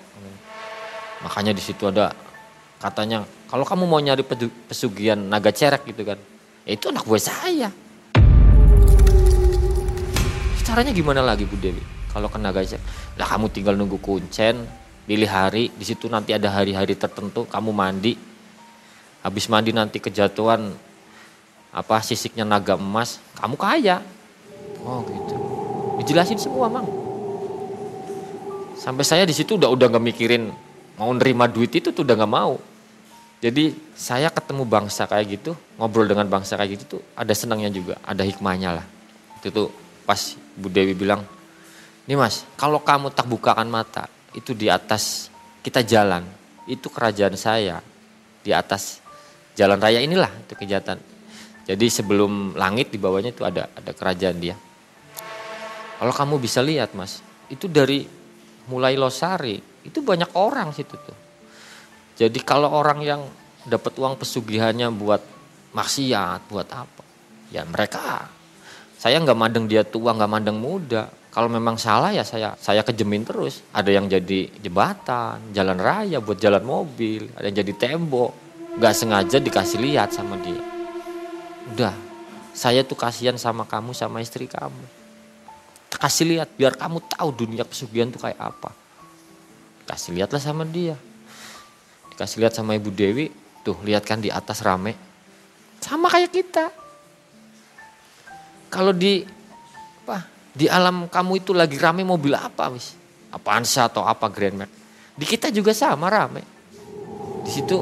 Makanya 1.22 1.54
di 1.54 1.62
situ 1.62 1.86
ada 1.86 2.10
katanya 2.82 3.22
kalau 3.46 3.62
kamu 3.62 3.86
mau 3.86 4.02
nyari 4.02 4.26
pesugihan 4.66 5.22
naga 5.22 5.54
cerek 5.54 5.86
gitu 5.86 6.02
kan, 6.02 6.18
ya 6.66 6.74
itu 6.74 6.90
anak 6.90 7.06
buah 7.06 7.22
saya. 7.22 7.70
Caranya 10.66 10.90
gimana 10.90 11.22
lagi 11.22 11.46
Bu 11.46 11.54
Dewi? 11.54 11.78
Kalau 12.10 12.26
ke 12.26 12.42
naga 12.42 12.58
cerek, 12.58 12.82
lah 13.14 13.28
kamu 13.30 13.54
tinggal 13.54 13.78
nunggu 13.78 14.02
kuncen, 14.02 14.66
pilih 15.06 15.30
hari 15.30 15.70
di 15.70 15.84
situ 15.86 16.10
nanti 16.10 16.34
ada 16.34 16.50
hari-hari 16.50 16.98
tertentu 16.98 17.46
kamu 17.46 17.70
mandi. 17.70 18.18
Habis 19.22 19.46
mandi 19.46 19.70
nanti 19.70 20.02
kejatuhan 20.02 20.74
apa 21.70 22.02
sisiknya 22.02 22.42
naga 22.42 22.74
emas 22.74 23.22
kamu 23.38 23.54
kaya. 23.54 24.02
Oh 24.82 25.06
gitu. 25.06 25.36
Dijelasin 26.02 26.42
semua 26.42 26.66
mang. 26.66 26.90
Sampai 28.74 29.06
saya 29.06 29.22
di 29.22 29.38
situ 29.38 29.54
udah 29.54 29.70
udah 29.70 29.86
nggak 29.86 30.02
mikirin 30.02 30.50
mau 30.98 31.14
nerima 31.14 31.46
duit 31.46 31.70
itu 31.78 31.94
tuh 31.94 32.02
udah 32.02 32.18
nggak 32.18 32.32
mau. 32.42 32.58
Jadi 33.38 33.70
saya 33.94 34.34
ketemu 34.34 34.66
bangsa 34.66 35.06
kayak 35.06 35.38
gitu 35.38 35.54
ngobrol 35.78 36.10
dengan 36.10 36.26
bangsa 36.26 36.58
kayak 36.58 36.74
gitu 36.74 36.98
tuh 36.98 37.02
ada 37.14 37.30
senangnya 37.38 37.70
juga 37.70 37.94
ada 38.02 38.26
hikmahnya 38.26 38.82
lah. 38.82 38.86
Itu 39.38 39.54
tuh 39.54 39.68
pas 40.02 40.45
Bu 40.56 40.72
Dewi 40.72 40.96
bilang 40.96 41.22
nih 42.08 42.16
mas 42.16 42.48
kalau 42.56 42.80
kamu 42.80 43.12
tak 43.12 43.28
bukakan 43.28 43.68
mata 43.68 44.08
itu 44.36 44.52
di 44.52 44.68
atas 44.68 45.32
kita 45.64 45.82
jalan, 45.82 46.22
itu 46.70 46.86
kerajaan 46.86 47.34
saya. 47.34 47.80
Di 48.44 48.54
atas 48.54 49.02
jalan 49.58 49.82
raya 49.82 49.98
inilah 49.98 50.30
itu 50.46 50.54
kejahatan. 50.54 51.02
Jadi 51.66 51.90
sebelum 51.90 52.54
langit 52.54 52.94
di 52.94 53.00
bawahnya 53.02 53.34
itu 53.34 53.42
ada 53.42 53.66
ada 53.74 53.90
kerajaan 53.90 54.38
dia. 54.38 54.54
Kalau 55.96 56.12
kamu 56.14 56.38
bisa 56.38 56.62
lihat 56.62 56.94
mas, 56.94 57.18
itu 57.50 57.66
dari 57.66 58.06
mulai 58.70 58.94
Losari 58.94 59.58
itu 59.82 59.98
banyak 60.04 60.36
orang 60.38 60.70
situ 60.70 60.94
tuh. 60.94 61.18
Jadi 62.14 62.38
kalau 62.46 62.70
orang 62.70 63.02
yang 63.02 63.22
dapat 63.66 63.98
uang 63.98 64.14
pesugihannya 64.20 64.86
buat 64.94 65.22
maksiat, 65.74 66.46
buat 66.46 66.68
apa? 66.70 67.02
Ya 67.50 67.66
mereka. 67.66 68.30
Saya 68.96 69.20
nggak 69.20 69.36
mandeng 69.36 69.64
dia 69.68 69.84
tua, 69.84 70.16
nggak 70.16 70.30
mandeng 70.30 70.56
muda. 70.56 71.12
Kalau 71.36 71.52
memang 71.52 71.76
salah 71.76 72.16
ya 72.16 72.24
saya 72.24 72.56
saya 72.56 72.80
kejemin 72.80 73.28
terus. 73.28 73.60
Ada 73.76 73.92
yang 73.92 74.08
jadi 74.08 74.48
jembatan, 74.56 75.52
jalan 75.52 75.76
raya 75.76 76.16
buat 76.16 76.40
jalan 76.40 76.64
mobil, 76.64 77.28
ada 77.36 77.44
yang 77.44 77.60
jadi 77.60 77.72
tembok. 77.76 78.32
Gak 78.76 78.92
sengaja 78.92 79.40
dikasih 79.40 79.80
lihat 79.80 80.12
sama 80.12 80.36
dia. 80.40 80.60
Udah, 81.72 81.96
saya 82.52 82.84
tuh 82.84 82.96
kasihan 82.96 83.36
sama 83.40 83.64
kamu 83.64 83.96
sama 83.96 84.20
istri 84.20 84.44
kamu. 84.44 84.84
Kasih 85.96 86.28
lihat 86.28 86.52
biar 86.60 86.76
kamu 86.76 87.00
tahu 87.08 87.32
dunia 87.32 87.64
pesugihan 87.64 88.12
tuh 88.12 88.20
kayak 88.20 88.36
apa. 88.36 88.72
Kasih 89.88 90.12
lihatlah 90.12 90.40
sama 90.44 90.68
dia. 90.68 90.92
Dikasih 92.12 92.44
lihat 92.44 92.52
sama 92.52 92.76
Ibu 92.76 92.92
Dewi, 92.92 93.32
tuh 93.64 93.80
lihat 93.80 94.04
kan 94.04 94.20
di 94.20 94.28
atas 94.28 94.60
rame. 94.60 94.92
Sama 95.80 96.12
kayak 96.12 96.32
kita. 96.32 96.68
Kalau 98.66 98.92
di 98.92 99.22
apa 100.06 100.26
di 100.56 100.66
alam 100.66 101.06
kamu 101.06 101.32
itu 101.42 101.52
lagi 101.52 101.76
rame 101.78 102.02
mobil 102.02 102.34
apa 102.34 102.70
mis? 102.70 102.94
Avanza 103.30 103.90
atau 103.90 104.06
apa 104.06 104.30
Grand 104.32 104.64
Max? 104.64 104.70
Di 105.16 105.24
kita 105.24 105.52
juga 105.52 105.76
sama 105.76 106.08
rame. 106.08 106.42
Di 107.44 107.50
situ 107.52 107.76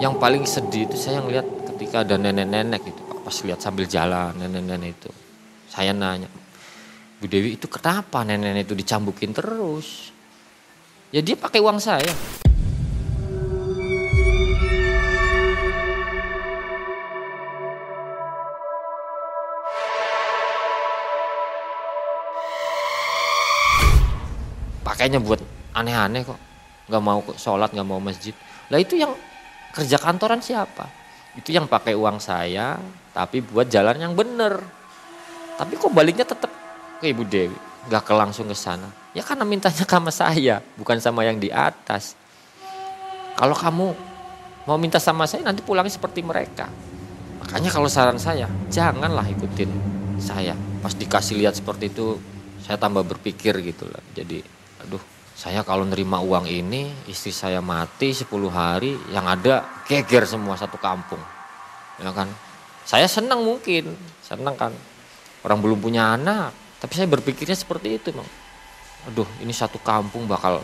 yang 0.00 0.16
paling 0.16 0.48
sedih 0.48 0.88
itu 0.88 0.96
saya 0.96 1.20
ngeliat 1.20 1.46
ketika 1.74 2.06
ada 2.06 2.16
nenek-nenek 2.16 2.82
itu 2.88 3.02
pas 3.20 3.36
lihat 3.44 3.60
sambil 3.60 3.84
jalan 3.86 4.32
nenek-nenek 4.36 4.96
itu. 4.96 5.10
Saya 5.70 5.94
nanya, 5.94 6.26
Bu 7.22 7.30
Dewi 7.30 7.54
itu 7.54 7.70
kenapa 7.70 8.26
nenek-nenek 8.26 8.66
itu 8.66 8.74
dicambukin 8.74 9.30
terus? 9.30 10.10
Ya 11.14 11.22
dia 11.22 11.38
pakai 11.38 11.62
uang 11.62 11.78
saya. 11.78 12.10
Pakainya 25.00 25.16
buat 25.16 25.40
aneh-aneh 25.72 26.28
kok. 26.28 26.36
Nggak 26.92 27.00
mau 27.00 27.24
sholat 27.40 27.72
nggak 27.72 27.88
mau 27.88 27.96
masjid. 28.04 28.36
Lah 28.68 28.76
itu 28.76 29.00
yang 29.00 29.16
kerja 29.72 29.96
kantoran 29.96 30.44
siapa? 30.44 30.92
Itu 31.40 31.56
yang 31.56 31.64
pakai 31.64 31.96
uang 31.96 32.20
saya 32.20 32.76
tapi 33.16 33.40
buat 33.40 33.64
jalan 33.72 33.96
yang 33.96 34.12
bener. 34.12 34.60
Tapi 35.56 35.80
kok 35.80 35.88
baliknya 35.96 36.28
tetap 36.28 36.52
ke 37.00 37.08
ibu 37.08 37.24
Dewi? 37.24 37.56
Nggak 37.88 38.02
ke 38.04 38.12
langsung 38.12 38.44
ke 38.44 38.52
sana. 38.52 38.92
Ya 39.16 39.24
karena 39.24 39.48
mintanya 39.48 39.88
sama 39.88 40.12
saya 40.12 40.60
bukan 40.76 41.00
sama 41.00 41.24
yang 41.24 41.40
di 41.40 41.48
atas. 41.48 42.12
Kalau 43.40 43.56
kamu 43.56 43.96
mau 44.68 44.76
minta 44.76 45.00
sama 45.00 45.24
saya 45.24 45.48
nanti 45.48 45.64
pulangnya 45.64 45.96
seperti 45.96 46.20
mereka. 46.20 46.68
Makanya 47.40 47.72
kalau 47.72 47.88
saran 47.88 48.20
saya 48.20 48.52
janganlah 48.68 49.24
ikutin 49.32 49.72
saya. 50.20 50.52
Pas 50.84 50.92
dikasih 50.92 51.40
lihat 51.40 51.56
seperti 51.56 51.88
itu 51.88 52.20
saya 52.60 52.76
tambah 52.76 53.00
berpikir 53.00 53.56
gitu 53.64 53.88
lah 53.88 54.04
jadi 54.12 54.59
aduh 54.90 55.02
saya 55.38 55.62
kalau 55.62 55.86
nerima 55.86 56.18
uang 56.18 56.50
ini 56.50 56.90
istri 57.06 57.30
saya 57.30 57.62
mati 57.62 58.10
10 58.10 58.26
hari 58.50 58.98
yang 59.14 59.30
ada 59.30 59.62
geger 59.86 60.26
semua 60.26 60.58
satu 60.58 60.74
kampung 60.82 61.22
ya 62.02 62.10
kan 62.10 62.26
saya 62.82 63.06
senang 63.06 63.46
mungkin 63.46 63.94
senang 64.18 64.58
kan 64.58 64.74
orang 65.46 65.58
belum 65.62 65.78
punya 65.78 66.18
anak 66.18 66.50
tapi 66.82 66.98
saya 66.98 67.06
berpikirnya 67.06 67.54
seperti 67.54 68.02
itu 68.02 68.10
bang 68.10 68.26
aduh 69.06 69.30
ini 69.38 69.54
satu 69.54 69.78
kampung 69.78 70.26
bakal 70.26 70.58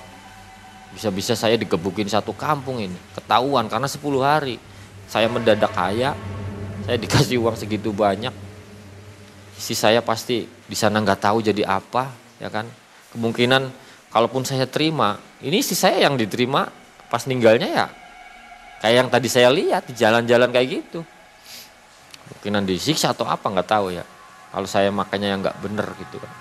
Bisa-bisa 0.96 1.36
saya 1.36 1.60
digebukin 1.60 2.08
satu 2.08 2.32
kampung 2.32 2.80
ini. 2.80 2.96
Ketahuan 3.12 3.68
karena 3.68 3.84
10 3.84 4.00
hari. 4.22 4.56
Saya 5.04 5.28
mendadak 5.28 5.68
kaya. 5.76 6.16
Saya 6.88 6.96
dikasih 7.04 7.36
uang 7.36 7.52
segitu 7.52 7.92
banyak. 7.92 8.32
Istri 9.60 9.76
saya 9.76 10.00
pasti 10.00 10.48
di 10.48 10.76
sana 10.76 11.00
nggak 11.04 11.20
tahu 11.20 11.44
jadi 11.44 11.68
apa, 11.68 12.08
ya 12.40 12.48
kan? 12.48 12.64
Kemungkinan 13.12 13.68
kalaupun 14.10 14.42
saya 14.46 14.66
terima, 14.66 15.18
ini 15.42 15.60
istri 15.60 15.76
saya 15.78 16.06
yang 16.06 16.18
diterima 16.18 16.68
pas 17.06 17.22
ninggalnya 17.24 17.68
ya 17.70 17.86
kayak 18.82 18.96
yang 19.02 19.08
tadi 19.08 19.28
saya 19.30 19.48
lihat 19.50 19.88
di 19.88 19.94
jalan-jalan 19.96 20.50
kayak 20.52 20.68
gitu. 20.82 21.00
Mungkinan 22.26 22.66
disiksa 22.66 23.14
atau 23.14 23.26
apa 23.26 23.46
nggak 23.46 23.68
tahu 23.70 23.94
ya. 23.94 24.04
Kalau 24.50 24.66
saya 24.66 24.90
makanya 24.90 25.30
yang 25.30 25.40
nggak 25.42 25.58
bener 25.62 25.86
gitu 26.00 26.18
kan. 26.18 26.32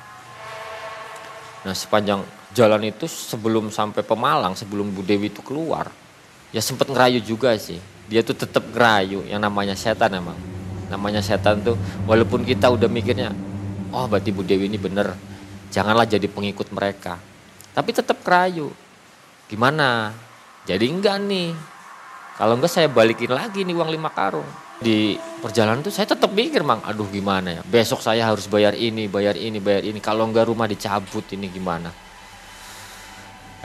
Nah 1.66 1.74
sepanjang 1.74 2.22
jalan 2.54 2.82
itu 2.88 3.10
sebelum 3.10 3.74
sampai 3.74 4.06
Pemalang, 4.06 4.54
sebelum 4.54 4.94
Bu 4.94 5.02
Dewi 5.02 5.34
itu 5.34 5.42
keluar, 5.42 5.90
ya 6.54 6.62
sempat 6.62 6.88
ngerayu 6.88 7.20
juga 7.20 7.58
sih. 7.58 7.82
Dia 8.06 8.22
tuh 8.22 8.38
tetap 8.38 8.62
ngerayu, 8.70 9.26
yang 9.26 9.42
namanya 9.42 9.74
setan 9.74 10.14
emang. 10.14 10.38
Namanya 10.88 11.26
setan 11.26 11.66
tuh, 11.66 11.76
walaupun 12.06 12.46
kita 12.46 12.70
udah 12.70 12.86
mikirnya, 12.86 13.34
oh 13.90 14.06
berarti 14.06 14.30
Bu 14.30 14.46
Dewi 14.46 14.70
ini 14.70 14.78
bener, 14.78 15.18
janganlah 15.74 16.06
jadi 16.06 16.30
pengikut 16.30 16.70
mereka. 16.70 17.18
Tapi 17.76 17.90
tetap 17.92 18.24
ngerayu. 18.24 18.72
Gimana? 19.52 20.16
Jadi 20.64 20.88
enggak 20.88 21.20
nih. 21.20 21.52
Kalau 22.40 22.56
enggak 22.56 22.72
saya 22.72 22.88
balikin 22.88 23.36
lagi 23.36 23.68
nih 23.68 23.76
uang 23.76 23.92
lima 23.92 24.10
karung. 24.10 24.48
Di 24.80 25.20
perjalanan 25.44 25.84
tuh 25.84 25.92
saya 25.92 26.08
tetap 26.08 26.32
mikir 26.32 26.64
mang, 26.64 26.80
aduh 26.84 27.08
gimana 27.12 27.60
ya. 27.60 27.62
Besok 27.68 28.00
saya 28.00 28.28
harus 28.28 28.48
bayar 28.48 28.76
ini, 28.76 29.12
bayar 29.12 29.36
ini, 29.36 29.60
bayar 29.60 29.84
ini. 29.84 30.00
Kalau 30.00 30.26
enggak 30.28 30.48
rumah 30.48 30.68
dicabut 30.68 31.24
ini 31.36 31.52
gimana 31.52 31.92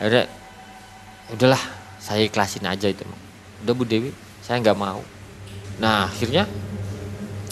akhirnya 0.00 0.24
udahlah 1.28 1.62
saya 2.00 2.24
ikhlasin 2.24 2.64
aja 2.64 2.88
itu 2.88 3.04
udah 3.60 3.74
Bu 3.76 3.84
Dewi 3.84 4.08
saya 4.40 4.56
nggak 4.64 4.80
mau 4.80 5.04
nah 5.76 6.08
akhirnya 6.08 6.48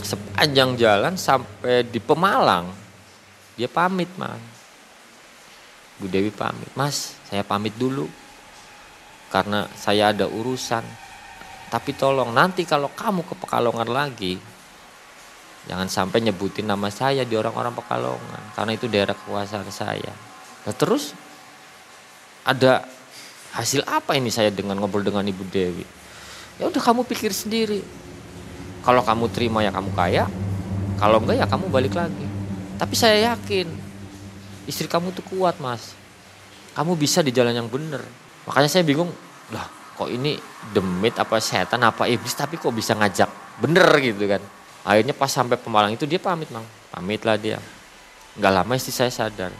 sepanjang 0.01 0.81
jalan 0.81 1.21
sampai 1.21 1.85
di 1.85 2.01
Pemalang 2.01 2.73
dia 3.61 3.69
pamit 3.69 4.09
mas 4.17 4.41
Bu 5.99 6.07
Dewi 6.07 6.31
pamit 6.31 6.71
mas 6.79 7.19
saya 7.27 7.43
pamit 7.43 7.75
dulu 7.75 8.07
karena 9.29 9.69
saya 9.77 10.15
ada 10.15 10.25
urusan 10.25 10.83
tapi 11.69 11.93
tolong 11.93 12.33
nanti 12.33 12.65
kalau 12.65 12.89
kamu 12.89 13.27
ke 13.29 13.35
Pekalongan 13.37 13.91
lagi 13.91 14.41
jangan 15.69 15.91
sampai 15.91 16.25
nyebutin 16.25 16.65
nama 16.65 16.89
saya 16.89 17.29
di 17.29 17.37
orang-orang 17.37 17.77
Pekalongan 17.77 18.43
karena 18.57 18.73
itu 18.73 18.87
daerah 18.89 19.13
kekuasaan 19.13 19.69
saya 19.69 20.13
nah, 20.65 20.73
terus 20.73 21.13
ada 22.49 22.89
hasil 23.53 23.85
apa 23.85 24.17
ini 24.17 24.33
saya 24.33 24.49
dengan 24.49 24.81
ngobrol 24.81 25.05
dengan 25.05 25.25
Ibu 25.25 25.45
Dewi? 25.53 25.85
Ya 26.57 26.69
udah 26.73 26.83
kamu 26.83 27.05
pikir 27.05 27.33
sendiri. 27.37 27.85
Kalau 28.83 29.05
kamu 29.05 29.29
terima 29.29 29.61
ya 29.61 29.69
kamu 29.69 29.93
kaya, 29.93 30.25
kalau 30.97 31.21
enggak 31.21 31.45
ya 31.45 31.47
kamu 31.47 31.69
balik 31.69 31.93
lagi. 31.93 32.27
Tapi 32.81 32.95
saya 32.97 33.35
yakin 33.35 33.69
istri 34.69 34.85
kamu 34.85 35.17
tuh 35.17 35.25
kuat 35.25 35.57
mas. 35.59 35.97
Kamu 36.77 36.95
bisa 36.95 37.25
di 37.25 37.33
jalan 37.33 37.57
yang 37.57 37.67
benar. 37.67 38.05
Makanya 38.45 38.69
saya 38.69 38.85
bingung, 38.85 39.11
lah 39.51 39.67
kok 39.99 40.07
ini 40.13 40.39
demit 40.71 41.19
apa 41.19 41.43
setan 41.43 41.83
apa 41.83 42.07
iblis 42.07 42.37
tapi 42.37 42.55
kok 42.55 42.71
bisa 42.71 42.95
ngajak 42.95 43.59
bener 43.59 43.89
gitu 43.99 44.29
kan. 44.29 44.43
Akhirnya 44.87 45.17
pas 45.17 45.27
sampai 45.27 45.59
Pemalang 45.59 45.91
itu 45.91 46.07
dia 46.07 46.23
pamit 46.23 46.47
mang, 46.55 46.63
pamit 46.95 47.25
lah 47.27 47.35
dia. 47.35 47.59
Nggak 48.39 48.53
lama 48.55 48.73
istri 48.79 48.95
saya 48.95 49.11
sadar. 49.11 49.51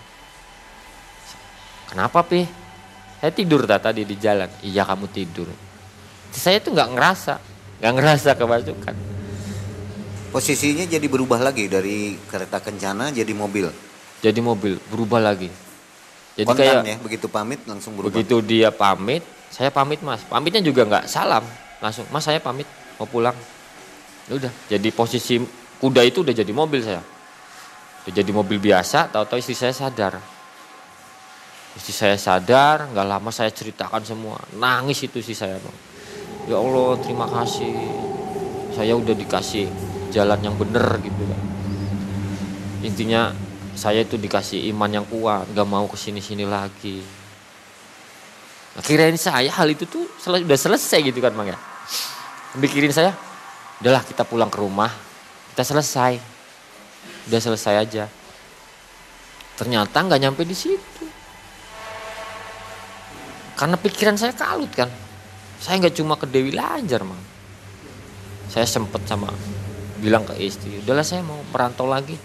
Kenapa 1.91 2.23
pi? 2.23 2.47
Saya 3.19 3.35
tidur 3.35 3.67
tadi 3.67 4.07
di 4.07 4.15
jalan. 4.15 4.47
Iya 4.63 4.87
kamu 4.87 5.11
tidur. 5.11 5.51
Saya 6.31 6.63
tuh 6.63 6.71
nggak 6.77 6.95
ngerasa, 6.95 7.35
nggak 7.83 7.93
ngerasa 7.99 8.31
kemasukan. 8.39 8.97
Posisinya 10.29 10.85
jadi 10.85 11.07
berubah 11.09 11.41
lagi 11.41 11.67
dari 11.67 12.15
kereta 12.29 12.61
kencana 12.63 13.11
jadi 13.11 13.33
mobil. 13.35 13.88
Jadi 14.19 14.39
mobil 14.43 14.79
berubah 14.91 15.23
lagi. 15.23 15.51
Jadi 16.39 16.47
Kontan 16.47 16.63
kayak 16.63 16.77
ya, 16.87 16.97
begitu 17.03 17.27
pamit 17.27 17.61
langsung 17.67 17.99
berubah. 17.99 18.15
Begitu 18.15 18.39
dia 18.43 18.71
pamit, 18.71 19.23
saya 19.51 19.71
pamit 19.75 19.99
mas. 20.03 20.23
Pamitnya 20.27 20.63
juga 20.63 20.87
nggak 20.87 21.05
salam, 21.11 21.43
langsung 21.83 22.07
mas 22.11 22.23
saya 22.23 22.39
pamit 22.39 22.67
mau 22.99 23.07
pulang. 23.07 23.35
Ya 24.31 24.39
udah, 24.39 24.53
jadi 24.71 24.89
posisi 24.95 25.43
kuda 25.83 26.03
itu 26.07 26.23
udah 26.23 26.35
jadi 26.35 26.53
mobil 26.55 26.83
saya. 26.83 27.03
Udah 28.07 28.13
jadi 28.15 28.31
mobil 28.31 28.63
biasa, 28.63 29.11
tahu-tahu 29.11 29.43
istri 29.43 29.59
saya 29.59 29.75
sadar 29.75 30.19
Istri 31.79 31.95
saya 31.95 32.17
sadar, 32.19 32.91
nggak 32.91 33.07
lama 33.07 33.31
saya 33.31 33.55
ceritakan 33.55 34.03
semua. 34.03 34.35
Nangis 34.59 34.99
itu 35.07 35.23
sih 35.23 35.37
saya 35.37 35.63
bang. 35.63 35.77
Ya 36.51 36.59
Allah 36.59 36.99
terima 36.99 37.31
kasih. 37.31 37.71
Saya 38.75 38.99
udah 38.99 39.15
dikasih 39.15 39.71
jalan 40.11 40.43
yang 40.43 40.59
bener 40.59 40.99
gitu 40.99 41.23
kan. 41.23 41.43
Intinya 42.83 43.31
saya 43.79 44.03
itu 44.03 44.19
dikasih 44.19 44.67
iman 44.75 44.91
yang 44.91 45.07
kuat, 45.07 45.47
nggak 45.55 45.69
mau 45.71 45.87
ke 45.87 45.95
sini-sini 45.95 46.43
lagi. 46.43 46.99
Nah, 48.75 48.83
kirain 48.83 49.15
saya 49.15 49.47
hal 49.55 49.71
itu 49.71 49.87
tuh 49.87 50.03
sel 50.19 50.43
udah 50.43 50.59
selesai 50.59 50.99
gitu 50.99 51.23
kan 51.23 51.31
bang 51.31 51.55
ya. 51.55 51.59
Mikirin 52.59 52.91
saya, 52.91 53.15
udahlah 53.79 54.03
kita 54.03 54.27
pulang 54.27 54.51
ke 54.51 54.59
rumah, 54.59 54.91
kita 55.55 55.63
selesai. 55.63 56.19
Udah 57.31 57.39
selesai 57.39 57.75
aja. 57.79 58.05
Ternyata 59.55 59.95
nggak 59.95 60.21
nyampe 60.27 60.43
di 60.43 60.59
situ. 60.59 61.07
Karena 63.55 63.79
pikiran 63.79 64.19
saya 64.19 64.35
kalut 64.35 64.75
kan. 64.75 64.91
Saya 65.63 65.79
nggak 65.79 65.95
cuma 65.95 66.19
ke 66.19 66.27
Dewi 66.27 66.51
Lanjar, 66.51 67.07
Mang. 67.07 67.23
Saya 68.51 68.67
sempet 68.67 69.07
sama 69.07 69.31
bilang 70.03 70.27
ke 70.27 70.35
istri, 70.39 70.83
udahlah 70.83 71.07
saya 71.07 71.23
mau 71.23 71.39
perantau 71.55 71.87
lagi. 71.87 72.19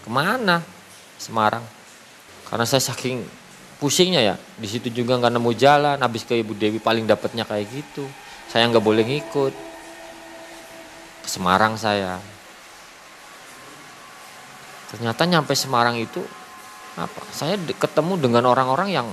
Ke 0.00 0.08
mana? 0.10 0.79
Semarang. 1.20 1.60
Karena 2.48 2.64
saya 2.64 2.80
saking 2.80 3.20
pusingnya 3.76 4.24
ya, 4.24 4.34
di 4.56 4.64
situ 4.64 4.88
juga 4.88 5.20
nggak 5.20 5.36
nemu 5.36 5.52
jalan. 5.52 6.00
Habis 6.00 6.24
ke 6.24 6.40
Ibu 6.40 6.56
Dewi 6.56 6.80
paling 6.80 7.04
dapatnya 7.04 7.44
kayak 7.44 7.68
gitu. 7.68 8.08
Saya 8.48 8.64
nggak 8.72 8.80
boleh 8.80 9.04
ngikut. 9.04 9.52
Ke 11.20 11.28
Semarang 11.28 11.76
saya. 11.76 12.16
Ternyata 14.90 15.22
nyampe 15.28 15.52
Semarang 15.52 16.00
itu 16.00 16.24
apa? 16.96 17.20
Saya 17.30 17.60
ketemu 17.60 18.18
dengan 18.18 18.48
orang-orang 18.48 18.88
yang 18.90 19.06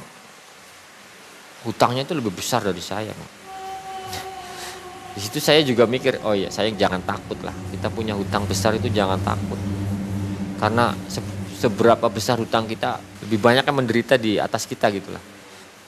hutangnya 1.68 2.08
itu 2.08 2.16
lebih 2.16 2.34
besar 2.34 2.64
dari 2.64 2.82
saya. 2.82 3.14
Di 5.14 5.20
situ 5.22 5.38
saya 5.38 5.62
juga 5.62 5.86
mikir, 5.86 6.18
oh 6.26 6.34
ya 6.34 6.50
saya 6.50 6.74
jangan 6.74 7.06
takut 7.06 7.38
lah. 7.46 7.54
Kita 7.70 7.94
punya 7.94 8.18
hutang 8.18 8.50
besar 8.50 8.74
itu 8.74 8.90
jangan 8.90 9.22
takut. 9.22 9.60
Karena 10.58 10.98
seberapa 11.58 12.06
besar 12.08 12.38
hutang 12.38 12.70
kita, 12.70 13.02
lebih 13.26 13.42
banyak 13.42 13.66
yang 13.66 13.78
menderita 13.78 14.16
di 14.16 14.38
atas 14.38 14.70
kita 14.70 14.94
gitu 14.94 15.10
lah. 15.10 15.24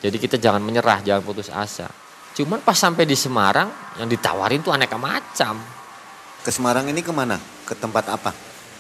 Jadi 0.02 0.18
kita 0.18 0.42
jangan 0.42 0.64
menyerah, 0.64 1.06
jangan 1.06 1.22
putus 1.22 1.54
asa. 1.54 1.86
Cuman 2.34 2.64
pas 2.66 2.76
sampai 2.76 3.06
di 3.06 3.14
Semarang, 3.14 3.70
yang 4.02 4.10
ditawarin 4.10 4.66
tuh 4.66 4.74
aneka 4.74 4.98
macam. 4.98 5.62
Ke 6.42 6.50
Semarang 6.50 6.90
ini 6.90 7.06
ke 7.06 7.14
mana? 7.14 7.38
Ke 7.68 7.78
tempat 7.78 8.10
apa? 8.10 8.32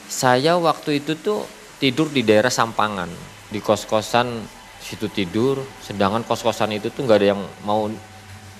Saya 0.09 0.57
waktu 0.57 1.03
itu 1.03 1.13
tuh 1.19 1.45
tidur 1.77 2.09
di 2.09 2.25
daerah 2.25 2.49
Sampangan, 2.49 3.11
di 3.53 3.61
kos-kosan 3.61 4.57
situ 4.79 5.11
tidur 5.11 5.59
sedangkan 5.83 6.23
kos-kosan 6.23 6.71
itu 6.73 6.87
tuh 6.89 7.03
nggak 7.03 7.17
ada 7.19 7.27
yang 7.35 7.41
mau 7.67 7.91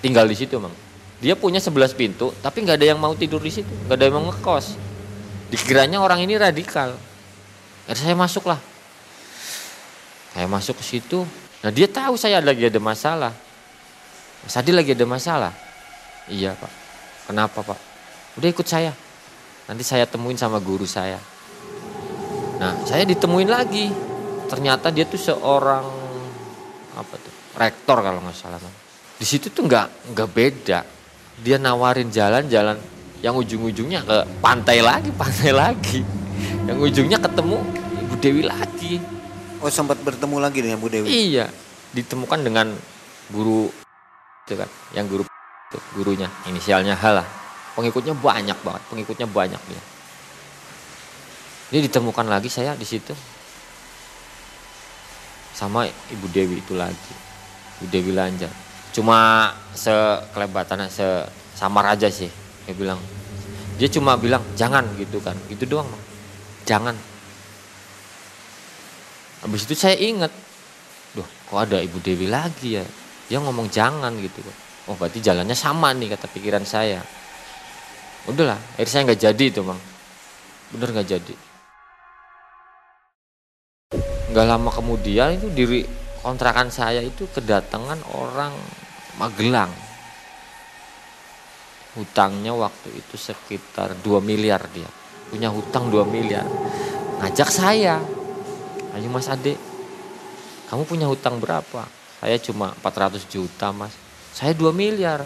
tinggal 0.04 0.28
di 0.28 0.36
situ 0.36 0.60
mang 0.60 0.76
dia 1.24 1.36
punya 1.36 1.64
11 1.64 1.96
pintu 1.96 2.36
tapi 2.44 2.64
nggak 2.64 2.78
ada 2.80 2.88
yang 2.96 3.00
mau 3.00 3.16
tidur 3.16 3.40
di 3.40 3.52
situ 3.52 3.72
nggak 3.88 3.96
ada 3.96 4.04
yang 4.12 4.16
mau 4.20 4.26
ngekos 4.30 4.76
dikiranya 5.50 5.98
orang 6.04 6.22
ini 6.24 6.36
radikal 6.36 6.94
Akhirnya 7.90 8.14
saya 8.14 8.18
masuk 8.18 8.46
lah 8.46 8.62
saya 10.34 10.46
masuk 10.46 10.80
ke 10.80 10.86
situ. 10.86 11.26
Nah 11.60 11.72
dia 11.74 11.90
tahu 11.90 12.16
saya 12.16 12.40
lagi 12.40 12.70
ada 12.70 12.80
masalah. 12.80 13.34
Mas 14.46 14.56
Adi 14.56 14.72
lagi 14.72 14.96
ada 14.96 15.04
masalah? 15.04 15.52
Iya 16.30 16.56
pak. 16.56 16.72
Kenapa 17.28 17.60
pak? 17.66 17.80
Udah 18.40 18.48
ikut 18.48 18.64
saya. 18.64 18.94
Nanti 19.68 19.84
saya 19.84 20.08
temuin 20.08 20.38
sama 20.40 20.62
guru 20.62 20.86
saya. 20.86 21.20
Nah 22.62 22.78
saya 22.86 23.04
ditemuin 23.04 23.50
lagi. 23.50 23.92
Ternyata 24.50 24.90
dia 24.90 25.06
tuh 25.06 25.20
seorang 25.20 25.86
apa 26.96 27.16
tuh 27.20 27.34
rektor 27.54 28.02
kalau 28.02 28.24
nggak 28.24 28.34
salah 28.34 28.58
di 29.20 29.26
situ 29.28 29.52
tuh 29.52 29.68
nggak 29.68 30.16
nggak 30.16 30.30
beda. 30.32 30.80
Dia 31.40 31.60
nawarin 31.60 32.08
jalan-jalan 32.08 32.80
yang 33.20 33.36
ujung-ujungnya 33.36 34.08
ke 34.08 34.18
pantai 34.40 34.80
lagi 34.80 35.12
pantai 35.12 35.52
lagi 35.52 36.19
yang 36.70 36.78
ujungnya 36.78 37.18
ketemu 37.18 37.58
ibu 38.06 38.16
Dewi 38.22 38.42
lagi 38.46 39.02
oh 39.60 39.72
sempat 39.74 39.98
bertemu 40.06 40.38
lagi 40.38 40.62
dengan 40.62 40.78
ibu 40.78 40.90
Dewi 40.94 41.10
iya 41.10 41.50
ditemukan 41.98 42.46
dengan 42.46 42.70
guru 43.34 43.74
itu 44.46 44.54
kan 44.54 44.70
yang 44.94 45.10
guru 45.10 45.26
itu 45.26 45.78
gurunya 45.98 46.30
inisialnya 46.46 46.94
H 46.94 47.04
lah 47.18 47.28
pengikutnya 47.74 48.14
banyak 48.14 48.58
banget 48.62 48.84
pengikutnya 48.94 49.26
banyak 49.26 49.62
dia 49.66 49.82
dia 51.70 51.80
ditemukan 51.86 52.30
lagi 52.30 52.50
saya 52.50 52.78
di 52.78 52.86
situ 52.86 53.14
sama 55.60 55.84
Ibu 55.84 56.26
Dewi 56.32 56.64
itu 56.64 56.72
lagi. 56.80 57.14
Udah 57.84 58.00
Lanjar. 58.16 58.52
Cuma 58.96 59.52
sekelebatan, 59.76 60.88
se 60.88 61.04
samar 61.60 61.92
aja 61.92 62.08
sih. 62.08 62.32
Dia 62.64 62.72
bilang, 62.72 63.00
dia 63.76 63.92
cuma 63.92 64.16
bilang 64.16 64.40
jangan 64.56 64.88
gitu 64.96 65.20
kan, 65.20 65.36
gitu 65.52 65.68
doang. 65.68 65.88
Jangan. 66.70 66.94
Habis 69.42 69.66
itu 69.66 69.74
saya 69.74 69.98
ingat, 69.98 70.30
duh 71.18 71.26
kok 71.26 71.58
ada 71.58 71.82
Ibu 71.82 71.98
Dewi 71.98 72.30
lagi 72.30 72.78
ya. 72.78 72.86
Dia 73.26 73.42
ngomong 73.42 73.74
jangan 73.74 74.14
gitu. 74.22 74.46
Oh 74.86 74.94
berarti 74.94 75.18
jalannya 75.18 75.58
sama 75.58 75.90
nih 75.98 76.14
kata 76.14 76.30
pikiran 76.30 76.62
saya. 76.62 77.02
Udahlah, 78.30 78.62
akhirnya 78.78 78.94
saya 78.94 79.02
nggak 79.10 79.22
jadi 79.26 79.44
itu 79.50 79.62
bang. 79.66 79.80
Bener 80.78 80.88
nggak 80.94 81.10
jadi. 81.10 81.36
Nggak 84.30 84.46
lama 84.46 84.70
kemudian 84.70 85.42
itu 85.42 85.50
diri 85.50 85.82
kontrakan 86.22 86.70
saya 86.70 87.02
itu 87.02 87.26
kedatangan 87.34 87.98
orang 88.14 88.54
Magelang. 89.18 89.74
Hutangnya 91.98 92.54
waktu 92.54 92.94
itu 92.94 93.18
sekitar 93.18 93.98
2 94.00 94.22
miliar 94.22 94.64
dia. 94.72 94.88
Punya 95.30 95.50
hutang 95.54 95.94
2 95.94 96.06
miliar. 96.10 96.46
Ngajak 97.22 97.50
saya. 97.54 98.02
Ayo 98.98 99.08
mas 99.14 99.30
Ade, 99.30 99.54
kamu 100.68 100.84
punya 100.90 101.06
hutang 101.06 101.38
berapa? 101.38 101.86
Saya 102.20 102.36
cuma 102.42 102.74
400 102.82 103.24
juta 103.30 103.70
mas. 103.70 103.94
Saya 104.34 104.58
2 104.58 104.74
miliar. 104.74 105.24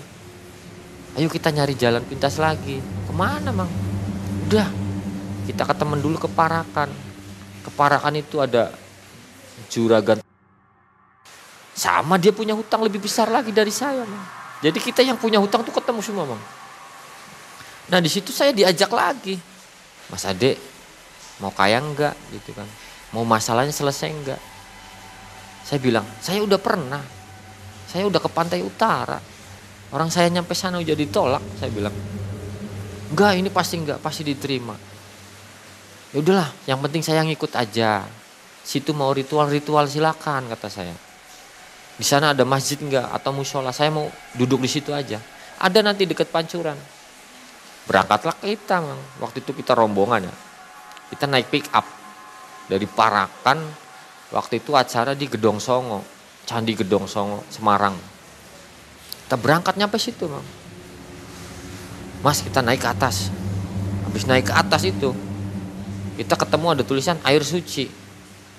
Ayo 1.15 1.31
kita 1.31 1.49
nyari 1.49 1.73
jalan 1.79 2.03
pintas 2.03 2.35
lagi. 2.35 2.77
Ke 2.79 3.13
mana 3.15 3.55
mang? 3.55 3.71
Udah, 4.49 4.67
kita 5.47 5.63
ke 5.63 5.73
temen 5.73 5.99
dulu 6.03 6.19
ke 6.19 6.27
Parakan. 6.27 6.91
Ke 7.63 7.71
itu 8.19 8.43
ada 8.43 8.75
juragan 9.71 10.23
sama 11.73 12.21
dia 12.21 12.29
punya 12.29 12.53
hutang 12.53 12.85
lebih 12.85 13.01
besar 13.01 13.27
lagi 13.33 13.49
dari 13.49 13.73
saya, 13.73 14.05
Mang. 14.05 14.25
Jadi 14.61 14.77
kita 14.79 15.01
yang 15.01 15.17
punya 15.17 15.41
hutang 15.41 15.65
tuh 15.65 15.73
ketemu 15.73 15.99
semua, 16.05 16.23
Mang. 16.29 16.41
Nah, 17.89 17.99
di 17.99 18.07
situ 18.07 18.29
saya 18.29 18.53
diajak 18.53 18.93
lagi. 18.93 19.35
Mas 20.07 20.23
Ade, 20.27 20.59
mau 21.39 21.53
kaya 21.53 21.79
enggak 21.79 22.15
gitu 22.31 22.51
kan. 22.55 22.67
Mau 23.13 23.23
masalahnya 23.23 23.71
selesai 23.71 24.09
enggak? 24.09 24.41
Saya 25.63 25.79
bilang, 25.79 26.03
saya 26.19 26.43
udah 26.43 26.59
pernah. 26.59 27.03
Saya 27.87 28.09
udah 28.09 28.19
ke 28.19 28.29
pantai 28.31 28.59
utara. 28.65 29.21
Orang 29.93 30.09
saya 30.09 30.27
nyampe 30.33 30.57
sana 30.57 30.81
udah 30.81 30.97
ditolak, 30.97 31.43
saya 31.61 31.69
bilang. 31.69 31.93
Enggak, 33.13 33.37
ini 33.37 33.49
pasti 33.53 33.77
enggak, 33.77 34.01
pasti 34.01 34.25
diterima. 34.25 34.73
Ya 36.13 36.17
udahlah, 36.19 36.49
yang 36.65 36.81
penting 36.81 37.05
saya 37.05 37.21
ngikut 37.21 37.53
aja. 37.53 38.05
Situ 38.65 38.95
mau 38.95 39.11
ritual-ritual 39.13 39.85
silakan 39.85 40.49
kata 40.49 40.71
saya 40.71 40.95
di 41.93 42.05
sana 42.05 42.33
ada 42.33 42.41
masjid 42.41 42.81
enggak 42.81 43.05
atau 43.13 43.29
musola 43.29 43.69
saya 43.69 43.93
mau 43.93 44.09
duduk 44.33 44.65
di 44.65 44.69
situ 44.69 44.89
aja 44.89 45.21
ada 45.61 45.79
nanti 45.85 46.09
dekat 46.09 46.33
pancuran 46.33 46.77
berangkatlah 47.83 48.35
kita 48.39 48.79
mang. 48.79 48.99
waktu 49.19 49.43
itu 49.43 49.51
kita 49.51 49.75
rombongan 49.75 50.27
ya. 50.27 50.33
Kita 51.11 51.27
naik 51.27 51.51
pick 51.51 51.67
up. 51.75 51.85
Dari 52.63 52.87
Parakan 52.87 53.59
waktu 54.31 54.63
itu 54.63 54.71
acara 54.71 55.11
di 55.11 55.27
Gedong 55.27 55.59
Songo 55.59 55.99
Candi 56.47 56.73
Gedong 56.79 57.05
Songo 57.11 57.43
Semarang. 57.51 57.95
Kita 59.27 59.35
berangkat 59.35 59.75
nyampe 59.75 59.99
situ 59.99 60.31
mang. 60.31 60.45
mas 62.23 62.39
kita 62.39 62.63
naik 62.63 62.79
ke 62.79 62.87
atas. 62.87 63.27
Habis 64.07 64.23
naik 64.31 64.47
ke 64.47 64.53
atas 64.55 64.87
itu 64.87 65.11
kita 66.15 66.39
ketemu 66.39 66.65
ada 66.71 66.83
tulisan 66.87 67.19
air 67.27 67.43
suci. 67.43 67.91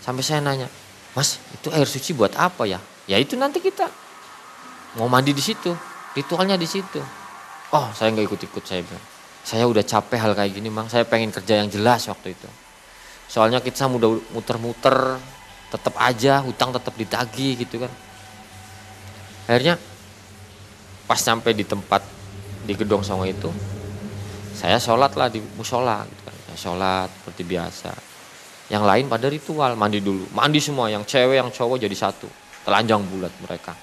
Sampai 0.05 0.21
saya 0.21 0.45
nanya 0.45 0.69
mas 1.17 1.41
itu 1.49 1.73
air 1.73 1.89
suci 1.89 2.13
buat 2.13 2.37
apa 2.37 2.69
ya? 2.69 2.77
Ya 3.09 3.17
itu 3.17 3.41
nanti 3.41 3.65
kita 3.65 3.89
mau 5.01 5.09
mandi 5.09 5.33
di 5.33 5.41
situ 5.41 5.73
ritualnya 6.13 6.61
di 6.61 6.69
situ. 6.69 7.01
Oh 7.73 7.89
saya 7.97 8.13
nggak 8.13 8.29
ikut 8.29 8.41
ikut 8.53 8.65
saya 8.69 8.85
bilang 8.85 9.13
saya 9.45 9.69
udah 9.69 9.85
capek 9.85 10.17
hal 10.17 10.33
kayak 10.33 10.57
gini 10.57 10.73
mang. 10.73 10.89
Saya 10.89 11.05
pengen 11.05 11.29
kerja 11.29 11.61
yang 11.61 11.69
jelas 11.69 12.09
waktu 12.09 12.33
itu. 12.33 12.49
Soalnya 13.29 13.61
kita 13.61 13.85
udah 13.85 14.17
muter-muter 14.33 15.21
tetap 15.69 15.95
aja 16.01 16.41
hutang 16.41 16.73
tetap 16.73 16.97
ditagi 16.97 17.61
gitu 17.61 17.85
kan. 17.85 17.93
Akhirnya 19.45 19.77
pas 21.05 21.21
sampai 21.21 21.53
di 21.53 21.69
tempat 21.69 22.01
di 22.65 22.73
gedung 22.73 23.05
songo 23.05 23.29
itu 23.29 23.53
saya 24.57 24.81
sholat 24.81 25.13
lah 25.19 25.29
di 25.29 25.45
musola 25.61 26.07
gitu 26.09 26.23
kan. 26.25 26.37
Saya 26.49 26.59
sholat 26.59 27.09
seperti 27.13 27.43
biasa. 27.45 27.93
Yang 28.73 28.85
lain 28.87 29.05
pada 29.13 29.27
ritual 29.29 29.77
mandi 29.77 30.01
dulu. 30.01 30.25
Mandi 30.33 30.63
semua 30.63 30.89
yang 30.89 31.05
cewek 31.05 31.37
yang 31.37 31.53
cowok 31.53 31.85
jadi 31.85 31.93
satu. 31.93 32.31
Telanjang 32.65 33.05
bulat 33.05 33.35
mereka. 33.45 33.77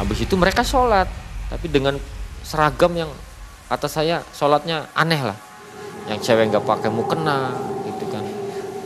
Habis 0.00 0.24
itu 0.24 0.32
mereka 0.32 0.64
sholat, 0.64 1.04
tapi 1.52 1.68
dengan 1.68 2.00
seragam 2.50 2.90
yang 2.98 3.10
kata 3.70 3.86
saya 3.86 4.26
sholatnya 4.34 4.90
aneh 4.98 5.22
lah. 5.22 5.38
Yang 6.10 6.26
cewek 6.26 6.50
nggak 6.50 6.66
pakai 6.66 6.90
mukena, 6.90 7.54
gitu 7.86 8.10
kan. 8.10 8.26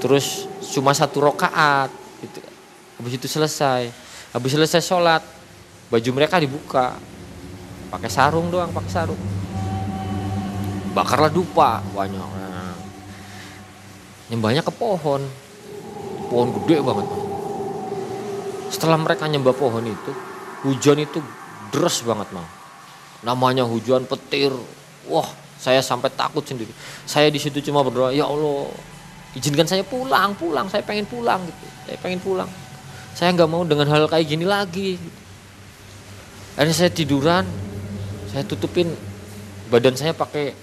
Terus 0.04 0.44
cuma 0.76 0.92
satu 0.92 1.24
rokaat, 1.24 1.88
gitu. 2.20 2.44
Habis 3.00 3.12
itu 3.16 3.26
selesai. 3.40 3.88
Habis 4.36 4.52
selesai 4.52 4.84
sholat, 4.84 5.24
baju 5.88 6.10
mereka 6.12 6.36
dibuka, 6.36 6.92
pakai 7.88 8.12
sarung 8.12 8.52
doang, 8.52 8.68
pakai 8.68 8.92
sarung. 8.92 9.20
Bakarlah 10.92 11.32
dupa 11.32 11.80
banyak. 11.96 12.44
Nyembahnya 14.28 14.60
ke 14.60 14.72
pohon, 14.76 15.24
pohon 16.28 16.48
gede 16.60 16.84
banget 16.84 17.06
setelah 18.74 18.98
mereka 18.98 19.30
nyembah 19.30 19.54
pohon 19.54 19.86
itu 19.86 20.12
hujan 20.66 20.98
itu 20.98 21.22
deras 21.70 22.02
banget 22.02 22.26
mau 22.34 22.42
namanya 23.24 23.64
hujan 23.64 24.04
petir. 24.04 24.52
Wah 25.08 25.26
saya 25.56 25.80
sampai 25.80 26.12
takut 26.12 26.44
sendiri. 26.44 26.70
Saya 27.08 27.32
di 27.32 27.40
situ 27.40 27.64
cuma 27.64 27.80
berdoa 27.80 28.12
ya 28.12 28.28
Allah 28.28 28.68
izinkan 29.34 29.64
saya 29.64 29.82
pulang 29.82 30.36
pulang. 30.36 30.68
Saya 30.68 30.84
pengen 30.84 31.08
pulang 31.08 31.40
gitu. 31.48 31.66
Saya 31.88 31.96
pengen 31.98 32.20
pulang. 32.20 32.50
Saya 33.16 33.32
nggak 33.32 33.50
mau 33.50 33.64
dengan 33.64 33.88
hal 33.88 34.04
kayak 34.06 34.26
gini 34.28 34.44
lagi. 34.44 35.00
Akhirnya 36.54 36.76
saya 36.76 36.90
tiduran 36.92 37.48
saya 38.30 38.44
tutupin 38.46 38.92
badan 39.70 39.94
saya 39.94 40.14
pakai 40.14 40.54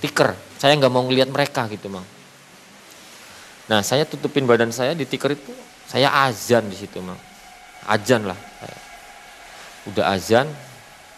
tikar 0.00 0.36
saya 0.62 0.78
nggak 0.78 0.92
mau 0.94 1.02
ngelihat 1.06 1.26
mereka 1.30 1.66
gitu 1.70 1.90
mang. 1.90 2.06
Nah 3.66 3.82
saya 3.82 4.06
tutupin 4.06 4.46
badan 4.46 4.70
saya 4.70 4.94
di 4.94 5.02
tikar 5.02 5.34
itu 5.34 5.50
saya 5.90 6.10
azan 6.26 6.70
di 6.70 6.76
situ 6.78 7.02
mang. 7.02 7.18
Azan 7.82 8.30
lah. 8.30 8.38
Udah 9.90 10.14
azan, 10.14 10.46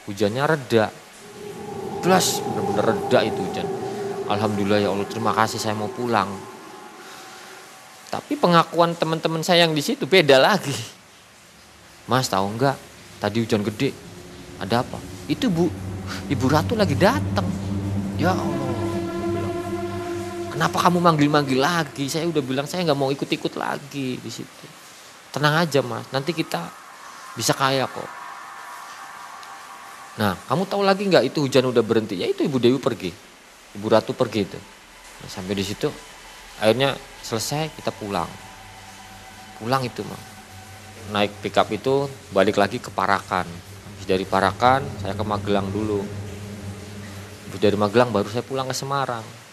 hujannya 0.07 0.45
reda. 0.45 0.93
Plus 2.05 2.41
bener-bener 2.45 2.85
reda 2.95 3.19
itu 3.25 3.41
hujan. 3.41 3.67
Alhamdulillah 4.29 4.81
ya 4.81 4.89
Allah 4.93 5.09
terima 5.09 5.33
kasih 5.33 5.61
saya 5.61 5.77
mau 5.77 5.89
pulang. 5.89 6.29
Tapi 8.09 8.39
pengakuan 8.39 8.95
teman-teman 8.95 9.43
saya 9.43 9.67
yang 9.67 9.75
di 9.75 9.83
situ 9.83 10.07
beda 10.07 10.39
lagi. 10.39 10.77
Mas 12.07 12.29
tahu 12.29 12.55
nggak? 12.57 12.77
Tadi 13.21 13.37
hujan 13.41 13.65
gede. 13.65 13.91
Ada 14.61 14.85
apa? 14.85 15.01
Itu 15.27 15.49
bu, 15.51 15.67
ibu 16.31 16.47
ratu 16.47 16.77
lagi 16.77 16.95
datang. 16.95 17.49
Ya 18.15 18.31
Allah 18.31 18.65
Kenapa 20.55 20.87
kamu 20.87 21.03
manggil-manggil 21.03 21.59
lagi? 21.59 22.07
Saya 22.07 22.31
udah 22.31 22.39
bilang 22.39 22.63
saya 22.71 22.87
nggak 22.87 22.95
mau 22.95 23.11
ikut-ikut 23.11 23.59
lagi 23.59 24.23
di 24.23 24.31
situ. 24.31 24.67
Tenang 25.35 25.67
aja 25.67 25.83
mas, 25.83 26.07
nanti 26.15 26.31
kita 26.31 26.71
bisa 27.35 27.51
kaya 27.59 27.91
kok. 27.91 28.24
Nah, 30.15 30.39
kamu 30.47 30.71
tahu 30.71 30.83
lagi 30.87 31.07
nggak 31.11 31.27
itu 31.27 31.43
hujan 31.43 31.67
udah 31.69 31.83
berhenti? 31.83 32.15
Ya 32.19 32.31
itu 32.31 32.47
Ibu 32.47 32.59
Dewi 32.63 32.79
pergi, 32.79 33.11
Ibu 33.75 33.87
Ratu 33.91 34.15
pergi 34.15 34.41
itu. 34.47 34.59
Nah, 35.23 35.29
sampai 35.29 35.55
di 35.59 35.65
situ, 35.67 35.91
akhirnya 36.63 36.95
selesai 37.25 37.75
kita 37.75 37.91
pulang. 37.91 38.31
Pulang 39.59 39.83
itu 39.83 40.07
mah. 40.07 40.23
Naik 41.11 41.45
pickup 41.45 41.69
itu 41.75 42.07
balik 42.31 42.57
lagi 42.57 42.79
ke 42.79 42.89
Parakan. 42.95 43.45
Habis 43.45 44.07
dari 44.07 44.25
Parakan 44.25 44.87
saya 45.03 45.19
ke 45.19 45.25
Magelang 45.27 45.69
dulu. 45.69 46.01
Habis 47.51 47.61
dari 47.61 47.75
Magelang 47.75 48.15
baru 48.15 48.31
saya 48.31 48.47
pulang 48.47 48.71
ke 48.71 48.77
Semarang 48.77 49.45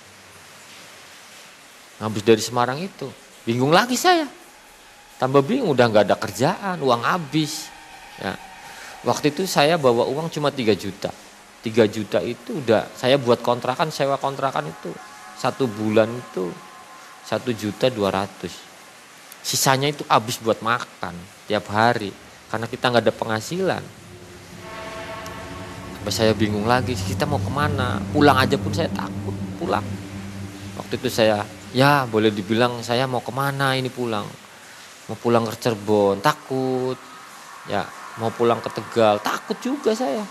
habis 2.01 2.25
dari 2.25 2.41
Semarang 2.41 2.81
itu 2.81 3.05
bingung 3.45 3.69
lagi 3.69 3.93
saya 3.93 4.25
tambah 5.21 5.45
bingung 5.45 5.69
udah 5.69 5.85
nggak 5.85 6.05
ada 6.09 6.17
kerjaan 6.17 6.77
uang 6.81 7.05
habis 7.05 7.69
ya 8.17 8.33
waktu 9.01 9.33
itu 9.33 9.49
saya 9.49 9.77
bawa 9.77 10.05
uang 10.09 10.29
cuma 10.29 10.53
3 10.53 10.73
juta. 10.77 11.09
3 11.61 11.85
juta 11.89 12.19
itu 12.25 12.57
udah 12.57 12.89
saya 12.97 13.21
buat 13.21 13.45
kontrakan 13.45 13.93
sewa 13.93 14.17
kontrakan 14.17 14.69
itu. 14.69 14.91
Satu 15.37 15.65
bulan 15.65 16.09
itu 16.09 16.49
satu 17.25 17.53
juta 17.53 17.87
dua 17.87 18.11
ratus. 18.11 18.53
Sisanya 19.41 19.89
itu 19.89 20.05
habis 20.05 20.37
buat 20.37 20.61
makan 20.61 21.15
tiap 21.49 21.65
hari 21.73 22.13
karena 22.49 22.65
kita 22.69 22.91
nggak 22.91 23.03
ada 23.09 23.13
penghasilan. 23.13 23.83
Sampai 26.01 26.13
saya 26.13 26.33
bingung 26.33 26.65
lagi 26.65 26.97
kita 26.97 27.29
mau 27.29 27.37
ke 27.37 27.49
mana? 27.53 28.01
Pulang 28.09 28.37
aja 28.37 28.57
pun 28.57 28.73
saya 28.73 28.89
takut 28.89 29.33
pulang. 29.61 29.85
Waktu 30.77 30.97
itu 30.97 31.09
saya 31.13 31.45
ya 31.77 32.09
boleh 32.09 32.33
dibilang 32.33 32.81
saya 32.81 33.05
mau 33.05 33.21
ke 33.21 33.29
mana 33.29 33.77
ini 33.77 33.89
pulang? 33.89 34.25
Mau 35.09 35.17
pulang 35.17 35.45
ke 35.45 35.57
Cirebon 35.61 36.21
takut. 36.21 36.97
Ya 37.69 37.85
mau 38.21 38.29
pulang 38.29 38.61
ke 38.61 38.69
Tegal 38.69 39.17
takut 39.25 39.57
juga 39.57 39.97
saya. 39.97 40.21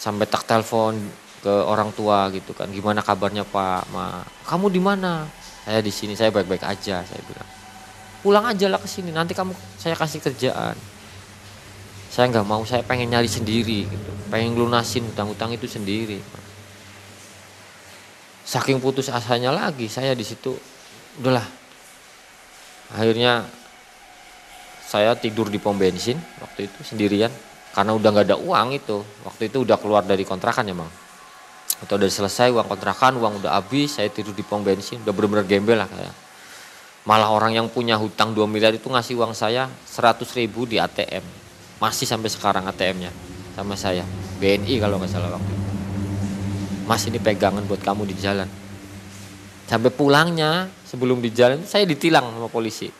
Sampai 0.00 0.24
tak 0.24 0.48
telepon 0.48 0.96
ke 1.44 1.52
orang 1.52 1.92
tua 1.92 2.32
gitu 2.32 2.56
kan. 2.56 2.72
Gimana 2.72 3.04
kabarnya 3.04 3.44
Pak? 3.44 3.92
Ma 3.92 4.24
kamu 4.48 4.72
di 4.72 4.80
mana? 4.80 5.28
Saya 5.68 5.84
di 5.84 5.92
sini 5.92 6.16
saya 6.16 6.32
baik-baik 6.32 6.64
aja 6.64 7.04
saya 7.04 7.22
bilang. 7.28 7.48
Pulang 8.24 8.44
aja 8.48 8.66
lah 8.72 8.80
ke 8.80 8.88
sini 8.88 9.12
nanti 9.12 9.36
kamu 9.36 9.52
saya 9.76 9.92
kasih 9.92 10.24
kerjaan. 10.24 10.76
Saya 12.08 12.32
nggak 12.32 12.48
mau 12.48 12.64
saya 12.64 12.80
pengen 12.80 13.12
nyari 13.12 13.28
sendiri 13.28 13.84
gitu. 13.84 14.10
Pengen 14.32 14.56
lunasin 14.56 15.04
hutang-hutang 15.04 15.52
itu 15.52 15.68
sendiri. 15.68 16.18
Saking 18.48 18.80
putus 18.80 19.12
asanya 19.12 19.52
lagi 19.52 19.86
saya 19.86 20.16
di 20.16 20.24
situ 20.24 20.56
udahlah. 21.20 21.44
Akhirnya 22.90 23.46
saya 24.90 25.14
tidur 25.14 25.46
di 25.46 25.62
pom 25.62 25.78
bensin 25.78 26.18
waktu 26.42 26.66
itu 26.66 26.82
sendirian 26.82 27.30
karena 27.70 27.94
udah 27.94 28.08
nggak 28.10 28.26
ada 28.26 28.38
uang 28.42 28.74
itu. 28.74 28.98
Waktu 29.22 29.46
itu 29.46 29.62
udah 29.62 29.78
keluar 29.78 30.02
dari 30.02 30.26
kontrakan 30.26 30.66
ya 30.66 30.74
bang 30.74 30.90
atau 31.80 31.96
udah 31.96 32.10
selesai 32.10 32.52
uang 32.52 32.66
kontrakan 32.68 33.16
uang 33.16 33.40
udah 33.40 33.56
habis 33.56 34.02
saya 34.02 34.10
tidur 34.10 34.34
di 34.34 34.42
pom 34.42 34.66
bensin. 34.66 34.98
Udah 35.06 35.14
bener-bener 35.14 35.46
gembel 35.46 35.78
lah 35.78 35.86
kayak 35.86 36.10
malah 37.06 37.30
orang 37.30 37.54
yang 37.54 37.70
punya 37.70 37.94
hutang 37.96 38.34
2 38.34 38.44
miliar 38.50 38.74
itu 38.74 38.90
ngasih 38.90 39.14
uang 39.16 39.32
saya 39.32 39.70
100 39.70 40.26
ribu 40.36 40.66
di 40.66 40.76
ATM 40.76 41.24
masih 41.80 42.04
sampai 42.04 42.28
sekarang 42.28 42.66
ATM-nya 42.68 43.14
sama 43.54 43.78
saya. 43.78 44.02
BNI 44.42 44.74
kalau 44.82 44.98
nggak 44.98 45.12
salah 45.14 45.30
waktu 45.32 45.52
itu. 45.54 45.66
Mas 46.84 47.06
ini 47.06 47.22
pegangan 47.22 47.62
buat 47.64 47.78
kamu 47.78 48.10
di 48.10 48.18
jalan. 48.18 48.50
Sampai 49.70 49.94
pulangnya 49.94 50.66
sebelum 50.82 51.22
di 51.22 51.30
jalan 51.30 51.62
saya 51.62 51.86
ditilang 51.86 52.26
sama 52.34 52.50
polisi 52.50 52.99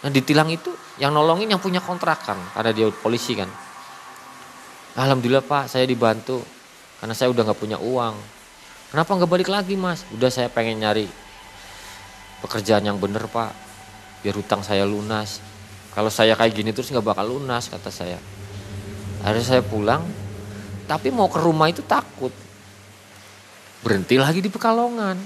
nah 0.00 0.08
ditilang 0.08 0.48
itu 0.48 0.72
yang 1.00 1.16
nolongin 1.16 1.48
yang 1.48 1.60
punya 1.60 1.80
kontrakan 1.80 2.36
karena 2.52 2.70
dia 2.76 2.86
polisi 2.92 3.32
kan. 3.32 3.48
Alhamdulillah 5.00 5.40
pak 5.40 5.72
saya 5.72 5.88
dibantu 5.88 6.44
karena 7.00 7.16
saya 7.16 7.32
udah 7.32 7.42
nggak 7.48 7.60
punya 7.60 7.78
uang. 7.80 8.14
Kenapa 8.92 9.10
nggak 9.16 9.30
balik 9.30 9.48
lagi 9.48 9.80
mas? 9.80 10.04
Udah 10.12 10.28
saya 10.28 10.52
pengen 10.52 10.84
nyari 10.84 11.08
pekerjaan 12.44 12.84
yang 12.84 13.00
bener 13.00 13.24
pak. 13.32 13.52
Biar 14.20 14.36
hutang 14.36 14.60
saya 14.60 14.84
lunas. 14.84 15.40
Kalau 15.96 16.12
saya 16.12 16.36
kayak 16.36 16.52
gini 16.52 16.70
terus 16.76 16.92
nggak 16.92 17.16
bakal 17.16 17.32
lunas 17.32 17.72
kata 17.72 17.88
saya. 17.88 18.20
Akhirnya 19.24 19.46
saya 19.56 19.62
pulang 19.64 20.04
tapi 20.84 21.08
mau 21.08 21.32
ke 21.32 21.40
rumah 21.40 21.72
itu 21.72 21.80
takut. 21.80 22.32
Berhenti 23.80 24.20
lagi 24.20 24.44
di 24.44 24.52
Pekalongan. 24.52 25.16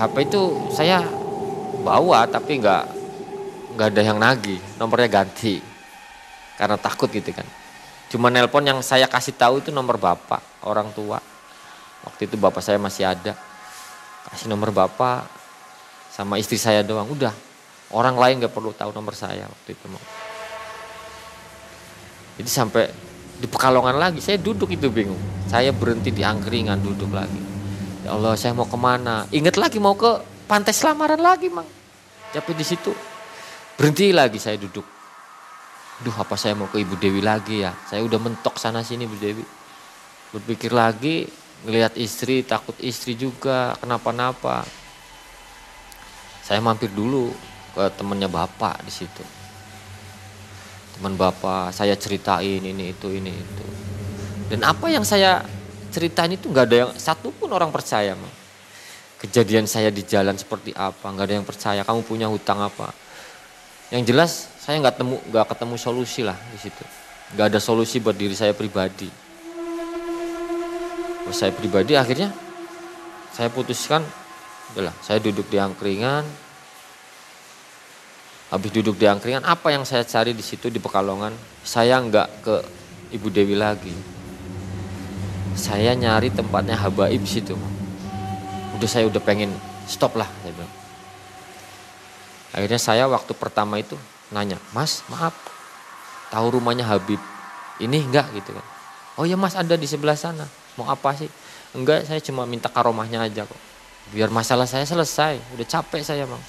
HP 0.00 0.32
itu 0.32 0.72
saya 0.72 1.04
bawa 1.84 2.24
tapi 2.24 2.62
nggak 2.62 2.97
nggak 3.78 3.94
ada 3.94 4.02
yang 4.02 4.18
nagih, 4.18 4.58
nomornya 4.74 5.06
ganti 5.06 5.62
karena 6.58 6.74
takut 6.74 7.06
gitu 7.14 7.30
kan. 7.30 7.46
Cuma 8.10 8.26
nelpon 8.26 8.66
yang 8.66 8.82
saya 8.82 9.06
kasih 9.06 9.38
tahu 9.38 9.62
itu 9.62 9.70
nomor 9.70 10.02
bapak 10.02 10.66
orang 10.66 10.90
tua. 10.90 11.22
Waktu 12.02 12.26
itu 12.26 12.34
bapak 12.34 12.58
saya 12.58 12.74
masih 12.82 13.06
ada. 13.06 13.38
Kasih 14.34 14.50
nomor 14.50 14.74
bapak 14.74 15.30
sama 16.10 16.42
istri 16.42 16.58
saya 16.58 16.82
doang. 16.82 17.06
Udah 17.06 17.30
orang 17.94 18.18
lain 18.18 18.42
nggak 18.42 18.50
perlu 18.50 18.74
tahu 18.74 18.90
nomor 18.90 19.14
saya 19.14 19.46
waktu 19.46 19.78
itu 19.78 19.86
mau. 19.86 20.02
Jadi 22.42 22.50
sampai 22.50 22.90
di 23.38 23.46
Pekalongan 23.46 23.94
lagi 23.94 24.18
saya 24.18 24.42
duduk 24.42 24.74
itu 24.74 24.90
bingung. 24.90 25.20
Saya 25.46 25.70
berhenti 25.70 26.10
di 26.10 26.26
angkringan 26.26 26.82
duduk 26.82 27.14
lagi 27.14 27.40
Ya 28.02 28.12
Allah 28.12 28.36
saya 28.36 28.52
mau 28.52 28.66
ke 28.68 28.76
mana? 28.76 29.24
Ingat 29.30 29.56
lagi 29.56 29.78
mau 29.78 29.94
ke 29.94 30.18
pantai 30.50 30.74
selamaran 30.74 31.22
lagi 31.22 31.46
mang. 31.52 31.66
Tapi 32.34 32.50
di 32.52 32.64
situ 32.66 33.17
berhenti 33.78 34.10
lagi 34.10 34.42
saya 34.42 34.58
duduk. 34.58 34.82
Duh 36.02 36.14
apa 36.18 36.34
saya 36.34 36.58
mau 36.58 36.66
ke 36.66 36.82
Ibu 36.82 36.98
Dewi 36.98 37.22
lagi 37.22 37.62
ya? 37.62 37.70
Saya 37.86 38.02
udah 38.02 38.18
mentok 38.18 38.58
sana 38.58 38.82
sini 38.82 39.06
Ibu 39.06 39.16
Dewi. 39.22 39.44
Berpikir 40.34 40.74
lagi, 40.74 41.30
ngelihat 41.62 41.94
istri, 41.94 42.42
takut 42.42 42.74
istri 42.82 43.14
juga 43.14 43.78
kenapa-napa. 43.78 44.66
Saya 46.42 46.58
mampir 46.58 46.90
dulu 46.90 47.30
ke 47.70 47.86
temennya 47.94 48.26
bapak 48.26 48.82
di 48.82 48.90
situ. 48.90 49.22
Teman 50.98 51.14
bapak, 51.14 51.70
saya 51.70 51.94
ceritain 51.94 52.58
ini 52.58 52.90
itu 52.90 53.06
ini 53.14 53.30
itu. 53.30 53.66
Dan 54.50 54.66
apa 54.66 54.90
yang 54.90 55.06
saya 55.06 55.46
ceritain 55.94 56.34
itu 56.34 56.50
nggak 56.50 56.66
ada 56.66 56.76
yang 56.82 56.90
satu 56.98 57.30
pun 57.30 57.46
orang 57.54 57.70
percaya. 57.70 58.18
Kejadian 59.22 59.70
saya 59.70 59.94
di 59.94 60.02
jalan 60.02 60.34
seperti 60.34 60.74
apa, 60.74 61.14
nggak 61.14 61.26
ada 61.30 61.34
yang 61.38 61.46
percaya. 61.46 61.80
Kamu 61.86 62.02
punya 62.02 62.26
hutang 62.26 62.58
apa? 62.58 63.07
Yang 63.88 64.02
jelas 64.08 64.30
saya 64.60 64.76
nggak 64.84 64.96
temu 65.00 65.16
nggak 65.32 65.46
ketemu 65.54 65.74
solusi 65.80 66.20
lah 66.26 66.36
di 66.52 66.58
situ. 66.60 66.84
Nggak 67.36 67.46
ada 67.54 67.60
solusi 67.60 68.00
buat 68.00 68.16
diri 68.16 68.36
saya 68.36 68.52
pribadi. 68.52 69.08
Buat 71.24 71.36
saya 71.36 71.52
pribadi 71.52 71.96
akhirnya 71.96 72.32
saya 73.32 73.52
putuskan, 73.52 74.04
udahlah 74.74 74.92
saya 75.00 75.20
duduk 75.20 75.48
di 75.48 75.56
angkringan. 75.56 76.24
Habis 78.48 78.72
duduk 78.72 78.96
di 78.96 79.04
angkringan, 79.04 79.44
apa 79.44 79.76
yang 79.76 79.84
saya 79.84 80.08
cari 80.08 80.32
di 80.32 80.40
situ 80.40 80.72
di 80.72 80.80
Pekalongan? 80.80 81.36
Saya 81.60 82.00
nggak 82.00 82.28
ke 82.40 82.54
Ibu 83.12 83.28
Dewi 83.28 83.56
lagi 83.56 84.18
saya 85.58 85.90
nyari 85.98 86.30
tempatnya 86.30 86.78
habaib 86.78 87.26
situ 87.26 87.58
udah 88.78 88.88
saya 88.88 89.10
udah 89.10 89.18
pengen 89.18 89.50
stop 89.90 90.14
lah 90.14 90.30
saya 90.46 90.54
bilang 90.54 90.72
akhirnya 92.58 92.82
saya 92.82 93.06
waktu 93.06 93.30
pertama 93.38 93.78
itu 93.78 93.94
nanya 94.34 94.58
mas 94.74 95.06
maaf 95.06 95.32
tahu 96.34 96.58
rumahnya 96.58 96.84
Habib 96.84 97.22
ini 97.78 98.02
enggak? 98.02 98.26
Gitu 98.34 98.50
kan. 98.54 98.66
Oh 99.18 99.24
ya 99.26 99.38
mas 99.38 99.54
ada 99.54 99.74
di 99.74 99.86
sebelah 99.86 100.18
sana. 100.18 100.46
Mau 100.78 100.86
apa 100.86 101.14
sih? 101.14 101.30
Enggak 101.74 102.06
saya 102.06 102.18
cuma 102.22 102.46
minta 102.46 102.66
karomahnya 102.70 103.26
aja 103.26 103.46
kok. 103.46 103.60
Biar 104.14 104.30
masalah 104.30 104.66
saya 104.66 104.86
selesai 104.86 105.38
udah 105.54 105.66
capek 105.66 106.02
saya 106.02 106.24
bang. 106.26 106.42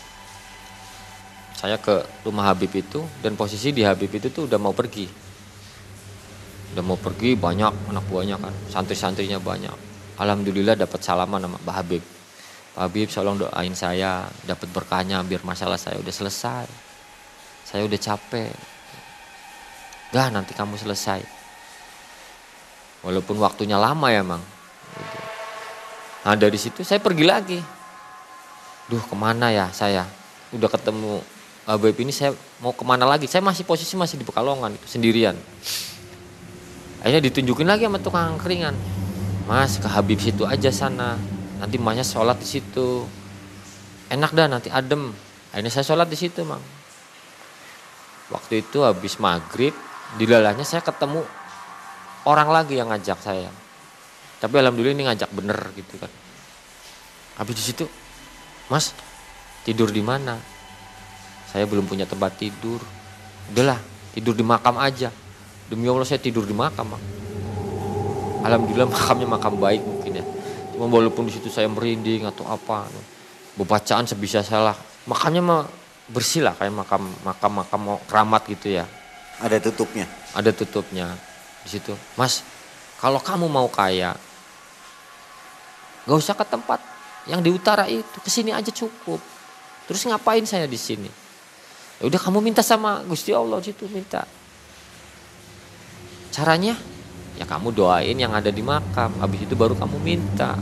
Saya 1.60 1.76
ke 1.76 2.08
rumah 2.24 2.48
Habib 2.48 2.72
itu 2.72 3.04
dan 3.19 3.36
posisi 3.36 3.76
di 3.76 3.84
Habib 3.84 4.10
itu 4.10 4.32
tuh 4.32 4.48
udah 4.48 4.60
mau 4.62 4.72
pergi. 4.72 5.06
Udah 6.74 6.84
mau 6.86 6.95
pergi 6.95 7.34
banyak 7.34 7.89
anak 7.89 8.06
buahnya 8.08 8.38
kan 8.38 8.54
santri-santrinya 8.69 9.41
banyak. 9.41 9.74
Alhamdulillah 10.19 10.76
dapat 10.76 11.00
salaman 11.04 11.41
sama 11.41 11.58
Pak 11.62 11.76
Habib 11.76 12.04
Habib 12.80 13.12
tolong 13.12 13.36
doain 13.36 13.76
saya 13.76 14.32
dapat 14.48 14.72
berkahnya 14.72 15.20
biar 15.28 15.44
masalah 15.44 15.76
saya 15.76 16.00
udah 16.00 16.13
selesai. 16.15 16.65
Saya 17.68 17.84
udah 17.84 18.00
capek. 18.00 18.56
Dah 20.15 20.32
nanti 20.32 20.56
kamu 20.56 20.80
selesai. 20.80 21.20
Walaupun 23.04 23.36
waktunya 23.44 23.76
lama 23.76 24.08
ya 24.08 24.24
mang. 24.24 24.39
Nah 26.24 26.36
dari 26.39 26.56
situ 26.56 26.88
saya 26.88 27.04
pergi 27.04 27.26
lagi. 27.28 27.60
Duh 28.88 29.04
ke 29.04 29.15
mana 29.15 29.52
ya 29.52 29.68
saya? 29.76 30.08
Udah 30.56 30.72
ketemu 30.72 31.20
Habib 31.68 32.00
ini 32.00 32.15
saya 32.15 32.32
mau 32.63 32.72
ke 32.72 32.82
mana 32.88 33.04
lagi? 33.04 33.28
Saya 33.28 33.44
masih 33.44 33.68
posisi 33.68 34.00
masih 34.00 34.15
di 34.15 34.26
Pekalongan 34.26 34.74
itu 34.74 34.88
sendirian. 34.88 35.36
Akhirnya 37.04 37.28
ditunjukin 37.28 37.68
lagi 37.68 37.86
sama 37.86 38.00
tukang 38.00 38.39
keringan 38.39 38.74
mas 39.50 39.82
ke 39.82 39.89
Habib 39.89 40.22
situ 40.22 40.46
aja 40.46 40.70
sana 40.70 41.18
nanti 41.60 41.76
masnya 41.76 42.08
sholat 42.08 42.39
di 42.39 42.48
situ. 42.48 43.04
Enak 44.10 44.32
dah 44.34 44.48
nanti 44.50 44.72
adem. 44.72 45.12
Akhirnya 45.54 45.69
saya 45.69 45.86
sholat 45.86 46.08
di 46.10 46.17
situ 46.17 46.41
mang. 46.48 46.63
Waktu 48.34 48.65
itu 48.65 48.82
habis 48.82 49.19
maghrib 49.22 49.76
di 50.17 50.26
lalanya 50.26 50.65
saya 50.65 50.82
ketemu 50.82 51.22
orang 52.26 52.50
lagi 52.50 52.80
yang 52.80 52.89
ngajak 52.89 53.19
saya. 53.22 53.52
Tapi 54.39 54.56
alhamdulillah 54.56 54.95
ini 54.95 55.06
ngajak 55.12 55.30
bener 55.36 55.60
gitu 55.76 56.00
kan. 56.00 56.12
Habis 57.41 57.56
di 57.60 57.64
situ 57.64 57.86
mas 58.72 58.95
tidur 59.68 59.91
di 59.91 59.99
mana? 59.99 60.39
Saya 61.49 61.66
belum 61.66 61.89
punya 61.89 62.05
tempat 62.05 62.38
tidur. 62.38 62.80
Udahlah 63.49 63.82
tidur 64.14 64.38
di 64.38 64.45
makam 64.45 64.78
aja. 64.78 65.10
Demi 65.70 65.86
Allah 65.89 66.05
saya 66.05 66.22
tidur 66.22 66.45
di 66.45 66.53
makam 66.53 66.97
mak. 66.97 67.03
alhamdulillah 68.39 68.89
makamnya 68.95 69.28
makam 69.28 69.53
baik 69.60 69.84
walaupun 70.80 71.27
di 71.27 71.36
situ 71.36 71.51
saya 71.51 71.67
merinding 71.67 72.23
atau 72.23 72.47
apa 72.47 72.88
bacaan 73.59 74.07
sebisa 74.07 74.39
salah 74.39 74.71
makamnya 75.03 75.43
mah 75.43 75.63
bersih 76.09 76.41
lah 76.41 76.57
kayak 76.57 76.73
makam 76.73 77.03
makam 77.21 77.51
makam 77.59 77.82
keramat 78.09 78.41
gitu 78.49 78.80
ya. 78.80 78.86
Ada 79.39 79.61
tutupnya? 79.61 80.07
Ada 80.36 80.51
tutupnya 80.51 81.15
di 81.63 81.69
situ. 81.69 81.93
Mas 82.15 82.41
kalau 82.99 83.21
kamu 83.21 83.47
mau 83.47 83.67
kaya 83.71 84.17
gak 86.03 86.17
usah 86.17 86.36
ke 86.36 86.45
tempat 86.47 86.80
yang 87.30 87.39
di 87.39 87.53
utara 87.53 87.86
itu. 87.86 88.17
Ke 88.19 88.27
sini 88.27 88.49
aja 88.51 88.73
cukup. 88.73 89.21
Terus 89.86 90.01
ngapain 90.09 90.43
saya 90.43 90.65
di 90.65 90.77
sini? 90.77 91.09
Ya 92.01 92.03
udah 92.09 92.19
kamu 92.19 92.41
minta 92.41 92.65
sama 92.65 93.05
Gusti 93.05 93.32
Allah 93.32 93.61
situ 93.61 93.86
minta. 93.88 94.25
Caranya 96.34 96.75
ya 97.40 97.48
kamu 97.48 97.72
doain 97.72 98.20
yang 98.20 98.36
ada 98.36 98.52
di 98.52 98.60
makam, 98.60 99.16
habis 99.24 99.48
itu 99.48 99.56
baru 99.56 99.72
kamu 99.80 99.96
minta. 100.04 100.60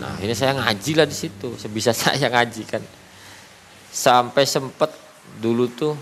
Nah 0.00 0.16
ini 0.24 0.32
saya 0.32 0.56
ngaji 0.56 0.92
lah 0.96 1.04
di 1.04 1.12
situ, 1.12 1.52
sebisa 1.60 1.92
saya 2.00 2.32
ngaji 2.32 2.64
kan. 2.64 2.80
sampai 3.94 4.42
sempet 4.42 4.90
dulu 5.38 5.70
tuh 5.70 5.94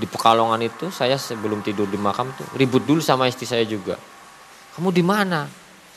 di 0.00 0.08
Pekalongan 0.08 0.64
itu 0.64 0.88
saya 0.88 1.20
sebelum 1.20 1.60
tidur 1.60 1.84
di 1.84 2.00
makam 2.00 2.32
tuh 2.32 2.48
ribut 2.56 2.80
dulu 2.88 3.04
sama 3.04 3.28
istri 3.28 3.44
saya 3.44 3.66
juga. 3.68 4.00
Kamu 4.78 4.88
di 4.88 5.04
mana 5.04 5.44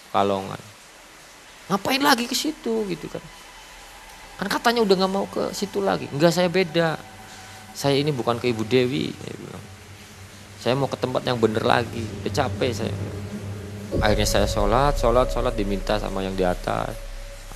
Pekalongan 0.09 0.59
ngapain 1.71 2.03
lagi 2.03 2.27
ke 2.27 2.35
situ 2.35 2.83
gitu 2.91 3.07
kan. 3.07 3.23
Kan 4.41 4.51
katanya 4.51 4.83
udah 4.83 4.95
nggak 4.97 5.13
mau 5.13 5.23
ke 5.31 5.55
situ 5.55 5.79
lagi. 5.79 6.11
Enggak 6.11 6.35
saya 6.35 6.51
beda. 6.51 6.99
Saya 7.71 7.95
ini 7.95 8.11
bukan 8.11 8.43
ke 8.43 8.51
ibu 8.51 8.67
Dewi 8.67 9.15
saya 9.23 9.33
bilang 9.39 9.63
saya 10.63 10.79
mau 10.79 10.87
ke 10.87 10.95
tempat 10.95 11.27
yang 11.27 11.35
bener 11.35 11.59
lagi. 11.59 12.07
Udah 12.23 12.31
capek 12.31 12.71
saya. 12.71 12.95
Akhirnya 13.99 14.23
saya 14.23 14.47
sholat 14.47 14.95
sholat 14.95 15.27
sholat 15.27 15.59
diminta 15.59 15.99
sama 15.99 16.23
yang 16.23 16.39
di 16.39 16.47
atas. 16.47 16.95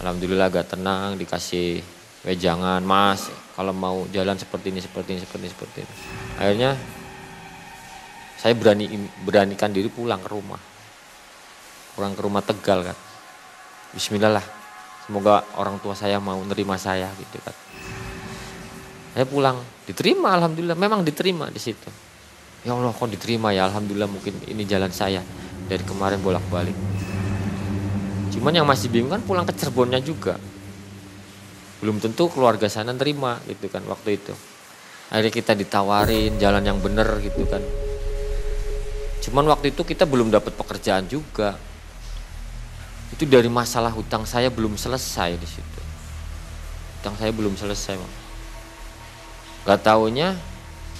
Alhamdulillah 0.03 0.51
agak 0.51 0.75
tenang 0.75 1.15
dikasih 1.15 1.79
wejangan 2.27 2.83
mas 2.83 3.31
kalau 3.55 3.71
mau 3.71 4.03
jalan 4.11 4.35
seperti 4.35 4.75
ini 4.75 4.83
seperti 4.83 5.15
ini 5.15 5.21
seperti 5.23 5.43
ini 5.47 5.51
seperti 5.55 5.77
ini. 5.87 5.93
Akhirnya 6.35 6.71
saya 8.35 8.53
berani 8.59 8.91
beranikan 9.23 9.71
diri 9.71 9.87
pulang 9.87 10.19
ke 10.19 10.27
rumah. 10.27 10.59
Pulang 11.95 12.11
ke 12.11 12.21
rumah 12.27 12.43
Tegal 12.43 12.91
kan. 12.91 12.97
Bismillah 13.95 14.35
lah 14.35 14.45
semoga 15.07 15.47
orang 15.55 15.79
tua 15.79 15.95
saya 15.95 16.19
mau 16.19 16.43
nerima 16.43 16.75
saya 16.75 17.07
gitu 17.15 17.39
kan. 17.39 17.55
Saya 19.15 19.23
pulang 19.23 19.63
diterima 19.87 20.35
alhamdulillah. 20.35 20.75
Memang 20.75 21.07
diterima 21.07 21.47
di 21.47 21.63
situ 21.63 22.06
ya 22.67 22.75
Allah 22.75 22.91
kok 22.91 23.07
diterima 23.07 23.55
ya? 23.55 23.71
Alhamdulillah 23.71 24.11
mungkin 24.11 24.35
ini 24.43 24.67
jalan 24.67 24.91
saya 24.91 25.23
dari 25.71 25.87
kemarin 25.87 26.19
bolak-balik. 26.19 26.75
Cuman 28.35 28.51
yang 28.51 28.67
masih 28.67 28.91
bingung 28.91 29.15
kan 29.15 29.23
pulang 29.23 29.47
ke 29.47 29.55
Cirebonnya 29.55 30.03
juga. 30.03 30.35
Belum 31.79 31.95
tentu 32.03 32.27
keluarga 32.27 32.67
sana 32.67 32.91
terima 32.91 33.39
gitu 33.47 33.71
kan 33.71 33.87
waktu 33.87 34.19
itu. 34.19 34.35
Akhirnya 35.07 35.31
kita 35.31 35.55
ditawarin 35.55 36.35
jalan 36.35 36.67
yang 36.67 36.83
bener 36.83 37.07
gitu 37.23 37.47
kan. 37.47 37.63
Cuman 39.23 39.47
waktu 39.47 39.71
itu 39.71 39.87
kita 39.87 40.03
belum 40.03 40.27
dapat 40.27 40.51
pekerjaan 40.51 41.07
juga. 41.07 41.55
Itu 43.15 43.23
dari 43.23 43.47
masalah 43.47 43.95
hutang 43.95 44.27
saya 44.27 44.51
belum 44.51 44.75
selesai 44.75 45.39
di 45.39 45.47
situ. 45.47 45.81
Hutang 46.99 47.15
saya 47.15 47.31
belum 47.31 47.55
selesai 47.55 47.95
Gak 49.63 49.79
taunya 49.87 50.35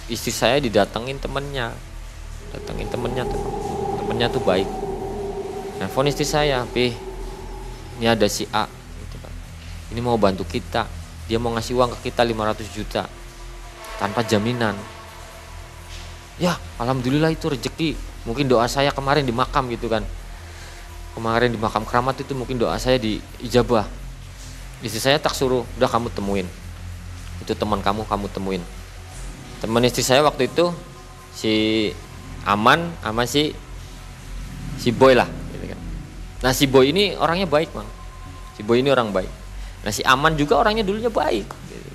istri 0.08 0.32
saya 0.32 0.58
didatengin 0.60 1.20
temennya, 1.20 1.76
datengin 2.56 2.88
temennya 2.88 3.24
temen, 3.28 3.52
temennya 4.04 4.28
tuh 4.32 4.44
baik. 4.44 4.68
Nelfon 5.78 6.10
istri 6.10 6.26
saya, 6.26 6.66
Pih, 6.72 6.96
ini 8.00 8.06
ada 8.10 8.26
si 8.26 8.50
A, 8.50 8.66
gitu 9.04 9.18
kan. 9.22 9.34
Ini 9.94 10.00
mau 10.02 10.18
bantu 10.18 10.48
kita, 10.48 10.90
dia 11.30 11.38
mau 11.38 11.54
ngasih 11.54 11.78
uang 11.78 11.94
ke 12.00 12.10
kita 12.10 12.26
500 12.26 12.76
juta 12.76 13.04
tanpa 14.02 14.26
jaminan. 14.26 14.74
Ya, 16.42 16.58
alhamdulillah 16.82 17.34
itu 17.34 17.50
rezeki. 17.50 17.98
Mungkin 18.26 18.50
doa 18.50 18.66
saya 18.70 18.92
kemarin 18.92 19.26
di 19.26 19.34
makam 19.34 19.70
gitu 19.70 19.90
kan. 19.90 20.06
Kemarin 21.14 21.50
di 21.50 21.58
makam 21.58 21.82
keramat 21.86 22.20
itu 22.22 22.34
mungkin 22.38 22.62
doa 22.62 22.78
saya 22.78 23.02
di 23.02 23.18
ijabah. 23.42 23.90
Istri 24.86 25.02
saya 25.02 25.18
tak 25.18 25.34
suruh, 25.34 25.66
udah 25.82 25.90
kamu 25.90 26.14
temuin 26.14 26.46
itu 27.42 27.54
teman 27.54 27.80
kamu 27.82 28.04
kamu 28.06 28.28
temuin 28.34 28.64
teman 29.58 29.82
istri 29.86 30.06
saya 30.06 30.22
waktu 30.22 30.50
itu 30.54 30.70
si 31.34 31.54
aman 32.46 32.94
sama 33.02 33.26
si 33.26 33.54
si 34.78 34.94
boy 34.94 35.18
lah 35.18 35.26
gitu 35.54 35.66
kan. 35.74 35.80
nah 36.46 36.52
si 36.54 36.70
boy 36.70 36.86
ini 36.94 37.18
orangnya 37.18 37.50
baik 37.50 37.74
mang. 37.74 37.90
Si 38.54 38.62
boy 38.66 38.82
ini 38.82 38.90
orang 38.94 39.10
baik. 39.10 39.30
Nah 39.82 39.92
si 39.94 40.02
aman 40.06 40.34
juga 40.38 40.62
orangnya 40.62 40.86
dulunya 40.86 41.10
baik 41.10 41.46
gitu. 41.46 41.90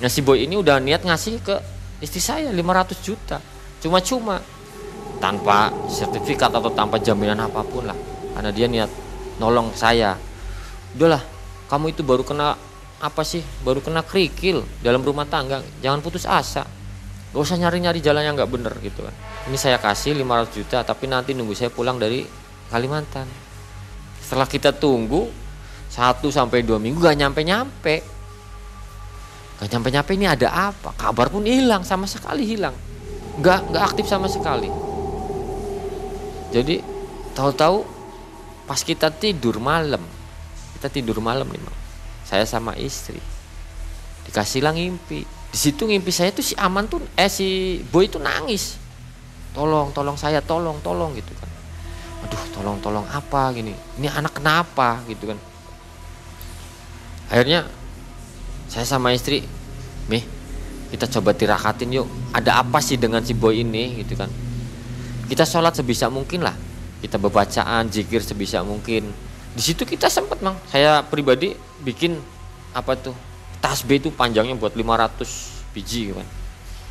nah 0.00 0.08
si 0.08 0.20
boy 0.24 0.40
ini 0.40 0.56
udah 0.56 0.80
niat 0.80 1.04
ngasih 1.04 1.44
ke 1.44 1.56
istri 2.00 2.24
saya 2.24 2.48
500 2.48 3.04
juta. 3.04 3.38
Cuma-cuma 3.84 4.40
tanpa 5.20 5.70
sertifikat 5.92 6.50
atau 6.50 6.72
tanpa 6.72 6.96
jaminan 6.96 7.36
apa 7.36 7.60
pun 7.68 7.84
lah. 7.84 7.96
Karena 8.32 8.50
dia 8.50 8.66
niat 8.66 8.90
nolong 9.36 9.76
saya. 9.76 10.16
Udahlah 10.96 11.20
kamu 11.68 11.92
itu 11.92 12.00
baru 12.00 12.24
kena 12.24 12.56
apa 12.98 13.22
sih 13.22 13.44
baru 13.62 13.78
kena 13.78 14.00
kerikil 14.00 14.64
dalam 14.80 15.04
rumah 15.04 15.28
tangga. 15.28 15.60
Jangan 15.84 16.00
putus 16.00 16.24
asa 16.24 16.77
gak 17.38 17.46
usah 17.46 17.54
nyari-nyari 17.54 18.02
jalan 18.02 18.26
yang 18.26 18.34
nggak 18.34 18.50
bener 18.50 18.74
gitu 18.82 19.06
kan. 19.06 19.14
Ini 19.46 19.54
saya 19.54 19.78
kasih 19.78 20.18
500 20.18 20.58
juta 20.58 20.82
tapi 20.82 21.06
nanti 21.06 21.38
nunggu 21.38 21.54
saya 21.54 21.70
pulang 21.70 21.94
dari 21.94 22.26
Kalimantan. 22.66 23.30
Setelah 24.18 24.50
kita 24.50 24.74
tunggu 24.74 25.30
satu 25.86 26.34
sampai 26.34 26.66
dua 26.66 26.82
minggu 26.82 26.98
gak 26.98 27.14
nyampe 27.14 27.46
nyampe 27.46 27.94
gak 29.62 29.70
nyampe 29.70 29.88
nyampe 29.94 30.10
ini 30.18 30.26
ada 30.26 30.74
apa? 30.74 30.90
Kabar 30.98 31.30
pun 31.30 31.46
hilang 31.46 31.86
sama 31.86 32.10
sekali 32.10 32.42
hilang. 32.42 32.74
Nggak 33.38 33.70
nggak 33.70 33.84
aktif 33.86 34.10
sama 34.10 34.26
sekali. 34.26 34.66
Jadi 36.50 36.82
tahu-tahu 37.38 37.86
pas 38.66 38.82
kita 38.82 39.14
tidur 39.14 39.62
malam 39.62 40.02
kita 40.74 40.90
tidur 40.90 41.22
malam 41.22 41.46
nih 41.46 41.62
saya 42.26 42.42
sama 42.42 42.74
istri. 42.74 43.22
Dikasih 44.26 44.66
lah 44.66 44.74
ngimpi 44.74 45.37
di 45.48 45.56
situ 45.56 45.88
ngimpi 45.88 46.12
saya 46.12 46.28
tuh 46.28 46.44
si 46.44 46.52
aman 46.60 46.84
tuh 46.84 47.00
eh 47.16 47.30
si 47.32 47.80
boy 47.88 48.04
itu 48.04 48.20
nangis. 48.20 48.76
Tolong 49.56 49.90
tolong 49.96 50.14
saya 50.14 50.44
tolong 50.44 50.76
tolong 50.84 51.16
gitu 51.16 51.32
kan. 51.32 51.48
Aduh 52.28 52.42
tolong 52.52 52.76
tolong 52.84 53.06
apa 53.08 53.48
gini? 53.56 53.72
Ini 53.96 54.12
anak 54.12 54.36
kenapa? 54.36 55.00
Gitu 55.08 55.24
kan. 55.24 55.38
Akhirnya 57.32 57.64
saya 58.68 58.84
sama 58.84 59.16
istri 59.16 59.48
mih 60.08 60.24
kita 60.92 61.08
coba 61.08 61.32
tirakatin 61.32 61.96
yuk. 61.96 62.08
Ada 62.36 62.60
apa 62.60 62.80
sih 62.84 63.00
dengan 63.00 63.24
si 63.24 63.32
boy 63.32 63.64
ini? 63.64 64.04
Gitu 64.04 64.16
kan. 64.20 64.28
Kita 65.28 65.48
sholat 65.48 65.76
sebisa 65.76 66.12
mungkin 66.12 66.44
lah. 66.44 66.56
Kita 67.00 67.16
bebacaan 67.16 67.88
zikir 67.88 68.20
sebisa 68.20 68.60
mungkin. 68.64 69.12
Di 69.56 69.62
situ 69.64 69.88
kita 69.88 70.12
sempat 70.12 70.44
mang. 70.44 70.56
Saya 70.68 71.00
pribadi 71.04 71.56
bikin 71.80 72.20
apa 72.76 72.96
tuh 73.00 73.16
tasbih 73.58 73.98
itu 74.02 74.08
panjangnya 74.14 74.54
buat 74.54 74.74
500 74.74 75.74
biji 75.74 76.14
kan. 76.14 76.26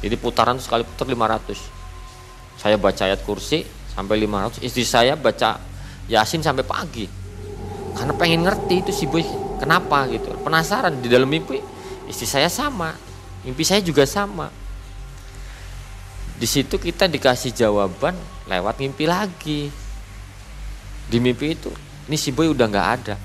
Jadi 0.03 0.15
putaran 0.20 0.57
sekali 0.61 0.86
putar 0.86 1.09
500 1.09 2.57
saya 2.57 2.76
baca 2.78 3.01
ayat 3.05 3.22
kursi 3.22 3.65
sampai 3.93 4.26
500 4.26 4.65
istri 4.65 4.86
saya 4.86 5.13
baca 5.18 5.57
yasin 6.09 6.41
sampai 6.41 6.65
pagi. 6.65 7.05
Karena 7.97 8.13
pengen 8.13 8.45
ngerti 8.45 8.86
itu 8.86 8.91
si 8.93 9.09
boy 9.09 9.26
kenapa 9.57 10.05
gitu. 10.09 10.34
Penasaran 10.41 11.01
di 11.01 11.09
dalam 11.09 11.30
mimpi 11.30 11.57
istri 12.05 12.30
saya 12.30 12.49
sama 12.49 12.93
mimpi 13.47 13.63
saya 13.63 13.80
juga 13.80 14.03
sama. 14.03 14.51
Di 16.38 16.45
situ 16.45 16.78
kita 16.78 17.09
dikasih 17.09 17.55
jawaban 17.55 18.13
lewat 18.45 18.78
mimpi 18.78 19.09
lagi. 19.09 19.72
Di 21.07 21.18
mimpi 21.18 21.55
itu 21.55 21.72
ini 22.11 22.18
si 22.20 22.36
boy 22.36 22.51
udah 22.51 22.65
nggak 22.68 22.89
ada. 22.99 23.15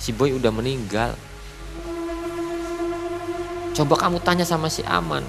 Si 0.00 0.10
boy 0.10 0.32
udah 0.34 0.50
meninggal 0.50 1.14
coba 3.74 3.98
kamu 3.98 4.22
tanya 4.22 4.46
sama 4.46 4.70
si 4.70 4.86
aman. 4.86 5.26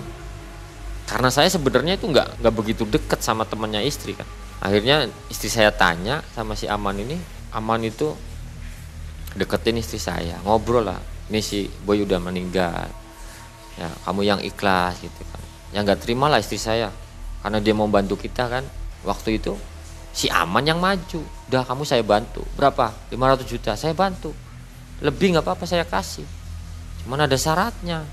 Karena 1.09 1.29
saya 1.33 1.49
sebenarnya 1.49 1.97
itu 1.97 2.05
nggak 2.09 2.41
nggak 2.41 2.53
begitu 2.53 2.85
deket 2.85 3.21
sama 3.25 3.45
temannya 3.45 3.81
istri 3.81 4.13
kan. 4.13 4.25
Akhirnya 4.61 5.09
istri 5.29 5.49
saya 5.49 5.73
tanya 5.73 6.21
sama 6.33 6.53
si 6.53 6.69
aman 6.69 6.97
ini 6.97 7.17
aman 7.53 7.81
itu 7.85 8.13
deketin 9.35 9.81
istri 9.81 9.97
saya 9.97 10.37
ngobrol 10.45 10.85
lah. 10.85 11.01
Ini 11.29 11.41
si 11.41 11.65
boy 11.85 12.05
udah 12.05 12.21
meninggal. 12.21 12.85
Ya 13.75 13.89
kamu 14.05 14.21
yang 14.25 14.39
ikhlas 14.41 15.01
gitu 15.01 15.21
kan. 15.25 15.41
Yang 15.73 15.81
nggak 15.91 15.99
terima 16.05 16.25
lah 16.29 16.37
istri 16.37 16.61
saya. 16.61 16.93
Karena 17.41 17.61
dia 17.61 17.73
mau 17.73 17.89
bantu 17.89 18.17
kita 18.17 18.49
kan. 18.49 18.65
Waktu 19.05 19.41
itu 19.41 19.57
si 20.13 20.29
aman 20.29 20.65
yang 20.65 20.77
maju. 20.77 21.21
Udah 21.49 21.65
kamu 21.65 21.85
saya 21.85 22.01
bantu. 22.01 22.41
Berapa? 22.57 22.93
500 23.13 23.45
juta. 23.45 23.71
Saya 23.77 23.93
bantu. 23.93 24.33
Lebih 25.01 25.37
nggak 25.37 25.45
apa-apa 25.45 25.65
saya 25.69 25.85
kasih. 25.85 26.25
Cuman 27.05 27.29
ada 27.29 27.37
syaratnya 27.37 28.05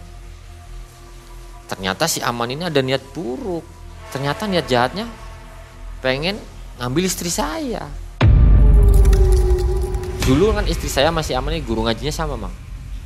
ternyata 1.72 2.04
si 2.04 2.20
aman 2.20 2.52
ini 2.52 2.68
ada 2.68 2.84
niat 2.84 3.00
buruk. 3.16 3.64
Ternyata 4.12 4.44
niat 4.44 4.68
jahatnya 4.68 5.08
pengen 6.04 6.36
ngambil 6.76 7.08
istri 7.08 7.32
saya. 7.32 7.88
Dulu 10.28 10.52
kan 10.52 10.68
istri 10.68 10.92
saya 10.92 11.08
masih 11.08 11.40
aman 11.40 11.56
nih 11.56 11.64
guru 11.64 11.88
ngajinya 11.88 12.12
sama 12.12 12.36
mang. 12.36 12.52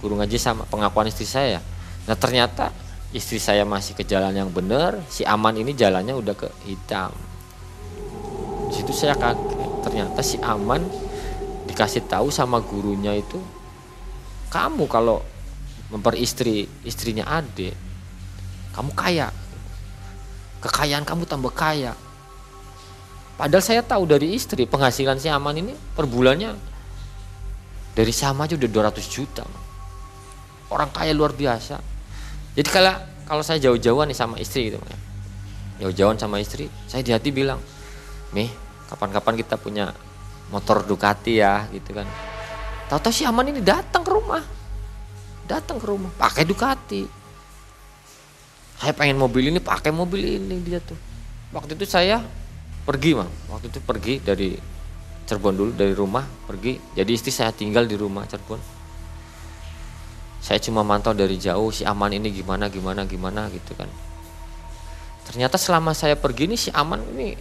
Guru 0.03 0.19
ngaji 0.19 0.35
sama 0.35 0.67
pengakuan 0.67 1.07
istri 1.07 1.25
saya 1.25 1.63
nah 2.07 2.15
ternyata 2.15 2.71
istri 3.11 3.43
saya 3.43 3.67
masih 3.67 3.99
ke 3.99 4.07
jalan 4.07 4.31
yang 4.31 4.47
benar 4.55 5.03
si 5.11 5.27
aman 5.27 5.51
ini 5.59 5.75
jalannya 5.75 6.15
udah 6.19 6.35
ke 6.35 6.51
hitam. 6.67 7.15
Di 8.71 8.83
situ 8.83 8.91
saya 8.91 9.15
kaget. 9.15 9.71
Ternyata 9.87 10.21
si 10.27 10.43
aman 10.43 10.83
dikasih 11.71 12.11
tahu 12.11 12.35
sama 12.35 12.59
gurunya 12.59 13.15
itu 13.15 13.39
kamu 14.51 14.91
kalau 14.91 15.23
memperistri 15.91 16.67
istrinya 16.83 17.27
adik 17.31 17.86
kamu 18.77 18.93
kaya. 18.93 19.33
Kekayaan 20.61 21.09
kamu 21.09 21.25
tambah 21.25 21.53
kaya. 21.57 21.97
Padahal 23.41 23.65
saya 23.65 23.81
tahu 23.81 24.05
dari 24.05 24.37
istri 24.37 24.69
penghasilan 24.69 25.17
si 25.17 25.33
aman 25.33 25.57
ini 25.57 25.73
per 25.73 26.05
bulannya 26.05 26.53
dari 27.97 28.13
sama 28.13 28.45
aja 28.45 28.57
udah 28.61 28.93
200 28.93 29.01
juta. 29.09 29.45
Orang 30.69 30.93
kaya 30.93 31.17
luar 31.17 31.33
biasa. 31.33 31.81
Jadi 32.53 32.69
kalau 32.69 32.93
kalau 33.27 33.43
saya 33.43 33.61
jauh-jauhan 33.61 34.09
nih 34.13 34.17
sama 34.17 34.37
istri 34.39 34.71
gitu 34.71 34.79
jauh-jauhan 35.77 36.17
sama 36.17 36.41
istri 36.41 36.73
saya 36.89 37.05
di 37.05 37.13
hati 37.13 37.29
bilang 37.29 37.61
nih 38.33 38.49
kapan-kapan 38.89 39.35
kita 39.37 39.61
punya 39.61 39.93
motor 40.49 40.87
Ducati 40.87 41.43
ya 41.43 41.67
gitu 41.75 41.93
kan. 41.93 42.07
Tahu-tahu 42.87 43.13
si 43.13 43.27
Aman 43.27 43.51
ini 43.51 43.61
datang 43.61 44.07
ke 44.07 44.11
rumah. 44.15 44.41
Datang 45.47 45.83
ke 45.83 45.87
rumah 45.91 46.11
pakai 46.15 46.47
Ducati 46.47 47.16
saya 48.77 48.93
pengen 48.93 49.17
mobil 49.17 49.49
ini 49.49 49.57
pakai 49.57 49.89
mobil 49.89 50.21
ini 50.21 50.61
dia 50.61 50.77
tuh. 50.85 50.97
Waktu 51.57 51.81
itu 51.81 51.89
saya 51.89 52.21
pergi 52.85 53.17
mang 53.17 53.33
waktu 53.49 53.73
itu 53.73 53.81
pergi 53.81 54.21
dari 54.21 54.53
Cirebon 55.27 55.55
dulu 55.57 55.73
dari 55.73 55.97
rumah 55.97 56.23
pergi. 56.23 56.77
Jadi 56.93 57.11
istri 57.11 57.33
saya 57.33 57.51
tinggal 57.57 57.89
di 57.89 57.97
rumah 57.97 58.29
Cirebon. 58.29 58.61
Saya 60.45 60.61
cuma 60.63 60.85
mantau 60.85 61.17
dari 61.17 61.41
jauh 61.41 61.73
si 61.73 61.83
aman 61.83 62.13
ini 62.13 62.31
gimana 62.31 62.69
gimana 62.69 63.09
gimana 63.09 63.49
gitu 63.51 63.73
kan. 63.75 63.89
Ternyata 65.27 65.57
selama 65.59 65.97
saya 65.97 66.15
pergi 66.15 66.47
ini 66.47 66.57
si 66.61 66.71
aman 66.71 67.01
ini 67.17 67.35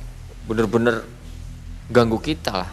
bener-bener 0.48 1.04
ganggu 1.92 2.18
kita 2.18 2.54
lah. 2.56 2.72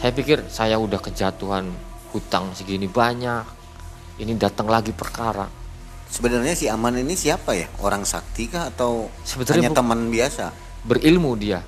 Saya 0.00 0.10
pikir 0.16 0.48
saya 0.48 0.80
udah 0.80 0.98
kejatuhan 0.98 1.70
hutang 2.10 2.56
segini 2.56 2.88
banyak. 2.88 3.44
Ini 4.18 4.34
datang 4.34 4.66
lagi 4.66 4.90
perkara 4.90 5.57
Sebenarnya 6.08 6.56
si 6.56 6.66
Aman 6.72 6.96
ini 6.96 7.12
siapa 7.12 7.52
ya? 7.52 7.68
Orang 7.84 8.08
sakti 8.08 8.48
kah 8.48 8.72
atau 8.72 9.12
Sebetulnya 9.22 9.68
hanya 9.68 9.76
teman 9.76 10.08
biasa? 10.08 10.68
berilmu 10.88 11.36
dia. 11.36 11.60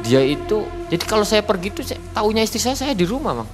Dia 0.00 0.24
itu 0.24 0.64
jadi 0.88 1.04
kalau 1.04 1.28
saya 1.28 1.44
pergi 1.44 1.68
itu 1.68 1.84
saya 1.84 2.00
taunya 2.16 2.40
istri 2.40 2.56
saya 2.56 2.72
saya 2.72 2.96
di 2.96 3.04
rumah 3.04 3.44
mang. 3.44 3.50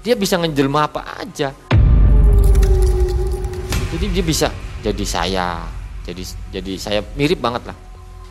Dia 0.00 0.16
bisa 0.16 0.40
ngejelma 0.40 0.88
apa 0.88 1.04
aja. 1.20 1.52
Jadi 3.92 4.06
dia 4.08 4.24
bisa 4.24 4.48
jadi 4.80 5.04
saya 5.04 5.68
jadi 6.08 6.22
jadi 6.56 6.72
saya 6.80 7.00
mirip 7.20 7.36
banget 7.36 7.68
lah. 7.68 7.76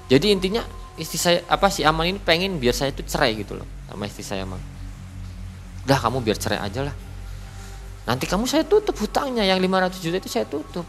Jadi 0.09 0.33
intinya 0.33 0.65
istri 0.97 1.21
saya 1.21 1.45
apa 1.45 1.69
si 1.69 1.85
aman 1.85 2.09
ini 2.09 2.17
pengen 2.17 2.57
biar 2.57 2.73
saya 2.73 2.89
itu 2.89 3.05
cerai 3.05 3.37
gitu 3.37 3.53
loh 3.53 3.67
sama 3.85 4.09
istri 4.09 4.25
saya 4.25 4.49
mang. 4.49 4.61
Udah 5.85 6.01
kamu 6.01 6.25
biar 6.25 6.41
cerai 6.41 6.57
aja 6.57 6.89
lah 6.89 6.95
nanti 8.07 8.23
kamu 8.23 8.47
saya 8.47 8.63
tutup 8.63 8.95
hutangnya 8.95 9.43
yang 9.43 9.59
500 9.59 9.99
juta 9.99 10.17
itu 10.23 10.31
saya 10.31 10.47
tutup. 10.47 10.87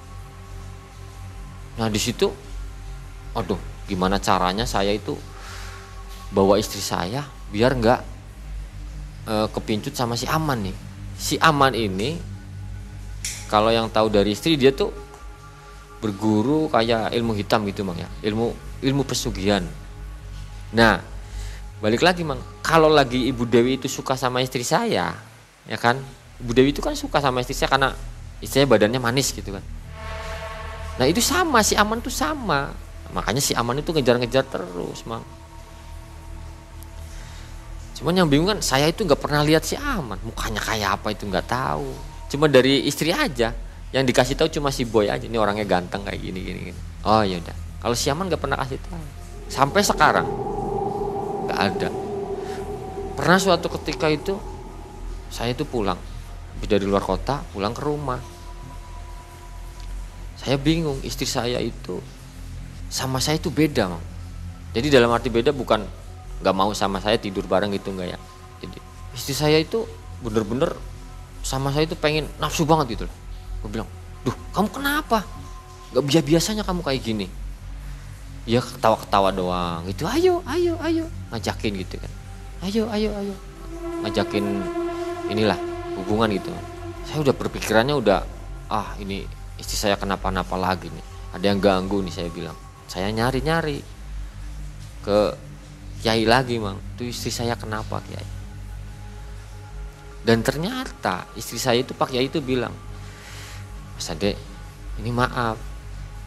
Nah 1.74 1.90
di 1.90 1.98
situ 1.98 2.30
aduh 3.34 3.58
gimana 3.90 4.22
caranya 4.22 4.62
saya 4.64 4.94
itu 4.94 5.18
bawa 6.30 6.56
istri 6.62 6.78
saya 6.78 7.26
biar 7.50 7.74
nggak 7.74 8.00
e, 9.26 9.34
kepincut 9.50 9.98
sama 9.98 10.14
si 10.14 10.30
aman 10.30 10.70
nih. 10.70 10.76
Si 11.18 11.34
aman 11.42 11.74
ini 11.74 12.14
kalau 13.50 13.74
yang 13.74 13.90
tahu 13.90 14.06
dari 14.14 14.38
istri 14.38 14.54
dia 14.54 14.70
tuh 14.70 14.94
berguru 15.98 16.70
kayak 16.70 17.10
ilmu 17.10 17.34
hitam 17.34 17.66
gitu 17.66 17.82
mang 17.82 17.98
ya. 17.98 18.06
Ilmu 18.22 18.78
ilmu 18.86 19.02
pesugihan. 19.02 19.66
Nah 20.70 21.02
balik 21.82 22.06
lagi 22.06 22.22
mang 22.22 22.38
kalau 22.62 22.86
lagi 22.86 23.26
ibu 23.26 23.42
dewi 23.42 23.78
itu 23.78 23.90
suka 23.90 24.14
sama 24.14 24.42
istri 24.42 24.62
saya 24.62 25.14
ya 25.68 25.78
kan 25.78 25.98
ibu 26.38 26.50
dewi 26.54 26.70
itu 26.70 26.78
kan 26.78 26.94
suka 26.94 27.18
sama 27.18 27.42
istri 27.42 27.54
saya 27.54 27.70
karena 27.74 27.90
istrinya 28.38 28.70
badannya 28.70 29.00
manis 29.02 29.34
gitu 29.34 29.50
kan. 29.50 29.64
Nah 30.98 31.06
itu 31.06 31.22
sama 31.22 31.62
si 31.62 31.74
aman 31.78 31.98
tuh 31.98 32.10
sama. 32.10 32.74
Makanya 33.14 33.42
si 33.42 33.54
aman 33.54 33.78
itu 33.78 33.90
ngejar-ngejar 33.90 34.44
terus 34.46 35.02
mang. 35.06 35.22
Cuman 37.98 38.14
yang 38.14 38.28
bingung 38.30 38.46
kan 38.46 38.62
saya 38.62 38.86
itu 38.86 39.02
nggak 39.02 39.18
pernah 39.18 39.42
lihat 39.42 39.66
si 39.66 39.74
aman. 39.74 40.18
Mukanya 40.22 40.62
kayak 40.62 41.02
apa 41.02 41.14
itu 41.14 41.26
nggak 41.26 41.46
tahu. 41.50 41.90
Cuma 42.30 42.46
dari 42.46 42.86
istri 42.86 43.10
aja. 43.10 43.50
Yang 43.90 44.04
dikasih 44.12 44.34
tahu 44.36 44.48
cuma 44.52 44.70
si 44.70 44.86
boy 44.86 45.10
aja. 45.10 45.24
Ini 45.26 45.38
orangnya 45.38 45.66
ganteng 45.66 46.04
kayak 46.04 46.20
gini 46.20 46.38
gini, 46.44 46.58
gini. 46.70 46.80
oh 47.02 47.22
ya 47.24 47.40
udah. 47.40 47.56
Kalau 47.82 47.96
si 47.98 48.06
aman 48.10 48.30
nggak 48.30 48.42
pernah 48.42 48.58
kasih 48.62 48.78
tahu. 48.82 49.02
Sampai 49.48 49.80
sekarang 49.82 50.26
nggak 51.48 51.58
ada. 51.58 51.88
Pernah 53.18 53.38
suatu 53.40 53.66
ketika 53.80 54.06
itu 54.06 54.38
saya 55.32 55.50
itu 55.56 55.66
pulang 55.66 55.98
habis 56.58 56.66
dari 56.74 56.82
luar 56.82 57.06
kota 57.06 57.46
pulang 57.54 57.70
ke 57.70 57.86
rumah. 57.86 58.18
Saya 60.34 60.58
bingung 60.58 60.98
istri 61.06 61.22
saya 61.22 61.62
itu 61.62 62.02
sama 62.90 63.22
saya 63.22 63.38
itu 63.38 63.46
beda 63.46 63.86
mang. 63.86 64.02
Jadi 64.74 64.90
dalam 64.90 65.14
arti 65.14 65.30
beda 65.30 65.54
bukan 65.54 65.86
nggak 66.42 66.54
mau 66.54 66.74
sama 66.74 66.98
saya 66.98 67.14
tidur 67.14 67.46
bareng 67.46 67.70
gitu 67.78 67.94
nggak 67.94 68.10
ya. 68.10 68.18
Jadi 68.58 68.78
istri 69.14 69.38
saya 69.38 69.62
itu 69.62 69.86
bener-bener 70.18 70.74
sama 71.46 71.70
saya 71.70 71.86
itu 71.86 71.94
pengen 71.94 72.26
nafsu 72.42 72.66
banget 72.66 72.98
gitu 72.98 73.04
loh. 73.06 73.16
Gue 73.62 73.70
bilang 73.78 73.88
duh 74.26 74.34
kamu 74.50 74.68
kenapa? 74.74 75.22
Nggak 75.94 76.04
biasa 76.10 76.26
biasanya 76.26 76.62
kamu 76.66 76.82
kayak 76.82 77.02
gini. 77.06 77.26
Ya 78.50 78.58
ketawa-ketawa 78.58 79.30
doang. 79.30 79.86
Gitu 79.86 80.10
ayo 80.10 80.42
ayo 80.50 80.74
ayo. 80.82 81.06
Ngajakin 81.30 81.72
gitu 81.86 82.02
kan. 82.02 82.12
Ayo 82.66 82.90
ayo 82.90 83.14
ayo. 83.14 83.34
Ngajakin 84.02 84.44
inilah 85.30 85.67
hubungan 85.98 86.30
gitu. 86.32 86.54
Saya 87.04 87.24
udah 87.24 87.34
berpikirannya 87.34 87.94
udah 87.98 88.20
ah 88.70 88.94
ini 89.00 89.24
istri 89.58 89.74
saya 89.74 89.98
kenapa-napa 89.98 90.54
lagi 90.54 90.88
nih. 90.88 91.06
Ada 91.34 91.44
yang 91.50 91.60
ganggu 91.60 92.00
nih 92.00 92.14
saya 92.14 92.28
bilang. 92.30 92.56
Saya 92.88 93.12
nyari-nyari 93.12 93.84
ke 95.04 95.20
kiai 96.00 96.24
lagi 96.24 96.56
mang. 96.62 96.78
Itu 96.96 97.10
istri 97.10 97.34
saya 97.34 97.58
kenapa 97.58 98.00
kiai? 98.06 98.38
Dan 100.24 100.44
ternyata 100.44 101.24
istri 101.38 101.56
saya 101.56 101.80
itu 101.80 101.96
pak 101.96 102.12
kiai 102.12 102.28
itu 102.28 102.44
bilang 102.44 102.74
mas 103.98 104.14
ade 104.14 104.38
ini 105.02 105.10
maaf 105.10 105.58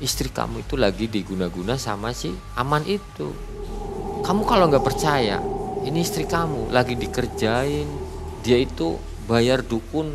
istri 0.03 0.27
kamu 0.27 0.67
itu 0.67 0.75
lagi 0.75 1.05
diguna-guna 1.07 1.77
sama 1.77 2.11
si 2.11 2.33
aman 2.57 2.83
itu. 2.83 3.31
Kamu 4.25 4.41
kalau 4.43 4.67
nggak 4.67 4.83
percaya 4.83 5.37
ini 5.85 6.01
istri 6.01 6.25
kamu 6.25 6.73
lagi 6.73 6.97
dikerjain 6.97 7.87
dia 8.41 8.57
itu 8.57 8.97
bayar 9.31 9.63
dukun 9.63 10.11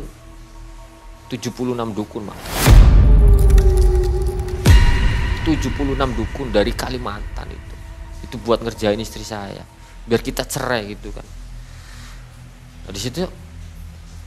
76 1.25 1.73
dukun 1.97 2.29
mak 2.29 2.37
76 5.41 5.73
dukun 6.13 6.47
dari 6.53 6.69
Kalimantan 6.75 7.49
itu. 7.49 7.75
Itu 8.21 8.35
buat 8.45 8.61
ngerjain 8.61 9.01
istri 9.01 9.25
saya 9.25 9.65
biar 10.05 10.21
kita 10.21 10.45
cerai 10.45 10.93
gitu 10.93 11.09
kan. 11.09 11.25
Nah, 12.85 12.91
di 12.93 12.99
situ 13.01 13.25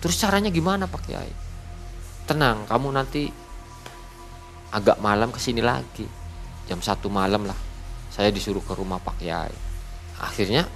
terus 0.03 0.19
caranya 0.19 0.51
gimana 0.51 0.91
Pak 0.91 1.03
Kiai? 1.07 1.33
Tenang 2.27 2.67
kamu 2.67 2.89
nanti 2.91 3.31
agak 4.75 4.99
malam 4.99 5.31
ke 5.31 5.39
sini 5.39 5.63
lagi. 5.63 6.09
Jam 6.67 6.83
satu 6.83 7.07
malam 7.07 7.47
lah 7.47 7.57
saya 8.11 8.35
disuruh 8.35 8.65
ke 8.67 8.75
rumah 8.75 8.99
Pak 8.99 9.23
Kiai. 9.23 9.55
Akhirnya 10.19 10.67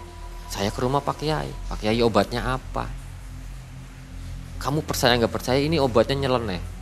saya 0.46 0.70
ke 0.70 0.78
rumah 0.78 1.02
Pak 1.02 1.18
Kiai. 1.18 1.50
Pak 1.66 1.82
Kiai 1.82 1.98
obatnya 1.98 2.46
apa 2.46 3.03
kamu 4.64 4.80
percaya 4.80 5.12
nggak 5.20 5.28
percaya 5.32 5.60
ini 5.60 5.76
obatnya 5.76 6.24
nyeleneh 6.24 6.74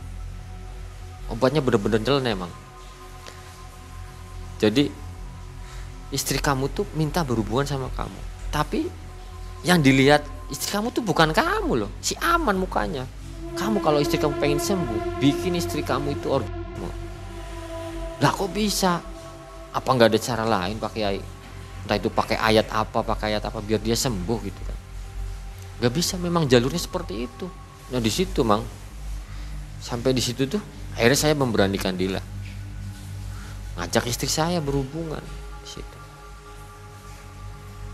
obatnya 1.33 1.65
bener-bener 1.65 2.01
nyeleneh 2.01 2.33
emang. 2.37 2.51
Jadi 4.61 4.87
istri 6.13 6.39
kamu 6.39 6.71
tuh 6.71 6.85
minta 6.95 7.25
berhubungan 7.25 7.67
sama 7.67 7.89
kamu. 7.97 8.19
Tapi 8.53 8.87
yang 9.65 9.81
dilihat 9.81 10.23
istri 10.53 10.71
kamu 10.71 10.93
tuh 10.93 11.03
bukan 11.03 11.33
kamu 11.33 11.87
loh. 11.87 11.91
Si 11.99 12.15
aman 12.21 12.55
mukanya. 12.55 13.09
Kamu 13.53 13.83
kalau 13.85 14.01
istri 14.01 14.17
kamu 14.17 14.39
pengen 14.39 14.61
sembuh 14.61 15.19
bikin 15.19 15.57
istri 15.59 15.85
kamu 15.85 16.15
itu 16.15 16.31
orgasme. 16.31 16.89
Lah 18.23 18.31
kok 18.31 18.49
bisa? 18.53 19.03
Apa 19.73 19.89
nggak 19.89 20.09
ada 20.13 20.19
cara 20.21 20.45
lain 20.45 20.77
pak 20.77 20.93
kiai 20.93 21.21
entah 21.83 21.99
itu 21.99 22.07
pakai 22.07 22.39
ayat 22.39 22.71
apa 22.71 23.03
pakai 23.03 23.35
ayat 23.35 23.43
apa 23.43 23.59
biar 23.59 23.83
dia 23.83 23.97
sembuh 23.97 24.39
gitu 24.39 24.61
kan. 24.63 24.77
Nggak 25.83 25.93
bisa 25.97 26.15
memang 26.15 26.47
jalurnya 26.47 26.79
seperti 26.79 27.27
itu 27.27 27.49
nah 27.93 28.01
di 28.01 28.09
situ 28.09 28.41
mang. 28.41 28.65
Sampai 29.77 30.17
di 30.17 30.23
situ 30.23 30.49
tuh 30.49 30.57
akhirnya 30.97 31.29
saya 31.29 31.37
memberanikan 31.37 31.93
diri 31.93 32.17
lah. 32.17 32.25
Ngajak 33.77 34.09
istri 34.09 34.25
saya 34.25 34.57
berhubungan 34.57 35.21
di 35.61 35.67
situ. 35.69 35.97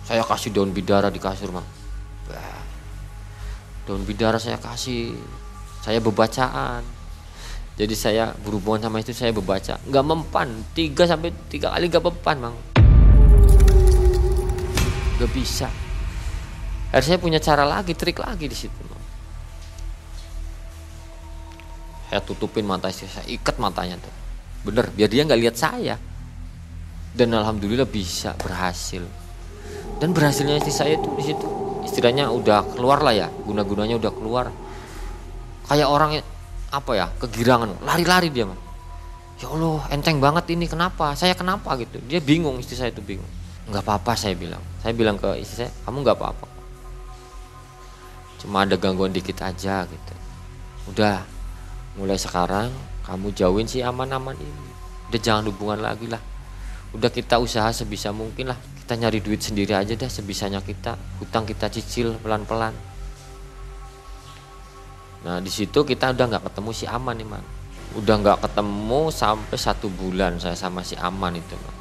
Saya 0.07 0.23
kasih 0.23 0.55
daun 0.55 0.71
bidara 0.71 1.11
di 1.11 1.19
kasur 1.19 1.51
mang. 1.51 1.67
Daun 3.83 4.07
bidara 4.07 4.39
saya 4.39 4.55
kasih. 4.55 5.19
Saya 5.83 5.99
bebacaan. 5.99 6.85
Jadi 7.75 7.95
saya 7.95 8.31
berhubungan 8.45 8.87
sama 8.87 9.03
itu 9.03 9.11
saya 9.11 9.35
bebaca. 9.35 9.81
Nggak 9.83 10.05
mempan. 10.07 10.47
Tiga 10.71 11.03
sampai 11.09 11.35
tiga 11.51 11.75
kali 11.75 11.91
nggak 11.91 12.05
mempan 12.05 12.37
mang. 12.39 12.55
Nggak 15.19 15.31
bisa. 15.35 15.67
Akhirnya 16.93 17.05
saya 17.05 17.19
punya 17.19 17.39
cara 17.43 17.67
lagi 17.67 17.97
trik 17.97 18.21
lagi 18.23 18.47
di 18.47 18.55
situ 18.55 18.88
saya 22.09 22.25
tutupin 22.25 22.65
mata 22.65 22.89
istri 22.89 23.05
saya 23.05 23.25
ikat 23.29 23.61
matanya 23.61 24.01
tuh. 24.01 24.13
Bener 24.65 24.89
biar 24.89 25.07
dia 25.07 25.21
nggak 25.23 25.41
lihat 25.45 25.55
saya. 25.55 25.95
Dan 27.13 27.33
alhamdulillah 27.37 27.85
bisa 27.85 28.33
berhasil. 28.37 29.05
Dan 30.01 30.11
berhasilnya 30.17 30.57
istri 30.57 30.73
saya 30.73 30.97
tuh 30.97 31.13
di 31.15 31.23
situ. 31.29 31.47
Istilahnya 31.85 32.33
udah 32.33 32.75
keluar 32.75 33.05
lah 33.05 33.13
ya 33.13 33.29
guna-gunanya 33.45 34.01
udah 34.01 34.11
keluar. 34.11 34.45
Kayak 35.69 35.87
orang 35.89 36.11
apa 36.69 36.91
ya 36.97 37.05
kegirangan 37.17 37.81
lari-lari 37.81 38.29
dia 38.29 38.45
mang 38.45 38.69
ya 39.39 39.47
Allah 39.49 39.87
enteng 39.89 40.19
banget 40.19 40.51
ini 40.53 40.67
kenapa? 40.67 41.15
Saya 41.15 41.33
kenapa 41.33 41.73
gitu? 41.79 41.97
Dia 42.05 42.19
bingung 42.19 42.59
istri 42.59 42.75
saya 42.75 42.91
itu 42.91 42.99
bingung. 42.99 43.27
Nggak 43.71 43.83
apa-apa 43.87 44.13
saya 44.19 44.35
bilang. 44.35 44.59
Saya 44.83 44.91
bilang 44.91 45.15
ke 45.15 45.39
istri 45.39 45.65
saya 45.65 45.71
kamu 45.87 46.03
nggak 46.03 46.17
apa-apa. 46.19 46.47
Cuma 48.43 48.67
ada 48.67 48.75
gangguan 48.75 49.15
dikit 49.15 49.39
aja 49.39 49.87
gitu. 49.87 50.13
Udah 50.91 51.23
mulai 51.97 52.19
sekarang 52.19 52.69
kamu 53.09 53.33
jauhin 53.33 53.65
si 53.65 53.81
aman-aman 53.81 54.37
ini. 54.37 54.69
Udah 55.09 55.17
jangan 55.17 55.49
hubungan 55.49 55.81
lagi 55.81 56.05
lah. 56.05 56.21
Udah 56.93 57.09
kita 57.09 57.41
usaha 57.41 57.69
sebisa 57.73 58.13
mungkin 58.13 58.53
lah. 58.53 58.59
Kita 58.85 58.93
nyari 58.93 59.21
duit 59.21 59.41
sendiri 59.41 59.73
aja 59.73 59.97
deh 59.97 60.09
sebisanya 60.09 60.61
kita. 60.61 60.93
Hutang 61.17 61.49
kita 61.49 61.69
cicil 61.73 62.21
pelan-pelan. 62.21 62.73
Nah 65.25 65.41
di 65.41 65.49
situ 65.49 65.81
kita 65.81 66.13
udah 66.13 66.25
nggak 66.29 66.43
ketemu 66.53 66.69
si 66.69 66.85
aman 66.85 67.17
nih 67.17 67.27
man. 67.27 67.43
Udah 67.97 68.15
nggak 68.21 68.39
ketemu 68.45 69.09
sampai 69.09 69.57
satu 69.57 69.89
bulan 69.89 70.37
saya 70.37 70.53
sama 70.53 70.85
si 70.85 70.93
aman 70.93 71.33
itu 71.33 71.57
man. 71.57 71.75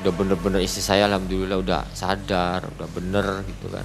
udah 0.00 0.16
bener-bener 0.16 0.64
istri 0.64 0.80
saya 0.80 1.04
alhamdulillah 1.12 1.60
udah 1.60 1.84
sadar 1.92 2.64
udah 2.64 2.88
bener 2.88 3.44
gitu 3.44 3.68
kan. 3.68 3.84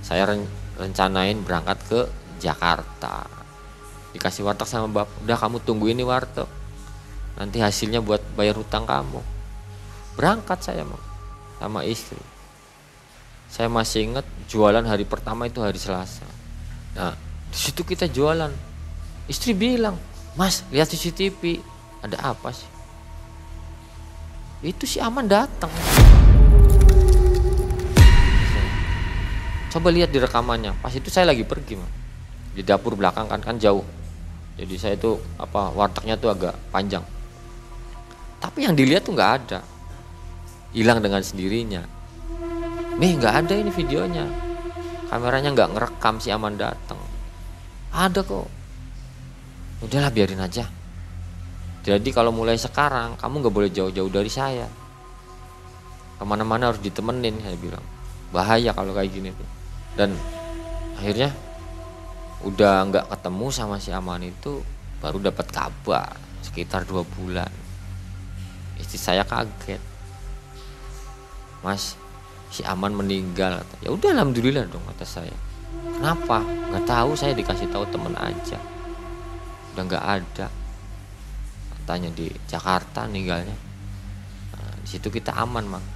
Saya 0.00 0.24
ren 0.24 0.48
rencanain 0.80 1.36
berangkat 1.44 1.78
ke 1.84 2.00
Jakarta 2.40 3.41
dikasih 4.12 4.44
warteg 4.44 4.68
sama 4.68 4.88
bapak 4.92 5.16
udah 5.24 5.36
kamu 5.40 5.56
tunggu 5.64 5.88
ini 5.88 6.04
warteg. 6.04 6.48
Nanti 7.36 7.64
hasilnya 7.64 8.04
buat 8.04 8.20
bayar 8.36 8.60
hutang 8.60 8.84
kamu. 8.84 9.20
Berangkat 10.20 10.60
saya 10.60 10.84
mau 10.84 11.00
sama 11.56 11.80
istri. 11.88 12.20
Saya 13.48 13.72
masih 13.72 14.12
ingat 14.12 14.26
jualan 14.48 14.84
hari 14.84 15.08
pertama 15.08 15.48
itu 15.48 15.64
hari 15.64 15.80
Selasa. 15.80 16.28
Nah 16.92 17.16
di 17.48 17.58
situ 17.58 17.80
kita 17.84 18.08
jualan. 18.08 18.52
Istri 19.28 19.56
bilang 19.56 19.96
mas 20.36 20.60
lihat 20.68 20.92
CCTV 20.92 21.64
ada 22.04 22.36
apa 22.36 22.52
sih? 22.52 22.68
Itu 24.62 24.84
si 24.84 25.00
aman 25.00 25.24
datang. 25.24 25.72
Coba 29.72 29.88
lihat 29.88 30.12
di 30.12 30.20
rekamannya. 30.20 30.76
Pas 30.84 30.92
itu 30.92 31.08
saya 31.08 31.32
lagi 31.32 31.48
pergi 31.48 31.80
man. 31.80 31.88
di 32.52 32.60
dapur 32.60 32.92
belakang 32.92 33.32
kan 33.32 33.40
kan 33.40 33.56
jauh 33.56 33.80
jadi 34.58 34.74
saya 34.76 34.96
tuh 35.00 35.20
apa 35.40 35.72
wartegnya 35.72 36.16
tuh 36.20 36.32
agak 36.32 36.54
panjang. 36.68 37.04
Tapi 38.42 38.66
yang 38.66 38.74
dilihat 38.74 39.06
tuh 39.06 39.14
nggak 39.14 39.32
ada. 39.44 39.60
Hilang 40.72 41.00
dengan 41.04 41.22
sendirinya. 41.24 41.82
Nih 42.98 43.16
nggak 43.16 43.34
ada 43.46 43.54
ini 43.56 43.70
videonya. 43.72 44.26
Kameranya 45.08 45.52
nggak 45.52 45.70
ngerekam 45.76 46.16
si 46.20 46.32
aman 46.32 46.56
datang 46.56 47.00
ada 47.92 48.24
kok. 48.24 48.48
Udahlah 49.84 50.08
biarin 50.08 50.40
aja. 50.40 50.64
Jadi 51.84 52.08
kalau 52.14 52.32
mulai 52.32 52.56
sekarang 52.56 53.20
kamu 53.20 53.44
nggak 53.44 53.54
boleh 53.54 53.70
jauh-jauh 53.70 54.08
dari 54.08 54.32
saya. 54.32 54.64
Ke 56.16 56.24
mana-mana 56.24 56.72
harus 56.72 56.80
ditemenin 56.80 57.36
saya 57.44 57.56
bilang. 57.60 57.84
Bahaya 58.32 58.72
kalau 58.72 58.96
kayak 58.96 59.12
gini 59.12 59.28
tuh. 59.36 59.48
Dan 59.92 60.16
akhirnya 60.96 61.36
udah 62.42 62.74
nggak 62.90 63.06
ketemu 63.10 63.46
sama 63.54 63.78
si 63.78 63.94
aman 63.94 64.22
itu 64.26 64.62
baru 64.98 65.18
dapat 65.22 65.46
kabar 65.50 66.14
sekitar 66.42 66.82
dua 66.86 67.06
bulan. 67.06 67.50
Istri 68.78 68.98
saya 68.98 69.22
kaget. 69.22 69.80
Mas 71.62 71.94
si 72.50 72.66
aman 72.66 72.92
meninggal. 72.92 73.62
Ya 73.80 73.94
udah 73.94 74.10
alhamdulillah 74.12 74.66
dong 74.66 74.82
kata 74.92 75.06
saya. 75.06 75.36
Kenapa? 75.72 76.42
Nggak 76.42 76.84
tahu 76.84 77.10
saya 77.14 77.32
dikasih 77.32 77.70
tahu 77.70 77.86
temen 77.88 78.12
aja. 78.18 78.58
Udah 79.72 79.82
nggak 79.86 80.04
ada. 80.04 80.46
Katanya 81.78 82.10
di 82.14 82.30
Jakarta 82.46 83.10
ninggalnya 83.10 83.58
nah, 84.54 84.74
di 84.82 84.86
situ 84.86 85.10
kita 85.10 85.34
aman 85.34 85.66
mang. 85.66 85.86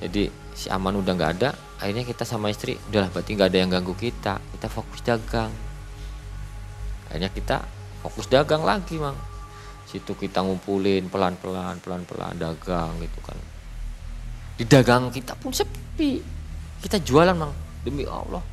Jadi 0.00 0.28
si 0.60 0.68
aman 0.68 0.92
udah 1.00 1.16
nggak 1.16 1.32
ada 1.40 1.56
akhirnya 1.80 2.04
kita 2.04 2.28
sama 2.28 2.52
istri 2.52 2.76
udahlah 2.92 3.08
berarti 3.08 3.30
nggak 3.32 3.48
ada 3.48 3.58
yang 3.64 3.70
ganggu 3.72 3.96
kita 3.96 4.36
kita 4.60 4.68
fokus 4.68 5.00
dagang. 5.00 5.48
Akhirnya 7.08 7.32
kita 7.32 7.64
fokus 8.04 8.28
dagang 8.28 8.60
lagi 8.60 9.00
mang. 9.00 9.16
Situ 9.88 10.12
kita 10.12 10.44
ngumpulin 10.44 11.08
pelan-pelan 11.08 11.80
pelan-pelan 11.80 12.36
dagang 12.36 12.92
gitu 13.00 13.24
kan. 13.24 13.40
Di 14.60 14.68
dagang 14.68 15.08
kita 15.08 15.32
pun 15.40 15.48
sepi. 15.48 16.20
Kita 16.84 17.00
jualan 17.00 17.32
mang. 17.32 17.56
Demi 17.80 18.04
Allah. 18.04 18.44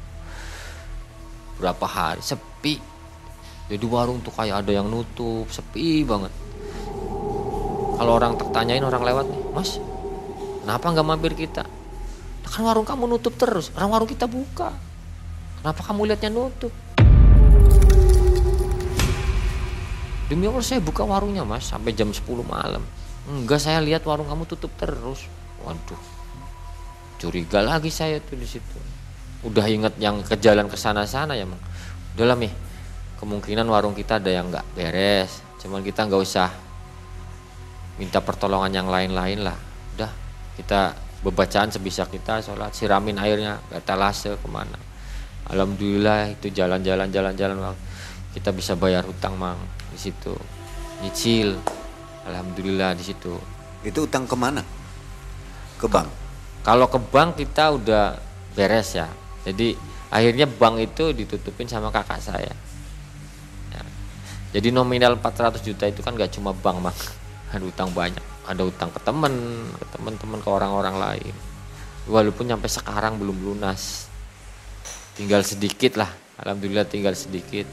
Berapa 1.60 1.84
hari? 1.84 2.24
Sepi. 2.24 2.80
Jadi 3.68 3.84
warung 3.84 4.24
tuh 4.24 4.32
kayak 4.32 4.64
ada 4.64 4.72
yang 4.72 4.88
nutup 4.88 5.51
sepi 5.51 6.08
banget. 6.08 6.32
Kalau 7.99 8.16
orang 8.16 8.39
tertanyain 8.39 8.80
orang 8.80 9.03
lewat 9.03 9.26
nih 9.28 9.41
mas 9.51 9.82
kenapa 10.62 10.93
nggak 10.93 11.08
mampir 11.08 11.34
kita 11.34 11.66
kan 12.50 12.64
warung 12.66 12.88
kamu 12.88 13.04
nutup 13.08 13.34
terus. 13.36 13.70
Orang 13.76 13.91
warung 13.93 14.10
kita 14.10 14.26
buka. 14.26 14.72
Kenapa 15.62 15.82
kamu 15.84 16.12
lihatnya 16.12 16.32
nutup? 16.32 16.72
Demi 20.28 20.43
Allah 20.43 20.60
saya 20.60 20.84
buka 20.84 21.08
warungnya 21.08 21.48
mas 21.48 21.72
sampai 21.72 21.95
jam 21.95 22.12
10 22.12 22.24
malam. 22.43 22.84
Enggak 23.32 23.64
saya 23.64 23.80
lihat 23.80 24.04
warung 24.04 24.28
kamu 24.28 24.43
tutup 24.43 24.72
terus. 24.76 25.24
Waduh. 25.64 26.00
Curiga 27.18 27.64
lagi 27.64 27.88
saya 27.88 28.20
tuh 28.20 28.36
di 28.36 28.43
situ. 28.43 28.78
Udah 29.48 29.64
inget 29.72 29.95
yang 29.98 30.20
ke 30.22 30.36
jalan 30.36 30.68
ke 30.68 30.76
sana 30.76 31.08
sana 31.08 31.32
ya 31.34 31.48
mang? 31.48 31.60
Udahlah 32.14 32.36
nih 32.36 32.52
kemungkinan 33.24 33.66
warung 33.72 33.95
kita 33.95 34.20
ada 34.20 34.28
yang 34.28 34.52
nggak 34.52 34.68
beres. 34.76 35.41
Cuman 35.64 35.80
kita 35.80 36.06
nggak 36.06 36.22
usah 36.22 36.52
minta 37.98 38.20
pertolongan 38.20 38.84
yang 38.84 38.88
lain-lain 38.91 39.48
lah. 39.48 39.58
Udah 39.95 40.12
kita 40.60 41.07
bebacaan 41.26 41.74
sebisa 41.74 42.05
kita 42.05 42.45
sholat 42.45 42.74
siramin 42.78 43.18
airnya 43.18 43.57
talase 43.84 44.38
ke 44.38 44.47
mana. 44.49 44.78
Alhamdulillah 45.47 46.36
itu 46.38 46.51
jalan-jalan 46.51 47.07
jalan-jalan 47.09 47.74
kita 48.36 48.53
bisa 48.53 48.78
bayar 48.78 49.07
hutang 49.07 49.34
mang 49.39 49.57
di 49.89 49.97
situ. 49.97 50.36
Nyicil. 51.01 51.57
Alhamdulillah 52.28 52.93
di 52.93 53.03
situ. 53.07 53.34
Itu 53.82 54.05
utang 54.05 54.28
ke 54.28 54.36
mana? 54.36 54.61
Ke 55.78 55.88
bank. 55.88 56.09
kalau 56.68 56.91
ke 56.91 56.99
bank 56.99 57.39
kita 57.39 57.80
udah 57.80 58.20
beres 58.51 58.99
ya. 58.99 59.07
Jadi 59.47 59.72
akhirnya 60.11 60.43
bank 60.43 60.84
itu 60.84 61.15
ditutupin 61.15 61.65
sama 61.65 61.89
kakak 61.89 62.20
saya. 62.20 62.51
Ya. 63.72 63.84
jadi 64.51 64.76
nominal 64.76 65.15
400 65.15 65.63
juta 65.63 65.88
itu 65.88 66.03
kan 66.03 66.15
gak 66.15 66.36
cuma 66.36 66.51
bank 66.51 66.80
mak 66.80 66.97
ada 67.53 67.63
utang 67.63 67.91
banyak 67.91 68.36
ada 68.48 68.64
utang 68.64 68.89
ke 68.89 69.00
temen 69.04 69.34
ke 69.76 69.86
teman-teman 69.91 70.39
ke 70.39 70.50
orang-orang 70.50 70.95
lain. 70.95 71.36
Walaupun 72.08 72.48
sampai 72.48 72.72
sekarang 72.72 73.20
belum 73.20 73.38
lunas. 73.43 74.08
Tinggal 75.20 75.43
sedikit 75.43 76.00
lah. 76.00 76.08
Alhamdulillah 76.39 76.88
tinggal 76.88 77.12
sedikit. 77.14 77.68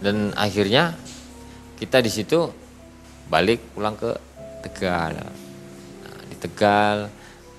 Dan 0.00 0.32
akhirnya 0.32 0.96
kita 1.76 2.00
di 2.00 2.08
situ 2.08 2.48
balik 3.28 3.60
pulang 3.76 3.94
ke 3.94 4.10
Tegal. 4.64 5.20
Nah, 5.20 6.20
di 6.24 6.36
Tegal 6.40 7.12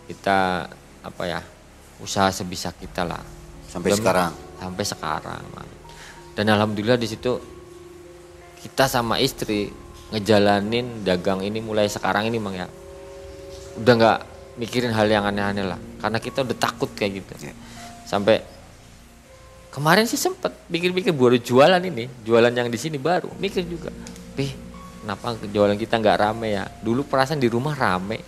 kita 0.10 0.66
apa 1.06 1.24
ya 1.30 1.42
usaha 2.02 2.34
sebisa 2.34 2.74
kita 2.74 3.06
lah. 3.06 3.22
Sampai 3.70 3.94
Belum- 3.94 4.02
sekarang. 4.02 4.34
sampai 4.56 4.86
sekarang 4.88 5.44
dan 6.36 6.52
alhamdulillah 6.52 7.00
di 7.00 7.08
situ 7.08 7.40
kita 8.60 8.92
sama 8.92 9.24
istri 9.24 9.72
ngejalanin 10.16 11.04
dagang 11.04 11.44
ini 11.44 11.60
mulai 11.60 11.92
sekarang 11.92 12.32
ini 12.32 12.40
mang 12.40 12.56
ya. 12.56 12.72
Udah 13.76 13.94
nggak 14.00 14.20
mikirin 14.56 14.96
hal 14.96 15.12
yang 15.12 15.28
aneh-aneh 15.28 15.68
lah 15.68 15.80
karena 16.00 16.24
kita 16.24 16.48
udah 16.48 16.56
takut 16.56 16.88
kayak 16.96 17.20
gitu. 17.20 17.52
Ya. 17.52 17.54
sampai 18.06 18.40
kemarin 19.74 20.06
sih 20.08 20.16
sempet 20.16 20.54
pikir-pikir 20.72 21.12
baru 21.12 21.36
jualan 21.42 21.82
ini 21.84 22.08
jualan 22.24 22.54
yang 22.54 22.72
di 22.72 22.80
sini 22.80 22.96
baru. 22.96 23.28
Mikir 23.36 23.68
juga 23.68 23.92
Pih, 24.36 24.52
kenapa 25.04 25.36
jualan 25.44 25.76
kita 25.76 26.00
nggak 26.00 26.18
rame 26.20 26.48
ya? 26.56 26.64
Dulu 26.68 27.04
perasaan 27.08 27.40
di 27.40 27.48
rumah 27.48 27.76
rame. 27.76 28.20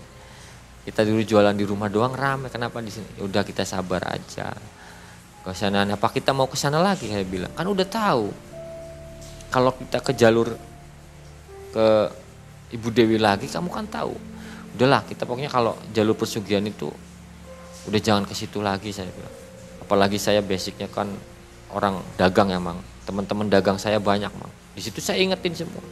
Kita 0.87 1.03
dulu 1.03 1.19
jualan 1.19 1.51
di 1.51 1.67
rumah 1.67 1.91
doang 1.91 2.15
rame 2.15 2.47
kenapa 2.47 2.79
di 2.79 2.91
sini? 2.91 3.19
Ya 3.19 3.27
udah 3.27 3.43
kita 3.43 3.67
sabar 3.67 4.07
aja. 4.07 4.55
Ke 5.43 5.51
sana 5.55 5.87
apa 5.87 6.07
kita 6.11 6.31
mau 6.35 6.47
ke 6.47 6.59
sana 6.59 6.79
lagi 6.79 7.07
saya 7.07 7.27
bilang. 7.27 7.51
Kan 7.55 7.67
udah 7.67 7.87
tahu. 7.87 8.27
Kalau 9.47 9.71
kita 9.75 9.99
ke 10.03 10.11
jalur 10.15 10.55
ke 11.71 11.87
Ibu 12.73 12.87
Dewi 12.91 13.17
lagi 13.19 13.47
kamu 13.47 13.71
kan 13.71 13.87
tahu. 13.87 14.15
Udahlah 14.75 15.01
kita 15.07 15.23
pokoknya 15.23 15.49
kalau 15.49 15.73
jalur 15.95 16.13
pesugihan 16.13 16.61
itu 16.67 16.91
udah 17.87 17.99
jangan 18.03 18.27
ke 18.27 18.35
situ 18.35 18.59
lagi 18.59 18.91
saya 18.91 19.07
bilang. 19.09 19.35
Apalagi 19.81 20.19
saya 20.19 20.43
basicnya 20.43 20.91
kan 20.91 21.07
orang 21.71 22.03
dagang 22.19 22.51
ya 22.51 22.59
mang. 22.59 22.79
Teman-teman 23.07 23.47
dagang 23.47 23.79
saya 23.79 24.03
banyak 24.03 24.29
mang. 24.35 24.51
Di 24.75 24.83
situ 24.83 24.99
saya 24.99 25.23
ingetin 25.23 25.55
semua. 25.55 25.83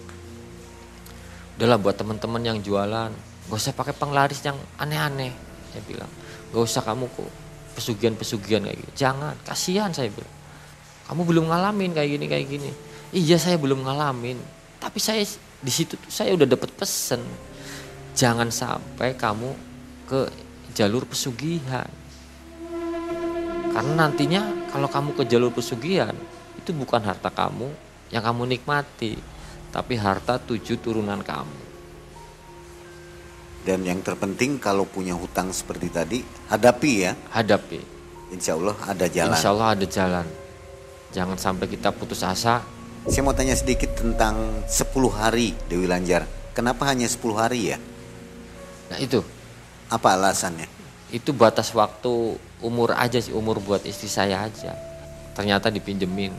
Udahlah 1.56 1.80
buat 1.80 1.96
teman-teman 1.96 2.44
yang 2.44 2.60
jualan 2.60 3.12
gak 3.46 3.56
usah 3.56 3.72
pakai 3.72 3.96
penglaris 3.96 4.44
yang 4.44 4.60
aneh-aneh 4.76 5.32
saya 5.72 5.84
bilang. 5.88 6.12
Gak 6.52 6.60
usah 6.60 6.84
kamu 6.84 7.08
kok 7.08 7.32
pesugihan-pesugihan 7.80 8.68
kayak 8.68 8.78
gitu. 8.84 8.92
Jangan 9.08 9.40
kasihan 9.48 9.92
saya 9.96 10.12
bilang. 10.12 10.34
Kamu 11.08 11.22
belum 11.24 11.46
ngalamin 11.48 11.96
kayak 11.96 12.10
gini 12.20 12.26
kayak 12.28 12.48
gini. 12.50 12.72
Iya 13.16 13.40
saya 13.40 13.56
belum 13.56 13.86
ngalamin, 13.86 14.36
tapi 14.82 15.00
saya 15.00 15.24
di 15.66 15.72
situ 15.74 15.98
tuh 15.98 16.14
saya 16.14 16.38
udah 16.38 16.46
dapat 16.46 16.70
pesen. 16.78 17.26
Jangan 18.14 18.54
sampai 18.54 19.18
kamu 19.18 19.50
ke 20.06 20.30
jalur 20.78 21.10
pesugihan. 21.10 21.90
Karena 23.74 24.08
nantinya 24.08 24.70
kalau 24.70 24.88
kamu 24.88 25.18
ke 25.18 25.24
jalur 25.26 25.50
pesugihan 25.52 26.14
itu 26.56 26.70
bukan 26.72 27.02
harta 27.02 27.34
kamu 27.34 27.74
yang 28.14 28.24
kamu 28.24 28.56
nikmati, 28.56 29.18
tapi 29.74 29.98
harta 29.98 30.38
tujuh 30.38 30.80
turunan 30.80 31.20
kamu. 31.26 31.60
Dan 33.66 33.82
yang 33.82 34.06
terpenting 34.06 34.62
kalau 34.62 34.86
punya 34.86 35.18
hutang 35.18 35.50
seperti 35.50 35.90
tadi, 35.90 36.20
hadapi 36.54 36.92
ya. 37.02 37.18
Hadapi. 37.34 37.82
Insya 38.30 38.54
Allah 38.54 38.78
ada 38.86 39.06
jalan. 39.10 39.34
Insya 39.34 39.50
Allah 39.50 39.70
ada 39.74 39.86
jalan. 39.90 40.28
Jangan 41.10 41.38
sampai 41.42 41.66
kita 41.68 41.90
putus 41.90 42.22
asa. 42.22 42.75
Saya 43.06 43.22
mau 43.22 43.38
tanya 43.38 43.54
sedikit 43.54 43.94
tentang 43.94 44.66
10 44.66 44.90
hari 45.14 45.54
Dewi 45.70 45.86
Lanjar. 45.86 46.26
Kenapa 46.58 46.90
hanya 46.90 47.06
10 47.06 47.22
hari 47.38 47.70
ya? 47.74 47.78
Nah 48.90 48.98
itu, 48.98 49.22
Apa 49.86 50.18
alasannya? 50.18 50.66
itu 51.14 51.30
batas 51.32 51.70
waktu 51.78 52.34
umur 52.66 52.98
aja 52.98 53.22
sih, 53.22 53.30
umur 53.30 53.62
buat 53.62 53.86
istri 53.86 54.10
saya 54.10 54.42
aja. 54.42 54.74
Ternyata 55.38 55.70
dipinjemin 55.70 56.34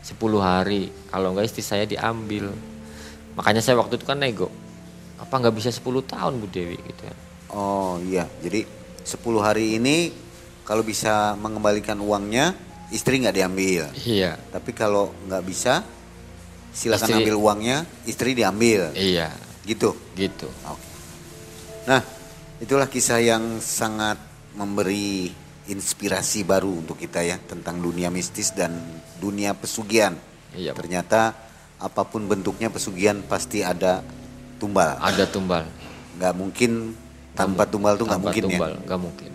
10 0.00 0.16
hari. 0.40 0.88
Kalau 1.12 1.36
enggak 1.36 1.52
istri 1.52 1.60
saya 1.60 1.84
diambil. 1.84 2.48
Makanya 3.36 3.60
saya 3.60 3.76
waktu 3.76 4.00
itu 4.00 4.08
kan 4.08 4.16
nego. 4.16 4.48
Apa 5.20 5.36
nggak 5.36 5.54
bisa 5.54 5.68
10 5.68 5.84
tahun 6.08 6.40
Bu 6.40 6.48
Dewi 6.48 6.80
gitu 6.80 7.02
ya. 7.04 7.16
Oh 7.52 8.00
iya, 8.02 8.24
jadi 8.40 8.64
10 9.04 9.20
hari 9.38 9.76
ini 9.76 10.10
kalau 10.64 10.80
bisa 10.82 11.36
mengembalikan 11.36 12.00
uangnya, 12.00 12.56
istri 12.88 13.20
nggak 13.20 13.36
diambil. 13.36 13.92
Iya, 13.94 14.40
Tapi 14.50 14.72
kalau 14.72 15.12
nggak 15.28 15.44
bisa, 15.46 15.84
silakan 16.70 17.06
Istri- 17.06 17.18
ambil 17.20 17.36
uangnya, 17.36 17.76
istri 18.04 18.30
diambil. 18.32 18.90
iya, 18.92 19.30
Gitu. 19.62 19.94
gitu. 20.14 20.46
Oke. 20.64 20.86
Nah, 21.86 22.02
itulah 22.56 22.86
kisah 22.86 23.18
yang 23.18 23.58
sangat 23.58 24.18
memberi 24.52 25.30
inspirasi 25.66 26.42
baru 26.42 26.80
untuk 26.80 26.96
kita 26.96 27.20
ya 27.20 27.36
tentang 27.38 27.76
dunia 27.76 28.08
mistis 28.08 28.50
dan 28.50 28.72
dunia 29.18 29.52
pesugihan. 29.52 30.14
Iya. 30.50 30.72
Ternyata 30.72 31.34
apa 31.76 32.02
pun 32.02 32.24
bentuknya 32.24 32.70
pesugihan 32.70 33.20
pasti 33.20 33.60
ada 33.60 34.00
tumbal. 34.56 34.96
Ada 34.96 35.26
tumbal. 35.26 35.66
Nggak 36.16 36.34
mungkin 36.34 36.70
tanpa 37.34 37.66
tumbal 37.66 37.98
tuh 37.98 38.06
nggak 38.06 38.16
Tanpa 38.16 38.26
mungkin 38.32 38.42
tumbal, 38.48 38.72
ya. 38.72 38.80
nggak 38.86 39.00
mungkin. 39.02 39.30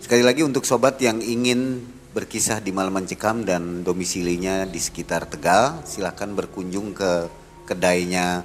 Sekali 0.00 0.22
lagi 0.22 0.40
untuk 0.40 0.62
sobat 0.62 0.96
yang 1.02 1.18
ingin 1.18 1.82
berkisah 2.16 2.64
di 2.64 2.72
Malaman 2.72 3.04
Cekam 3.04 3.44
dan 3.44 3.84
domisilinya 3.84 4.64
di 4.64 4.80
sekitar 4.80 5.28
Tegal, 5.28 5.84
silahkan 5.84 6.32
berkunjung 6.32 6.96
ke 6.96 7.28
kedainya 7.68 8.40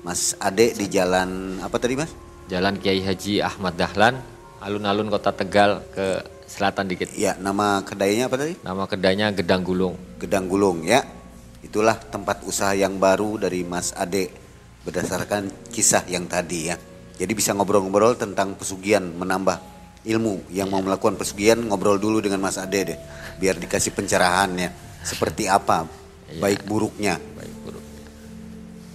Mas 0.00 0.32
Ade 0.40 0.72
di 0.72 0.88
jalan 0.88 1.60
apa 1.60 1.76
tadi 1.76 2.00
Mas? 2.00 2.08
Jalan 2.48 2.80
Kiai 2.80 3.04
Haji 3.04 3.44
Ahmad 3.44 3.76
Dahlan, 3.76 4.16
alun-alun 4.56 5.12
kota 5.12 5.36
Tegal 5.36 5.84
ke 5.92 6.24
selatan 6.48 6.88
dikit. 6.88 7.12
Ya, 7.12 7.36
nama 7.36 7.84
kedainya 7.84 8.32
apa 8.32 8.40
tadi? 8.40 8.56
Nama 8.64 8.88
kedainya 8.88 9.36
Gedang 9.36 9.68
Gulung. 9.68 10.00
Gedang 10.16 10.48
Gulung 10.48 10.80
ya. 10.88 11.04
Itulah 11.60 12.00
tempat 12.08 12.40
usaha 12.48 12.72
yang 12.72 12.96
baru 12.96 13.36
dari 13.36 13.68
Mas 13.68 13.92
Ade 13.92 14.32
berdasarkan 14.80 15.68
kisah 15.68 16.08
yang 16.08 16.24
tadi 16.24 16.72
ya. 16.72 16.80
Jadi 17.20 17.32
bisa 17.36 17.52
ngobrol-ngobrol 17.52 18.16
tentang 18.16 18.56
pesugihan, 18.56 19.04
menambah 19.04 19.73
ilmu. 20.04 20.46
Yang 20.52 20.68
mau 20.70 20.80
melakukan 20.84 21.16
pesugihan 21.16 21.58
ngobrol 21.58 21.96
dulu 21.98 22.20
dengan 22.20 22.40
Mas 22.44 22.60
Ade 22.60 22.94
deh, 22.94 22.98
biar 23.40 23.56
dikasih 23.58 23.92
pencerahannya 23.96 24.70
seperti 25.04 25.48
apa 25.48 25.88
baik 26.40 26.64
buruknya. 26.64 27.20
Baik, 27.36 27.54
buruk. 27.64 27.84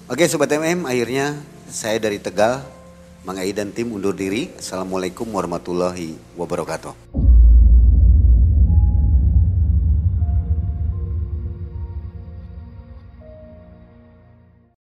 Oke 0.10 0.26
Sobat 0.26 0.50
MM, 0.50 0.90
akhirnya 0.90 1.38
saya 1.70 2.02
dari 2.02 2.18
Tegal, 2.18 2.66
Mang 3.24 3.38
Ai 3.38 3.54
dan 3.54 3.70
tim 3.70 3.94
undur 3.94 4.16
diri. 4.18 4.50
Assalamualaikum 4.58 5.30
warahmatullahi 5.30 6.18
wabarakatuh. 6.34 7.29